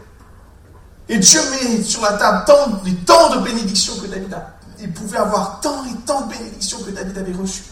Et 1.09 1.17
Dieu 1.17 1.39
met 1.51 1.84
sur 1.84 2.01
la 2.01 2.13
table 2.13 2.43
tant, 2.45 2.82
tant 3.05 3.36
de 3.36 3.43
bénédictions 3.43 3.97
que 3.97 4.07
David 4.07 4.34
a. 4.34 4.57
Il 4.80 4.91
pouvait 4.91 5.17
avoir 5.17 5.59
tant 5.61 5.84
et 5.86 5.95
tant 6.05 6.21
de 6.21 6.34
bénédictions 6.34 6.80
que 6.84 6.91
David 6.91 7.17
avait 7.17 7.34
reçues. 7.34 7.63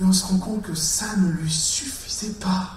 Et 0.00 0.04
on 0.04 0.12
se 0.12 0.26
rend 0.26 0.38
compte 0.38 0.62
que 0.62 0.74
ça 0.74 1.06
ne 1.16 1.28
lui 1.30 1.50
suffisait 1.50 2.34
pas. 2.34 2.70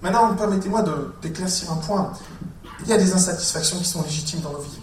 Maintenant, 0.00 0.34
permettez-moi 0.34 0.84
d'éclaircir 1.22 1.70
un 1.72 1.76
point. 1.76 2.12
Il 2.80 2.88
y 2.88 2.92
a 2.92 2.98
des 2.98 3.12
insatisfactions 3.12 3.78
qui 3.78 3.84
sont 3.84 4.02
légitimes 4.02 4.40
dans 4.40 4.52
nos 4.52 4.60
vies. 4.60 4.80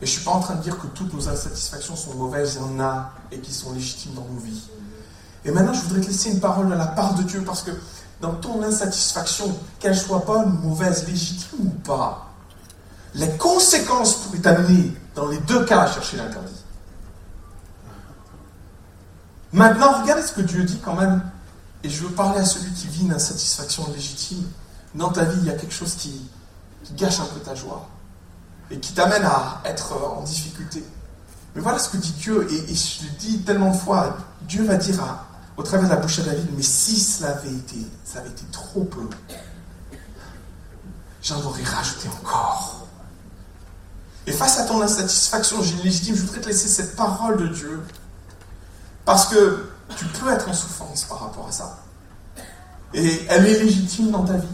Et 0.00 0.06
je 0.06 0.10
ne 0.10 0.16
suis 0.16 0.24
pas 0.24 0.32
en 0.32 0.40
train 0.40 0.54
de 0.56 0.62
dire 0.62 0.78
que 0.78 0.86
toutes 0.88 1.12
nos 1.12 1.28
insatisfactions 1.28 1.96
sont 1.96 2.14
mauvaises, 2.14 2.54
il 2.54 2.60
y 2.60 2.64
en 2.64 2.80
a 2.80 3.12
et 3.30 3.38
qui 3.38 3.52
sont 3.52 3.72
légitimes 3.72 4.14
dans 4.14 4.26
nos 4.32 4.40
vies. 4.40 4.68
Et 5.44 5.50
maintenant, 5.50 5.74
je 5.74 5.82
voudrais 5.82 6.00
te 6.00 6.06
laisser 6.06 6.30
une 6.30 6.40
parole 6.40 6.68
de 6.68 6.74
la 6.74 6.86
part 6.86 7.14
de 7.14 7.22
Dieu 7.22 7.42
parce 7.44 7.62
que 7.62 7.70
dans 8.20 8.34
ton 8.34 8.62
insatisfaction, 8.62 9.54
qu'elle 9.78 9.96
soit 9.96 10.24
bonne 10.26 10.58
mauvaise, 10.62 11.06
légitime 11.06 11.66
ou 11.66 11.70
pas, 11.70 12.30
les 13.14 13.30
conséquences 13.36 14.16
pourraient 14.16 14.38
t'amener 14.38 14.92
dans 15.14 15.28
les 15.28 15.38
deux 15.38 15.64
cas 15.64 15.82
à 15.82 15.92
chercher 15.92 16.16
l'interdit. 16.16 16.63
Maintenant, 19.54 20.02
regardez 20.02 20.26
ce 20.26 20.32
que 20.32 20.40
Dieu 20.40 20.64
dit 20.64 20.80
quand 20.84 20.96
même 20.96 21.22
Et 21.84 21.88
je 21.88 22.02
veux 22.02 22.12
parler 22.12 22.40
à 22.40 22.44
celui 22.44 22.72
qui 22.72 22.88
vit 22.88 23.04
une 23.04 23.12
insatisfaction 23.12 23.88
légitime. 23.94 24.42
Dans 24.96 25.12
ta 25.12 25.22
vie, 25.24 25.38
il 25.40 25.46
y 25.46 25.50
a 25.50 25.54
quelque 25.54 25.72
chose 25.72 25.94
qui, 25.94 26.28
gâche 26.96 27.20
un 27.20 27.24
peu 27.26 27.40
ta 27.40 27.54
joie 27.54 27.88
et 28.70 28.78
qui 28.78 28.92
t'amène 28.92 29.24
à 29.24 29.62
être 29.64 29.92
en 29.94 30.22
difficulté. 30.22 30.84
Mais 31.54 31.62
voilà 31.62 31.78
ce 31.78 31.88
que 31.88 31.96
dit 31.96 32.12
Dieu, 32.12 32.46
et, 32.52 32.74
je 32.74 33.04
le 33.04 33.10
dis 33.18 33.42
tellement 33.42 33.70
de 33.70 33.76
fois, 33.76 34.16
Dieu 34.42 34.64
va 34.64 34.76
dire 34.76 35.02
au 35.56 35.62
travers 35.62 35.88
de 35.88 35.94
la 35.94 36.00
bouche 36.00 36.18
de 36.18 36.24
David, 36.24 36.48
mais 36.56 36.62
si 36.62 36.98
cela 36.98 37.30
avait 37.30 37.52
été, 37.52 37.76
ça 38.04 38.18
avait 38.18 38.30
été 38.30 38.44
trop 38.50 38.82
peu, 38.84 39.08
j'en 41.22 41.40
aurais 41.42 41.62
rajouté 41.62 42.08
encore. 42.08 42.86
Et 44.26 44.32
face 44.32 44.58
à 44.58 44.64
ton 44.64 44.82
insatisfaction 44.82 45.60
légitime, 45.84 46.16
je 46.16 46.22
voudrais 46.22 46.40
te 46.40 46.48
laisser 46.48 46.68
cette 46.68 46.96
parole 46.96 47.36
de 47.36 47.48
Dieu. 47.48 47.80
Parce 49.04 49.26
que 49.26 49.70
tu 49.96 50.04
peux 50.06 50.30
être 50.32 50.48
en 50.48 50.52
souffrance 50.52 51.04
par 51.04 51.20
rapport 51.20 51.48
à 51.48 51.52
ça. 51.52 51.78
Et 52.94 53.26
elle 53.28 53.46
est 53.46 53.62
légitime 53.62 54.10
dans 54.10 54.24
ta 54.24 54.34
vie. 54.34 54.46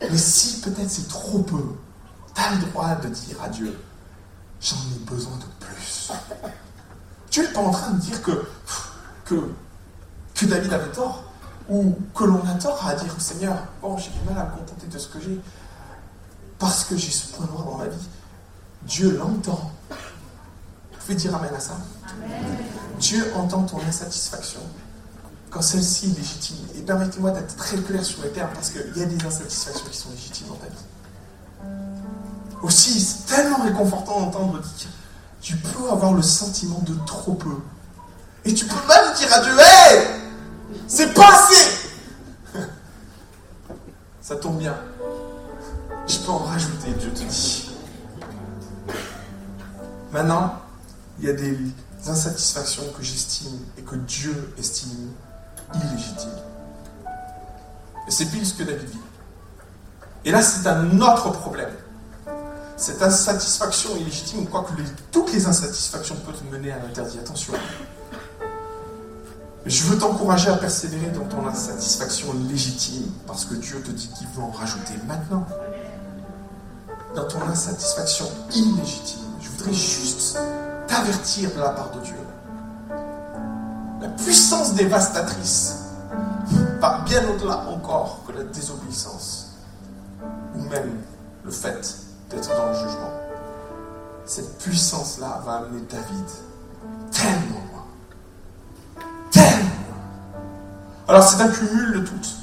Mais 0.00 0.18
si 0.18 0.60
peut-être 0.60 0.90
c'est 0.90 1.08
trop 1.08 1.38
peu, 1.40 1.62
tu 2.34 2.40
as 2.40 2.50
le 2.52 2.58
droit 2.66 2.94
de 2.96 3.08
dire 3.08 3.42
à 3.42 3.48
Dieu, 3.48 3.78
j'en 4.60 4.76
ai 4.76 4.98
besoin 5.10 5.36
de 5.36 5.66
plus. 5.66 6.12
Tu 7.30 7.40
n'es 7.40 7.48
pas 7.48 7.60
en 7.60 7.70
train 7.70 7.92
de 7.92 8.00
dire 8.00 8.22
que, 8.22 8.46
que, 9.24 10.44
David 10.44 10.72
avait 10.72 10.92
tort, 10.92 11.24
ou 11.68 11.96
que 12.14 12.24
l'on 12.24 12.44
a 12.46 12.54
tort 12.54 12.86
à 12.86 12.94
dire, 12.94 13.14
Seigneur, 13.18 13.56
bon, 13.80 13.96
j'ai 13.96 14.10
du 14.10 14.20
mal 14.28 14.38
à 14.38 14.44
me 14.44 14.56
contenter 14.58 14.86
de 14.86 14.98
ce 14.98 15.08
que 15.08 15.20
j'ai, 15.20 15.40
parce 16.58 16.84
que 16.84 16.96
j'ai 16.96 17.10
ce 17.10 17.32
point 17.32 17.46
noir 17.46 17.64
dans 17.64 17.78
ma 17.78 17.86
vie. 17.86 18.08
Dieu 18.82 19.16
l'entend. 19.16 19.72
Vous 21.06 21.12
pouvez 21.12 21.28
dire 21.28 21.36
Amen 21.36 21.54
à 21.56 21.60
ça 21.60 21.78
Dieu 22.98 23.32
entend 23.36 23.62
ton 23.62 23.78
insatisfaction 23.88 24.58
quand 25.50 25.62
celle-ci 25.62 26.06
est 26.06 26.18
légitime. 26.18 26.56
Et 26.76 26.80
permettez-moi 26.80 27.30
d'être 27.30 27.54
très 27.54 27.76
clair 27.76 28.04
sur 28.04 28.24
les 28.24 28.30
termes, 28.30 28.50
parce 28.52 28.70
qu'il 28.70 28.92
y 28.96 29.02
a 29.04 29.06
des 29.06 29.24
insatisfactions 29.24 29.86
qui 29.88 29.96
sont 29.96 30.10
légitimes 30.10 30.48
dans 30.48 30.56
ta 30.56 30.66
vie. 30.66 31.70
Aussi, 32.60 33.00
c'est 33.00 33.32
tellement 33.32 33.62
réconfortant 33.62 34.18
d'entendre 34.18 34.58
dire, 34.60 34.88
tu 35.40 35.56
peux 35.58 35.88
avoir 35.88 36.12
le 36.12 36.22
sentiment 36.22 36.80
de 36.80 36.96
trop 37.06 37.34
peu. 37.34 37.56
Et 38.44 38.52
tu 38.52 38.64
peux 38.64 38.74
même 38.88 39.14
dire 39.14 39.32
à 39.32 39.40
Dieu, 39.42 39.52
hé, 39.52 40.08
c'est 40.88 41.14
pas 41.14 41.36
assez. 41.36 41.88
Ça 44.22 44.34
tombe 44.34 44.58
bien. 44.58 44.74
Je 46.08 46.18
peux 46.18 46.32
en 46.32 46.38
rajouter, 46.38 46.90
Dieu 46.98 47.10
te 47.10 47.22
dit. 47.22 47.70
Maintenant, 50.10 50.65
il 51.18 51.24
y 51.24 51.30
a 51.30 51.32
des 51.32 51.58
insatisfactions 52.06 52.84
que 52.96 53.02
j'estime 53.02 53.58
et 53.78 53.82
que 53.82 53.96
Dieu 53.96 54.54
estime 54.58 55.10
illégitimes. 55.74 56.30
Et 58.06 58.10
c'est 58.10 58.26
pile 58.26 58.46
ce 58.46 58.54
que 58.54 58.62
David 58.62 58.88
vit. 58.88 58.98
Et 60.24 60.30
là, 60.30 60.42
c'est 60.42 60.66
un 60.68 61.00
autre 61.00 61.30
problème. 61.32 61.70
Cette 62.76 63.02
insatisfaction 63.02 63.96
illégitime, 63.96 64.46
quoique 64.46 64.72
toutes 65.10 65.32
les 65.32 65.46
insatisfactions 65.46 66.16
peuvent 66.16 66.42
mener 66.52 66.72
à 66.72 66.78
l'interdit. 66.78 67.18
Attention. 67.18 67.54
Je 69.64 69.82
veux 69.84 69.98
t'encourager 69.98 70.50
à 70.50 70.56
persévérer 70.56 71.10
dans 71.10 71.24
ton 71.24 71.46
insatisfaction 71.46 72.28
légitime, 72.48 73.10
parce 73.26 73.44
que 73.44 73.54
Dieu 73.54 73.80
te 73.80 73.90
dit 73.90 74.08
qu'il 74.16 74.28
veut 74.28 74.42
en 74.42 74.50
rajouter 74.50 74.94
maintenant. 75.08 75.46
Dans 77.16 77.26
ton 77.26 77.40
insatisfaction 77.48 78.26
illégitime, 78.54 79.24
je 79.40 79.48
voudrais 79.48 79.72
juste 79.72 80.38
t'avertir 80.86 81.50
de 81.54 81.60
la 81.60 81.70
part 81.70 81.90
de 81.92 82.00
Dieu. 82.00 82.16
La 84.00 84.08
puissance 84.08 84.74
dévastatrice 84.74 85.76
va 86.80 87.00
bien 87.04 87.22
au-delà 87.28 87.64
encore 87.68 88.20
que 88.26 88.32
la 88.32 88.44
désobéissance, 88.44 89.56
ou 90.54 90.62
même 90.62 91.00
le 91.44 91.50
fait 91.50 91.96
d'être 92.30 92.48
dans 92.56 92.66
le 92.68 92.74
jugement. 92.74 93.12
Cette 94.24 94.58
puissance-là 94.58 95.40
va 95.44 95.56
amener 95.58 95.82
David 95.88 96.26
tellement 97.12 97.62
loin. 97.72 99.04
Tellement 99.30 99.58
loin. 99.58 100.42
Alors 101.08 101.22
c'est 101.22 101.40
un 101.40 101.48
cumul 101.48 101.92
de 101.92 102.00
toutes. 102.00 102.36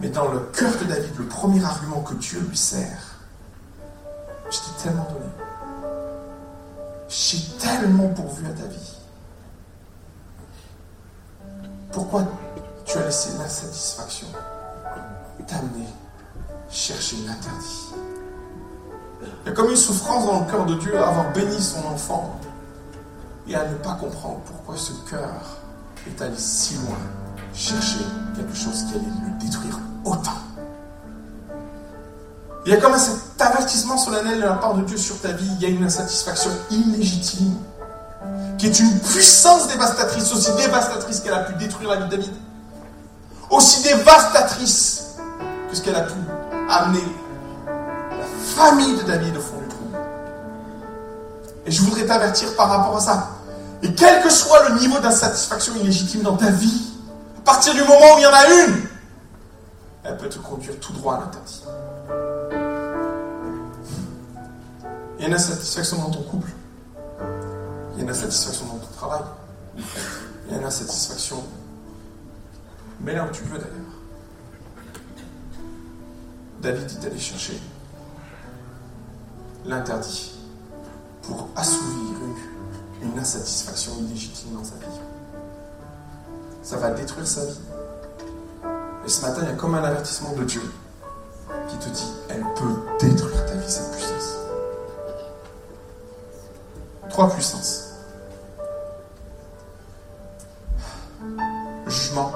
Mais 0.00 0.08
dans 0.08 0.28
le 0.28 0.38
cœur 0.38 0.72
de 0.78 0.84
David, 0.84 1.10
le 1.18 1.26
premier 1.26 1.62
argument 1.62 2.00
que 2.00 2.14
Dieu 2.14 2.40
lui 2.48 2.56
sert, 2.56 3.18
je 4.50 4.56
t'ai 4.56 4.82
tellement 4.84 5.06
donné. 5.10 5.49
J'ai 7.10 7.42
tellement 7.58 8.08
pourvu 8.08 8.46
à 8.46 8.50
ta 8.50 8.66
vie. 8.66 8.96
Pourquoi 11.92 12.24
tu 12.86 12.96
as 12.98 13.04
laissé 13.04 13.36
l'insatisfaction 13.36 14.28
t'amener 15.50 15.86
chercher 16.70 17.16
l'interdit 17.26 17.88
Il 19.44 19.48
y 19.48 19.48
a 19.48 19.52
comme 19.52 19.70
une 19.70 19.76
souffrance 19.76 20.26
dans 20.26 20.40
le 20.40 20.50
cœur 20.50 20.66
de 20.66 20.74
Dieu 20.74 20.96
à 20.96 21.08
avoir 21.08 21.32
béni 21.32 21.60
son 21.60 21.84
enfant 21.86 22.38
et 23.48 23.54
à 23.54 23.66
ne 23.68 23.74
pas 23.76 23.94
comprendre 23.94 24.40
pourquoi 24.46 24.76
ce 24.76 24.92
cœur 25.10 25.58
est 26.06 26.22
allé 26.22 26.36
si 26.36 26.74
loin 26.74 26.98
chercher 27.52 28.04
quelque 28.36 28.54
chose 28.54 28.84
qui 28.84 28.94
allait 28.94 29.06
le 29.26 29.44
détruire 29.44 29.78
autant. 30.04 30.49
Il 32.66 32.72
y 32.72 32.76
a 32.76 32.80
comme 32.80 32.96
cet 32.98 33.40
avertissement 33.40 33.96
solennel 33.96 34.38
de 34.38 34.46
la 34.46 34.54
part 34.54 34.74
de 34.74 34.82
Dieu 34.82 34.96
sur 34.96 35.18
ta 35.20 35.32
vie. 35.32 35.48
Il 35.56 35.62
y 35.62 35.66
a 35.66 35.68
une 35.68 35.84
insatisfaction 35.84 36.50
illégitime 36.70 37.56
qui 38.58 38.66
est 38.66 38.78
une 38.78 39.00
puissance 39.00 39.68
dévastatrice, 39.68 40.30
aussi 40.32 40.52
dévastatrice 40.52 41.20
qu'elle 41.20 41.32
a 41.32 41.44
pu 41.44 41.54
détruire 41.54 41.90
la 41.90 41.96
vie 41.96 42.04
de 42.04 42.16
David. 42.16 42.32
Aussi 43.48 43.82
dévastatrice 43.82 45.16
que 45.70 45.76
ce 45.76 45.80
qu'elle 45.80 45.96
a 45.96 46.02
pu 46.02 46.12
amener 46.68 47.02
la 47.66 48.26
famille 48.54 48.96
de 48.98 49.02
David 49.04 49.36
au 49.38 49.40
fond 49.40 49.56
du 49.56 49.68
trou. 49.68 49.90
Et 51.64 51.70
je 51.70 51.80
voudrais 51.82 52.04
t'avertir 52.04 52.54
par 52.56 52.68
rapport 52.68 52.96
à 52.98 53.00
ça. 53.00 53.28
Et 53.82 53.94
quel 53.94 54.22
que 54.22 54.28
soit 54.28 54.68
le 54.68 54.78
niveau 54.78 54.98
d'insatisfaction 54.98 55.74
illégitime 55.76 56.20
dans 56.20 56.36
ta 56.36 56.50
vie, 56.50 56.82
à 57.38 57.40
partir 57.40 57.72
du 57.72 57.80
moment 57.80 58.14
où 58.14 58.18
il 58.18 58.22
y 58.22 58.26
en 58.26 58.34
a 58.34 58.46
une, 58.46 58.82
elle 60.04 60.16
peut 60.18 60.28
te 60.28 60.38
conduire 60.38 60.78
tout 60.80 60.92
droit 60.92 61.14
à 61.14 61.20
l'interdit. 61.20 61.62
Il 65.20 65.24
y 65.24 65.26
a 65.26 65.28
une 65.28 65.34
insatisfaction 65.34 65.98
dans 65.98 66.08
ton 66.08 66.22
couple. 66.22 66.50
Il 67.92 67.98
y 67.98 68.00
a 68.00 68.04
une 68.04 68.08
insatisfaction 68.08 68.64
dans 68.68 68.78
ton 68.78 68.90
travail. 68.96 69.20
Il 69.76 70.50
y 70.50 70.54
a 70.54 70.58
une 70.58 70.64
insatisfaction. 70.64 71.44
Mais 73.02 73.12
là 73.14 73.26
où 73.26 73.30
tu 73.30 73.42
veux 73.42 73.58
d'ailleurs. 73.58 73.98
David 76.62 76.90
est 76.90 77.06
allé 77.06 77.18
chercher 77.18 77.60
l'interdit 79.66 80.38
pour 81.20 81.48
assouvir 81.54 82.16
une, 83.02 83.10
une 83.10 83.18
insatisfaction 83.18 83.92
illégitime 83.98 84.54
dans 84.54 84.64
sa 84.64 84.76
vie. 84.76 85.00
Ça 86.62 86.78
va 86.78 86.92
détruire 86.92 87.26
sa 87.26 87.44
vie. 87.44 87.60
Et 89.04 89.08
ce 89.10 89.20
matin, 89.20 89.42
il 89.42 89.48
y 89.48 89.52
a 89.52 89.54
comme 89.54 89.74
un 89.74 89.84
avertissement 89.84 90.32
de 90.32 90.44
Dieu 90.44 90.62
qui 91.68 91.76
te 91.76 91.90
dit, 91.90 92.10
elle 92.30 92.44
peut 92.56 93.06
détruire 93.06 93.44
ta 93.44 93.49
vie, 93.49 93.49
Trois 97.10 97.28
puissances. 97.28 97.88
Le 101.84 101.90
jugement, 101.90 102.32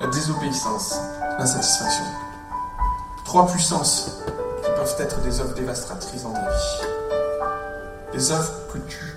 la 0.00 0.06
désobéissance, 0.08 0.96
l'insatisfaction. 1.38 2.04
Trois 3.24 3.46
puissances 3.46 4.18
qui 4.62 4.70
peuvent 4.70 4.96
être 4.98 5.20
des 5.22 5.40
œuvres 5.40 5.54
dévastatrices 5.54 6.24
dans 6.24 6.32
ta 6.32 6.40
vie. 6.40 6.86
Des 8.12 8.30
œuvres 8.32 8.52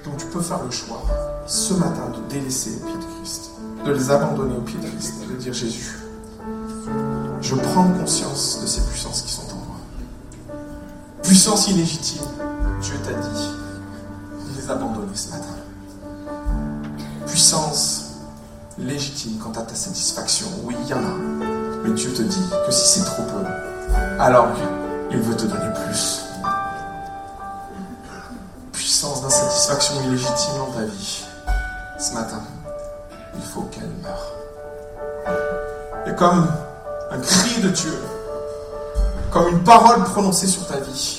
dont 0.04 0.16
tu 0.18 0.26
peux 0.28 0.42
faire 0.42 0.64
le 0.64 0.72
choix 0.72 1.02
ce 1.48 1.74
matin 1.74 2.10
de 2.10 2.34
délaisser 2.34 2.76
au 2.82 2.86
pied 2.86 2.96
de 2.96 3.16
Christ, 3.16 3.52
de 3.86 3.92
les 3.92 4.12
abandonner 4.12 4.56
au 4.56 4.62
pied 4.62 4.80
de 4.80 4.88
Christ, 4.88 5.28
de 5.28 5.36
dire 5.36 5.54
Jésus, 5.54 5.98
je 7.42 7.56
prends 7.56 7.88
conscience 8.00 8.62
de 8.62 8.68
ces 8.68 8.82
puissances 8.82 9.22
qui 9.24 9.32
sont 9.32 9.52
en. 9.52 9.55
Puissance 11.36 11.68
illégitime, 11.68 12.24
Dieu 12.82 12.96
t'a 13.04 13.12
dit 13.12 13.50
de 14.48 14.58
les 14.58 14.72
abandonner 14.72 15.14
ce 15.14 15.32
matin. 15.32 15.58
Puissance 17.28 18.06
légitime 18.78 19.38
quant 19.40 19.52
à 19.52 19.64
ta 19.64 19.76
satisfaction, 19.76 20.48
oui, 20.64 20.78
il 20.82 20.88
y 20.88 20.94
en 20.94 21.00
a. 21.00 21.14
Mais 21.84 21.92
Dieu 21.92 22.14
te 22.14 22.22
dit 22.22 22.42
que 22.66 22.72
si 22.72 22.88
c'est 22.88 23.04
trop 23.04 23.24
peu, 23.24 23.46
alors 24.18 24.48
il 25.12 25.18
veut 25.18 25.36
te 25.36 25.46
donner 25.46 25.74
plus. 25.86 26.22
Puissance 28.72 29.22
d'insatisfaction 29.22 29.96
illégitime 30.06 30.54
dans 30.58 30.72
ta 30.72 30.86
vie. 30.86 31.26
Ce 32.00 32.14
matin, 32.14 32.44
il 33.36 33.44
faut 33.44 33.64
qu'elle 33.64 33.92
meure. 34.02 34.32
Et 36.08 36.16
comme 36.16 36.48
un 37.12 37.20
cri 37.20 37.62
de 37.62 37.68
Dieu, 37.72 38.00
comme 39.32 39.50
une 39.50 39.64
parole 39.66 40.02
prononcée 40.06 40.48
sur 40.48 40.66
ta 40.66 40.78
vie, 40.78 41.15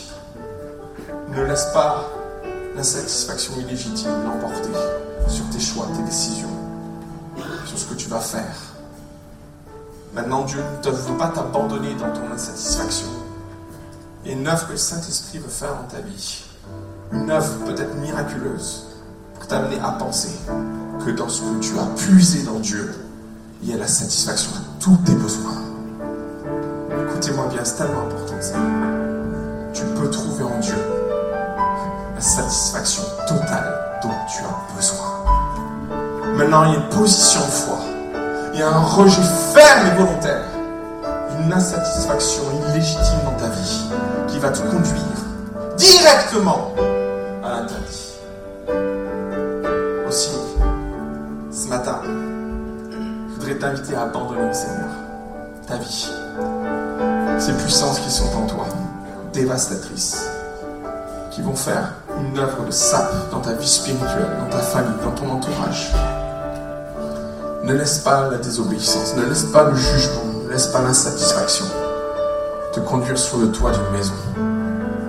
illégitime 3.76 4.24
l'emporter 4.24 4.70
sur 5.28 5.48
tes 5.50 5.60
choix, 5.60 5.86
tes 5.94 6.02
décisions. 6.02 6.48
sur 7.66 7.78
ce 7.78 7.84
que 7.86 7.94
tu 7.94 8.08
vas 8.08 8.20
faire. 8.20 8.56
Maintenant, 10.14 10.44
Dieu 10.44 10.60
ne 10.84 10.90
veut 10.90 11.18
pas 11.18 11.28
t'abandonner 11.28 11.94
dans 11.94 12.10
ton 12.12 12.32
insatisfaction. 12.32 13.08
A 14.24 14.30
une 14.30 14.46
œuvre 14.46 14.66
que 14.66 14.72
le 14.72 14.78
Saint-Esprit 14.78 15.38
veut 15.38 15.50
faire 15.50 15.74
dans 15.74 15.88
ta 15.88 16.00
vie. 16.00 16.44
Une 17.12 17.30
œuvre 17.30 17.52
peut-être 17.66 17.94
miraculeuse 17.96 18.86
pour 19.34 19.46
t'amener 19.46 19.78
à 19.80 19.92
penser 19.92 20.32
que 21.04 21.10
dans 21.10 21.28
ce 21.28 21.42
que 21.42 21.58
tu 21.60 21.78
as 21.78 21.86
puisé 21.96 22.44
dans 22.44 22.58
Dieu, 22.60 22.94
il 23.62 23.70
y 23.70 23.74
a 23.74 23.76
la 23.76 23.86
satisfaction 23.86 24.52
à 24.52 24.80
tous 24.80 24.96
tes 25.04 25.14
besoins. 25.14 25.60
Écoutez-moi 27.08 27.48
bien, 27.48 27.64
c'est 27.64 27.76
tellement 27.76 28.02
important 28.02 28.40
ça. 28.40 28.56
Tu 29.74 29.82
peux 30.00 30.08
trouver 30.10 30.44
en 30.44 30.58
Dieu 30.60 30.74
la 32.16 32.22
satisfaction 32.22 33.02
totale 33.28 33.98
dont 34.02 34.08
tu 34.26 34.42
as 34.42 34.74
besoin. 34.74 35.06
Maintenant, 36.34 36.64
il 36.64 36.72
y 36.72 36.76
a 36.76 36.78
une 36.78 36.88
position 36.88 37.40
de 37.40 37.50
foi. 37.50 37.78
Il 38.54 38.60
y 38.60 38.62
a 38.62 38.68
un 38.68 38.82
rejet 38.82 39.20
ferme 39.52 39.86
et 39.88 39.98
volontaire 39.98 40.44
d'une 41.30 41.52
insatisfaction 41.52 42.42
illégitime 42.70 43.18
dans 43.26 43.38
ta 43.38 43.50
vie 43.50 43.90
qui 44.28 44.38
va 44.38 44.48
te 44.48 44.60
conduire 44.60 45.02
directement 45.76 46.72
à 47.44 47.50
l'interdit. 47.50 48.14
Aussi, 50.08 50.38
ce 51.50 51.68
matin, 51.68 52.00
je 52.02 53.34
voudrais 53.34 53.56
t'inviter 53.56 53.94
à 53.94 54.02
abandonner 54.04 54.46
le 54.46 54.54
Seigneur, 54.54 54.88
ta 55.66 55.76
vie, 55.76 56.08
ces 57.38 57.52
puissances 57.52 57.98
qui 57.98 58.10
sont 58.10 58.34
en 58.38 58.46
toi, 58.46 58.66
dévastatrices, 59.34 60.30
qui 61.30 61.42
vont 61.42 61.54
faire 61.54 61.92
une 62.20 62.38
œuvre 62.38 62.64
de 62.64 62.70
sape 62.70 63.30
dans 63.30 63.40
ta 63.40 63.52
vie 63.52 63.68
spirituelle, 63.68 64.36
dans 64.40 64.50
ta 64.50 64.62
famille, 64.62 64.98
dans 65.04 65.12
ton 65.12 65.30
entourage. 65.30 65.92
Ne 67.64 67.74
laisse 67.74 67.98
pas 67.98 68.30
la 68.30 68.38
désobéissance, 68.38 69.16
ne 69.16 69.24
laisse 69.24 69.44
pas 69.44 69.64
le 69.64 69.74
jugement, 69.74 70.24
ne 70.44 70.50
laisse 70.50 70.68
pas 70.68 70.82
l'insatisfaction 70.82 71.66
te 72.76 72.80
conduire 72.80 73.16
sur 73.16 73.38
le 73.38 73.50
toit 73.50 73.72
d'une 73.72 73.90
maison, 73.90 74.12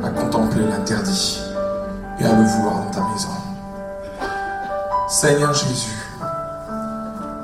à 0.01 0.09
contempler 0.09 0.63
l'interdit 0.65 1.41
et 2.17 2.23
à 2.23 2.31
le 2.31 2.43
vouloir 2.43 2.75
dans 2.75 2.91
ta 2.91 3.01
maison. 3.01 3.27
Seigneur 5.09 5.53
Jésus, 5.53 5.97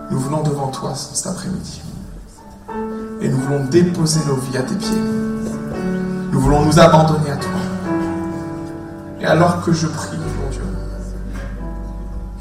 nous 0.09 0.19
venons 0.19 0.41
devant 0.41 0.67
toi 0.67 0.93
cet 0.95 1.27
après-midi 1.27 1.81
et 3.19 3.27
nous 3.27 3.37
voulons 3.37 3.65
déposer 3.65 4.21
nos 4.25 4.35
vies 4.35 4.57
à 4.57 4.63
tes 4.63 4.75
pieds. 4.75 5.01
Nous 6.31 6.39
voulons 6.39 6.65
nous 6.65 6.79
abandonner 6.79 7.31
à 7.31 7.37
toi. 7.37 7.72
Et 9.23 9.25
alors 9.25 9.63
que 9.63 9.71
je 9.71 9.87
prie, 9.87 10.17
mon 10.17 10.49
Dieu, 10.51 10.61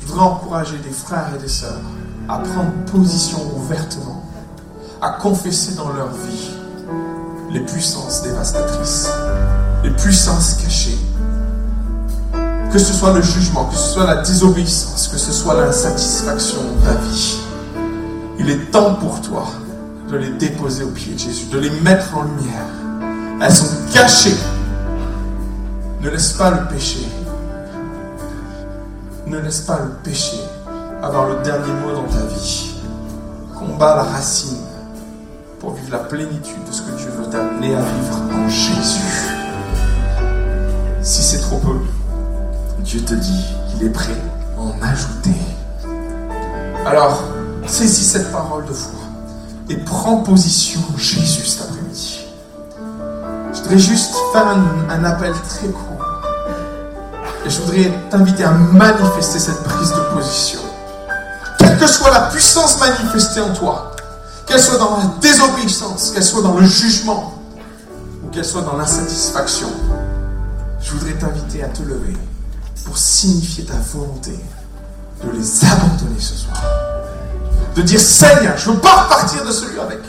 je 0.00 0.06
voudrais 0.06 0.24
encourager 0.24 0.76
des 0.78 0.90
frères 0.90 1.30
et 1.32 1.38
des 1.40 1.48
sœurs 1.48 1.80
à 2.28 2.38
prendre 2.38 2.72
position 2.90 3.38
ouvertement, 3.56 4.24
à 5.00 5.10
confesser 5.10 5.76
dans 5.76 5.90
leur 5.90 6.08
vie 6.08 6.50
les 7.52 7.60
puissances 7.60 8.22
dévastatrices, 8.22 9.08
les 9.84 9.90
puissances 9.90 10.54
cachées. 10.54 10.98
Que 12.72 12.80
ce 12.80 12.92
soit 12.92 13.12
le 13.12 13.22
jugement, 13.22 13.66
que 13.66 13.76
ce 13.76 13.92
soit 13.92 14.06
la 14.06 14.22
désobéissance, 14.22 15.06
que 15.06 15.18
ce 15.18 15.30
soit 15.30 15.54
l'insatisfaction 15.54 16.58
de 16.62 16.84
ta 16.84 16.94
vie. 16.94 17.38
Il 18.40 18.50
est 18.50 18.70
temps 18.72 18.94
pour 18.94 19.20
toi 19.20 19.46
de 20.10 20.16
les 20.16 20.30
déposer 20.30 20.82
au 20.82 20.88
pied 20.88 21.14
de 21.14 21.18
Jésus, 21.20 21.46
de 21.46 21.60
les 21.60 21.70
mettre 21.82 22.16
en 22.16 22.24
lumière. 22.24 22.66
Elles 23.40 23.54
sont 23.54 23.70
cachées 23.92 24.36
ne 26.02 26.10
laisse 26.10 26.32
pas 26.32 26.50
le 26.50 26.66
péché. 26.66 27.06
Ne 29.26 29.38
laisse 29.38 29.60
pas 29.60 29.78
le 29.78 29.90
péché 30.02 30.36
avoir 31.00 31.28
le 31.28 31.42
dernier 31.42 31.72
mot 31.74 31.92
dans 31.94 32.12
ta 32.12 32.26
vie. 32.26 32.74
Combat 33.56 33.96
la 33.96 34.02
racine 34.02 34.58
pour 35.60 35.74
vivre 35.74 35.92
la 35.92 35.98
plénitude 35.98 36.64
de 36.66 36.72
ce 36.72 36.82
que 36.82 36.96
Dieu 36.96 37.08
veut 37.16 37.30
t'amener 37.30 37.76
à 37.76 37.82
vivre 37.82 38.20
en 38.34 38.48
Jésus. 38.48 39.30
Si 41.02 41.22
c'est 41.22 41.40
trop 41.40 41.58
peu, 41.58 41.78
Dieu 42.80 43.00
te 43.04 43.14
dit 43.14 43.44
qu'il 43.70 43.86
est 43.86 43.90
prêt 43.90 44.16
à 44.58 44.60
en 44.60 44.74
ajouter. 44.82 45.36
Alors, 46.84 47.22
saisis 47.66 48.04
cette 48.04 48.32
parole 48.32 48.66
de 48.66 48.72
foi 48.72 48.98
et 49.68 49.76
prends 49.76 50.16
position 50.16 50.80
Jésus 50.96 51.46
cet. 51.46 51.81
Juste 53.78 54.12
faire 54.32 54.46
un, 54.46 55.04
appel 55.04 55.32
très 55.48 55.68
court 55.68 56.04
et 57.44 57.48
je 57.48 57.60
voudrais 57.62 57.90
t'inviter 58.10 58.44
à 58.44 58.50
manifester 58.50 59.38
cette 59.38 59.62
prise 59.62 59.88
de 59.88 60.14
position. 60.14 60.60
Quelle 61.58 61.78
que 61.78 61.86
soit 61.86 62.10
la 62.10 62.20
puissance 62.30 62.78
manifestée 62.78 63.40
en 63.40 63.52
toi, 63.54 63.92
qu'elle 64.46 64.60
soit 64.60 64.76
dans 64.76 64.98
la 64.98 65.04
désobéissance, 65.20 66.10
qu'elle 66.10 66.22
soit 66.22 66.42
dans 66.42 66.58
le 66.58 66.66
jugement, 66.66 67.42
ou 68.22 68.28
qu'elle 68.28 68.44
soit 68.44 68.60
dans 68.60 68.76
l'insatisfaction, 68.76 69.68
je 70.80 70.92
voudrais 70.92 71.14
t'inviter 71.14 71.64
à 71.64 71.68
te 71.68 71.82
lever 71.82 72.16
pour 72.84 72.98
signifier 72.98 73.64
ta 73.64 73.78
volonté 73.94 74.38
de 75.24 75.30
les 75.30 75.64
abandonner 75.64 76.20
ce 76.20 76.34
soir. 76.34 76.62
De 77.74 77.80
dire 77.80 78.00
Seigneur, 78.00 78.56
je 78.58 78.68
ne 78.68 78.74
veux 78.74 78.80
pas 78.80 79.04
repartir 79.04 79.44
de 79.46 79.50
celui 79.50 79.80
avec. 79.80 80.00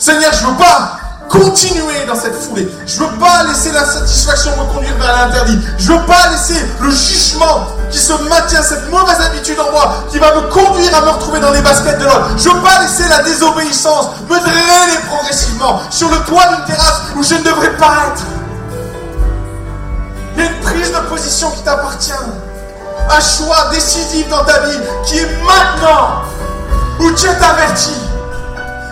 Seigneur, 0.00 0.32
je 0.32 0.46
ne 0.46 0.50
veux 0.50 0.58
pas 0.58 0.98
continuer 1.32 2.04
dans 2.06 2.14
cette 2.14 2.36
foulée. 2.36 2.68
Je 2.86 3.02
ne 3.02 3.08
veux 3.08 3.18
pas 3.18 3.44
laisser 3.44 3.72
l'insatisfaction 3.72 4.50
me 4.52 4.72
conduire 4.72 4.94
vers 4.98 5.16
l'interdit. 5.16 5.58
Je 5.78 5.92
ne 5.92 5.98
veux 5.98 6.06
pas 6.06 6.28
laisser 6.30 6.60
le 6.80 6.90
jugement 6.90 7.68
qui 7.90 7.98
se 7.98 8.12
maintient, 8.28 8.62
cette 8.62 8.90
mauvaise 8.90 9.18
habitude 9.18 9.58
en 9.58 9.72
moi, 9.72 10.04
qui 10.10 10.18
va 10.18 10.34
me 10.34 10.42
conduire 10.48 10.94
à 10.94 11.00
me 11.00 11.10
retrouver 11.10 11.40
dans 11.40 11.50
les 11.50 11.62
baskets 11.62 11.98
de 11.98 12.04
l'autre. 12.04 12.30
Je 12.36 12.48
ne 12.50 12.54
veux 12.54 12.60
pas 12.60 12.82
laisser 12.82 13.08
la 13.08 13.22
désobéissance 13.22 14.10
me 14.28 14.38
drainer 14.38 14.98
progressivement 15.08 15.80
sur 15.90 16.10
le 16.10 16.18
toit 16.18 16.46
d'une 16.48 16.64
terrasse 16.66 17.00
où 17.16 17.22
je 17.22 17.34
ne 17.34 17.42
devrais 17.42 17.76
pas 17.78 17.94
être. 18.12 18.22
Il 20.36 20.44
y 20.44 20.46
a 20.46 20.50
une 20.50 20.60
prise 20.60 20.92
de 20.92 20.98
position 21.08 21.50
qui 21.50 21.62
t'appartient. 21.62 22.12
Un 23.10 23.20
choix 23.20 23.70
décisif 23.72 24.28
dans 24.28 24.44
ta 24.44 24.60
vie 24.66 24.78
qui 25.06 25.18
est 25.18 25.28
maintenant 25.44 26.22
où 27.00 27.10
Dieu 27.10 27.30
t'avertit 27.40 28.00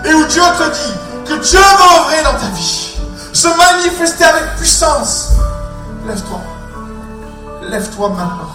et 0.04 0.14
où 0.14 0.24
Dieu 0.24 0.42
te 0.58 0.64
dit 0.70 0.94
que 1.30 1.34
Dieu 1.36 1.60
va 1.60 2.00
œuvrer 2.00 2.22
dans 2.24 2.38
ta 2.38 2.52
vie, 2.56 2.96
se 3.32 3.46
manifester 3.46 4.24
avec 4.24 4.56
puissance. 4.56 5.28
Lève-toi. 6.06 6.40
Lève-toi 7.68 8.08
maintenant. 8.08 8.50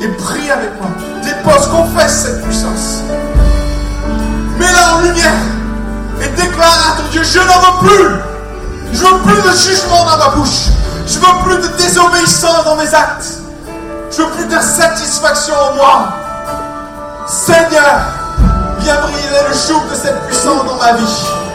Et 0.00 0.08
prie 0.08 0.50
avec 0.50 0.70
moi. 0.80 0.88
Dépose, 1.22 1.66
confesse 1.68 2.22
cette 2.22 2.42
puissance. 2.44 3.02
Mets-la 4.58 4.94
en 4.94 5.00
lumière. 5.02 5.32
Et 6.22 6.28
déclare 6.28 6.94
à 6.94 6.96
ton 6.96 7.08
Dieu, 7.10 7.22
je 7.22 7.40
n'en 7.40 7.60
veux 7.60 7.88
plus. 7.88 8.14
Je 8.92 8.98
veux 9.00 9.18
plus 9.18 9.42
de 9.42 9.56
jugement 9.56 10.04
dans 10.06 10.16
ma 10.16 10.28
bouche. 10.36 10.68
Je 11.06 11.18
veux 11.18 11.44
plus 11.44 11.68
de 11.68 11.76
désobéissance 11.76 12.64
dans 12.64 12.76
mes 12.76 12.94
actes. 12.94 13.42
Je 14.10 14.22
veux 14.22 14.30
plus 14.30 14.46
de 14.46 14.60
satisfaction 14.62 15.54
en 15.54 15.74
moi. 15.74 16.08
Seigneur, 17.26 18.00
viens 18.78 18.96
briller 18.96 19.28
le 19.50 19.54
jour 19.54 19.82
de 19.90 19.94
cette 19.94 20.26
puissance 20.26 20.64
dans 20.64 20.76
ma 20.76 20.92
vie 20.94 21.45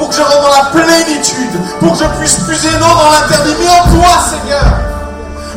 pour 0.00 0.08
que 0.08 0.14
je 0.14 0.22
rentre 0.22 0.40
dans 0.40 0.48
la 0.48 0.70
plénitude, 0.70 1.60
pour 1.78 1.92
que 1.92 1.98
je 1.98 2.08
puisse 2.18 2.36
puiser 2.36 2.70
non 2.80 2.88
dans 2.88 3.10
l'interdit, 3.10 3.54
mais 3.60 3.68
en 3.68 4.00
toi, 4.00 4.16
Seigneur. 4.30 4.64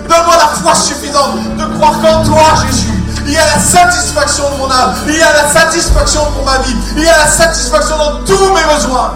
Donne-moi 0.09 0.35
la 0.35 0.47
foi 0.61 0.75
suffisante 0.75 1.55
de 1.55 1.77
croire 1.77 1.93
qu'en 2.01 2.23
toi, 2.25 2.43
Jésus, 2.67 2.91
il 3.25 3.31
y 3.31 3.37
a 3.37 3.45
la 3.45 3.57
satisfaction 3.57 4.43
de 4.51 4.57
mon 4.57 4.69
âme, 4.69 4.95
il 5.07 5.15
y 5.15 5.21
a 5.21 5.31
la 5.31 5.47
satisfaction 5.47 6.19
de 6.37 6.45
ma 6.45 6.57
vie, 6.57 6.75
il 6.97 7.03
y 7.03 7.07
a 7.07 7.19
la 7.19 7.27
satisfaction 7.27 7.97
dans 7.97 8.25
tous 8.25 8.53
mes 8.53 8.75
besoins. 8.75 9.13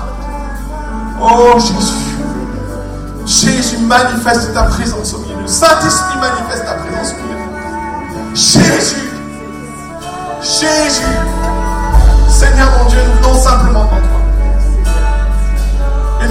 Oh 1.22 1.60
Jésus, 1.60 3.52
Jésus 3.52 3.78
manifeste 3.80 4.54
ta 4.54 4.64
présence 4.64 5.14
au 5.14 5.18
milieu. 5.18 5.46
Saint-Esprit 5.46 6.20
manifeste 6.22 6.66
ta 6.66 6.76
présence 6.76 7.12
au 7.12 7.24
milieu. 7.24 8.34
Jésus, 8.34 9.10
Jésus, 10.42 11.18
Seigneur 12.30 12.70
mon 12.80 12.90
Dieu, 12.90 13.02
non 13.22 13.36
simplement 13.36 13.86
pour 13.88 13.97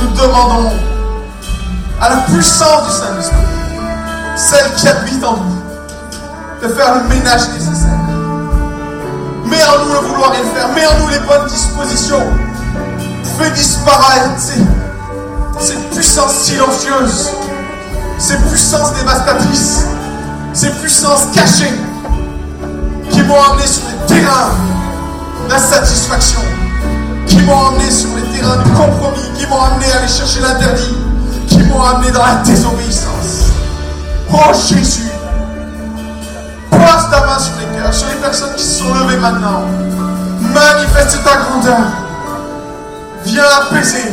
nous 0.06 0.20
demandons 0.20 0.72
à 2.00 2.10
la 2.10 2.16
puissance 2.16 2.86
du 2.86 2.92
Saint-Esprit, 2.92 3.36
celle 4.36 4.74
qui 4.74 4.88
habite 4.88 5.24
en 5.24 5.36
nous, 5.36 5.62
de 6.62 6.72
faire 6.74 6.94
le 6.96 7.08
ménage 7.08 7.48
nécessaire. 7.50 7.98
Mets 9.46 9.64
en 9.64 9.84
nous 9.84 9.92
le 9.92 10.08
vouloir 10.08 10.34
et 10.34 10.38
le 10.38 10.48
faire. 10.50 10.68
Mets 10.74 10.86
en 10.86 10.98
nous 11.00 11.08
les 11.08 11.18
bonnes 11.20 11.46
dispositions. 11.48 12.22
Fais 13.38 13.50
disparaître 13.50 14.38
ces, 14.38 14.60
ces 15.60 15.78
puissances 15.94 16.34
silencieuses, 16.34 17.30
ces 18.18 18.36
puissances 18.38 18.94
dévastatrices, 18.94 19.86
ces 20.52 20.70
puissances 20.70 21.26
cachées 21.34 21.74
qui 23.10 23.22
m'ont 23.22 23.42
amené 23.50 23.66
sur 23.66 23.82
les 23.88 24.14
terrains 24.14 24.50
d'insatisfaction, 25.48 26.40
qui 27.36 27.42
m'ont 27.42 27.66
amené 27.68 27.90
sur 27.90 28.08
les 28.16 28.22
terrains 28.38 28.56
de 28.56 28.68
compromis, 28.70 29.30
qui 29.36 29.46
m'ont 29.46 29.60
amené 29.60 29.84
à 29.92 29.98
aller 29.98 30.08
chercher 30.08 30.40
l'interdit, 30.40 30.96
qui 31.46 31.62
m'ont 31.64 31.82
amené 31.82 32.10
dans 32.10 32.24
la 32.24 32.36
désobéissance. 32.36 33.52
Oh 34.32 34.52
Jésus, 34.68 35.10
Place 36.70 37.10
ta 37.10 37.26
main 37.26 37.38
sur 37.38 37.52
les 37.58 37.78
cœurs, 37.78 37.92
sur 37.92 38.08
les 38.08 38.16
personnes 38.16 38.54
qui 38.56 38.64
se 38.64 38.78
sont 38.78 38.94
levées 38.94 39.16
maintenant. 39.18 39.62
ta 40.54 41.36
grandeur. 41.36 41.78
Viens 43.24 43.44
apaiser. 43.60 44.12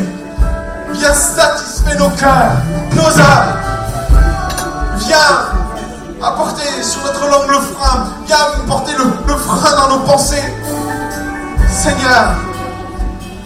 Viens 0.93 1.13
satisfaire 1.13 1.99
nos 1.99 2.09
cœurs, 2.09 2.51
nos 2.95 3.19
âmes. 3.19 3.57
Viens 4.97 5.17
apporter 6.21 6.63
sur 6.81 7.03
notre 7.03 7.27
langue 7.29 7.49
le 7.49 7.59
frein. 7.59 8.05
Viens 8.27 8.37
porter 8.67 8.93
le, 8.97 9.35
frein 9.35 9.75
dans 9.75 9.97
nos 9.97 10.03
pensées. 10.03 10.43
Seigneur, 11.69 12.35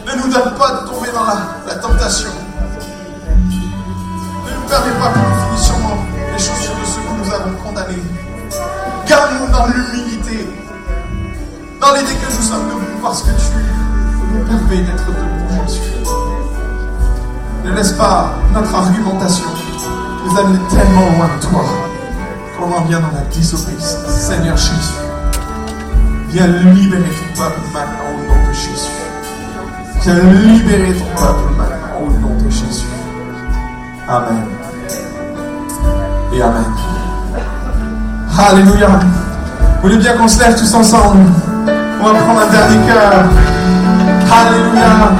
ne 0.07 0.15
nous 0.15 0.31
donne 0.31 0.53
pas 0.57 0.71
de 0.71 0.87
tomber 0.87 1.09
dans 1.11 1.25
la, 1.25 1.75
tentation. 1.75 2.29
Ne 4.45 4.55
nous 4.55 4.67
permets 4.67 4.99
pas 4.99 5.09
que 5.09 5.19
nous 5.19 5.55
finissions 5.55 5.75
les 6.31 6.39
chaussures 6.39 6.75
de 6.79 6.85
ceux 6.85 7.01
que 7.01 7.13
nous 7.23 7.33
avons 7.33 7.55
condamnés. 7.63 8.03
Garde-nous 9.07 9.51
dans 9.51 9.67
l'humilité, 9.67 10.49
dans 11.81 11.93
l'idée 11.93 12.15
que 12.15 12.33
nous 12.33 12.41
sommes 12.41 12.69
debout 12.69 13.01
parce 13.01 13.23
que 13.23 13.29
tu 13.29 14.33
nous 14.33 14.45
permets 14.45 14.83
d'être 14.83 15.05
debout, 15.07 15.67
Jésus. 15.67 16.09
Ne 17.65 17.71
laisse 17.73 17.91
pas 17.93 18.35
notre 18.53 18.73
argumentation 18.73 19.49
nous 20.27 20.39
amener 20.39 20.59
tellement 20.69 21.09
loin 21.17 21.29
de 21.35 21.45
toi 21.45 21.63
qu'on 22.57 22.71
en 22.71 22.85
vient 22.85 22.99
dans 22.99 23.11
la 23.11 23.21
désobéissance. 23.33 24.07
Seigneur 24.09 24.57
Jésus, 24.57 24.93
viens 26.29 26.47
libérer 26.47 27.03
ton 27.03 27.43
peuple 27.43 27.59
maintenant 27.73 28.26
Viens 30.01 30.15
libérer 30.15 30.93
ton 30.93 31.05
peuple 31.21 31.53
maintenant 31.57 31.99
au 32.01 32.09
nom 32.19 32.35
de 32.43 32.49
Jésus. 32.49 32.85
Amen. 34.07 34.45
Et 36.33 36.41
Amen. 36.41 36.63
Alléluia. 38.37 38.87
Vous 38.87 39.81
voulez 39.81 39.97
bien 39.97 40.13
qu'on 40.17 40.27
se 40.27 40.39
lève 40.39 40.57
tous 40.57 40.73
ensemble? 40.73 41.25
On 41.99 42.05
va 42.05 42.13
prendre 42.13 42.41
un 42.41 42.51
dernier 42.51 42.85
cœur. 42.87 43.25
Alléluia. 44.31 45.11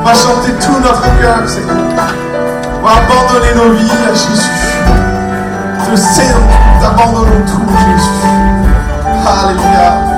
On 0.00 0.04
va 0.04 0.14
chanter 0.14 0.52
tout 0.60 0.80
notre 0.80 1.02
cœur, 1.20 1.38
On 2.82 2.86
va 2.86 2.92
abandonner 2.96 3.54
nos 3.54 3.72
vies 3.74 3.90
à 4.08 4.14
Jésus. 4.14 4.50
Je 5.90 5.96
sais, 5.96 6.34
nous 6.80 6.86
abandonnons 6.86 7.44
tout, 7.46 7.62
Jésus. 7.84 8.10
Alléluia. 9.26 10.11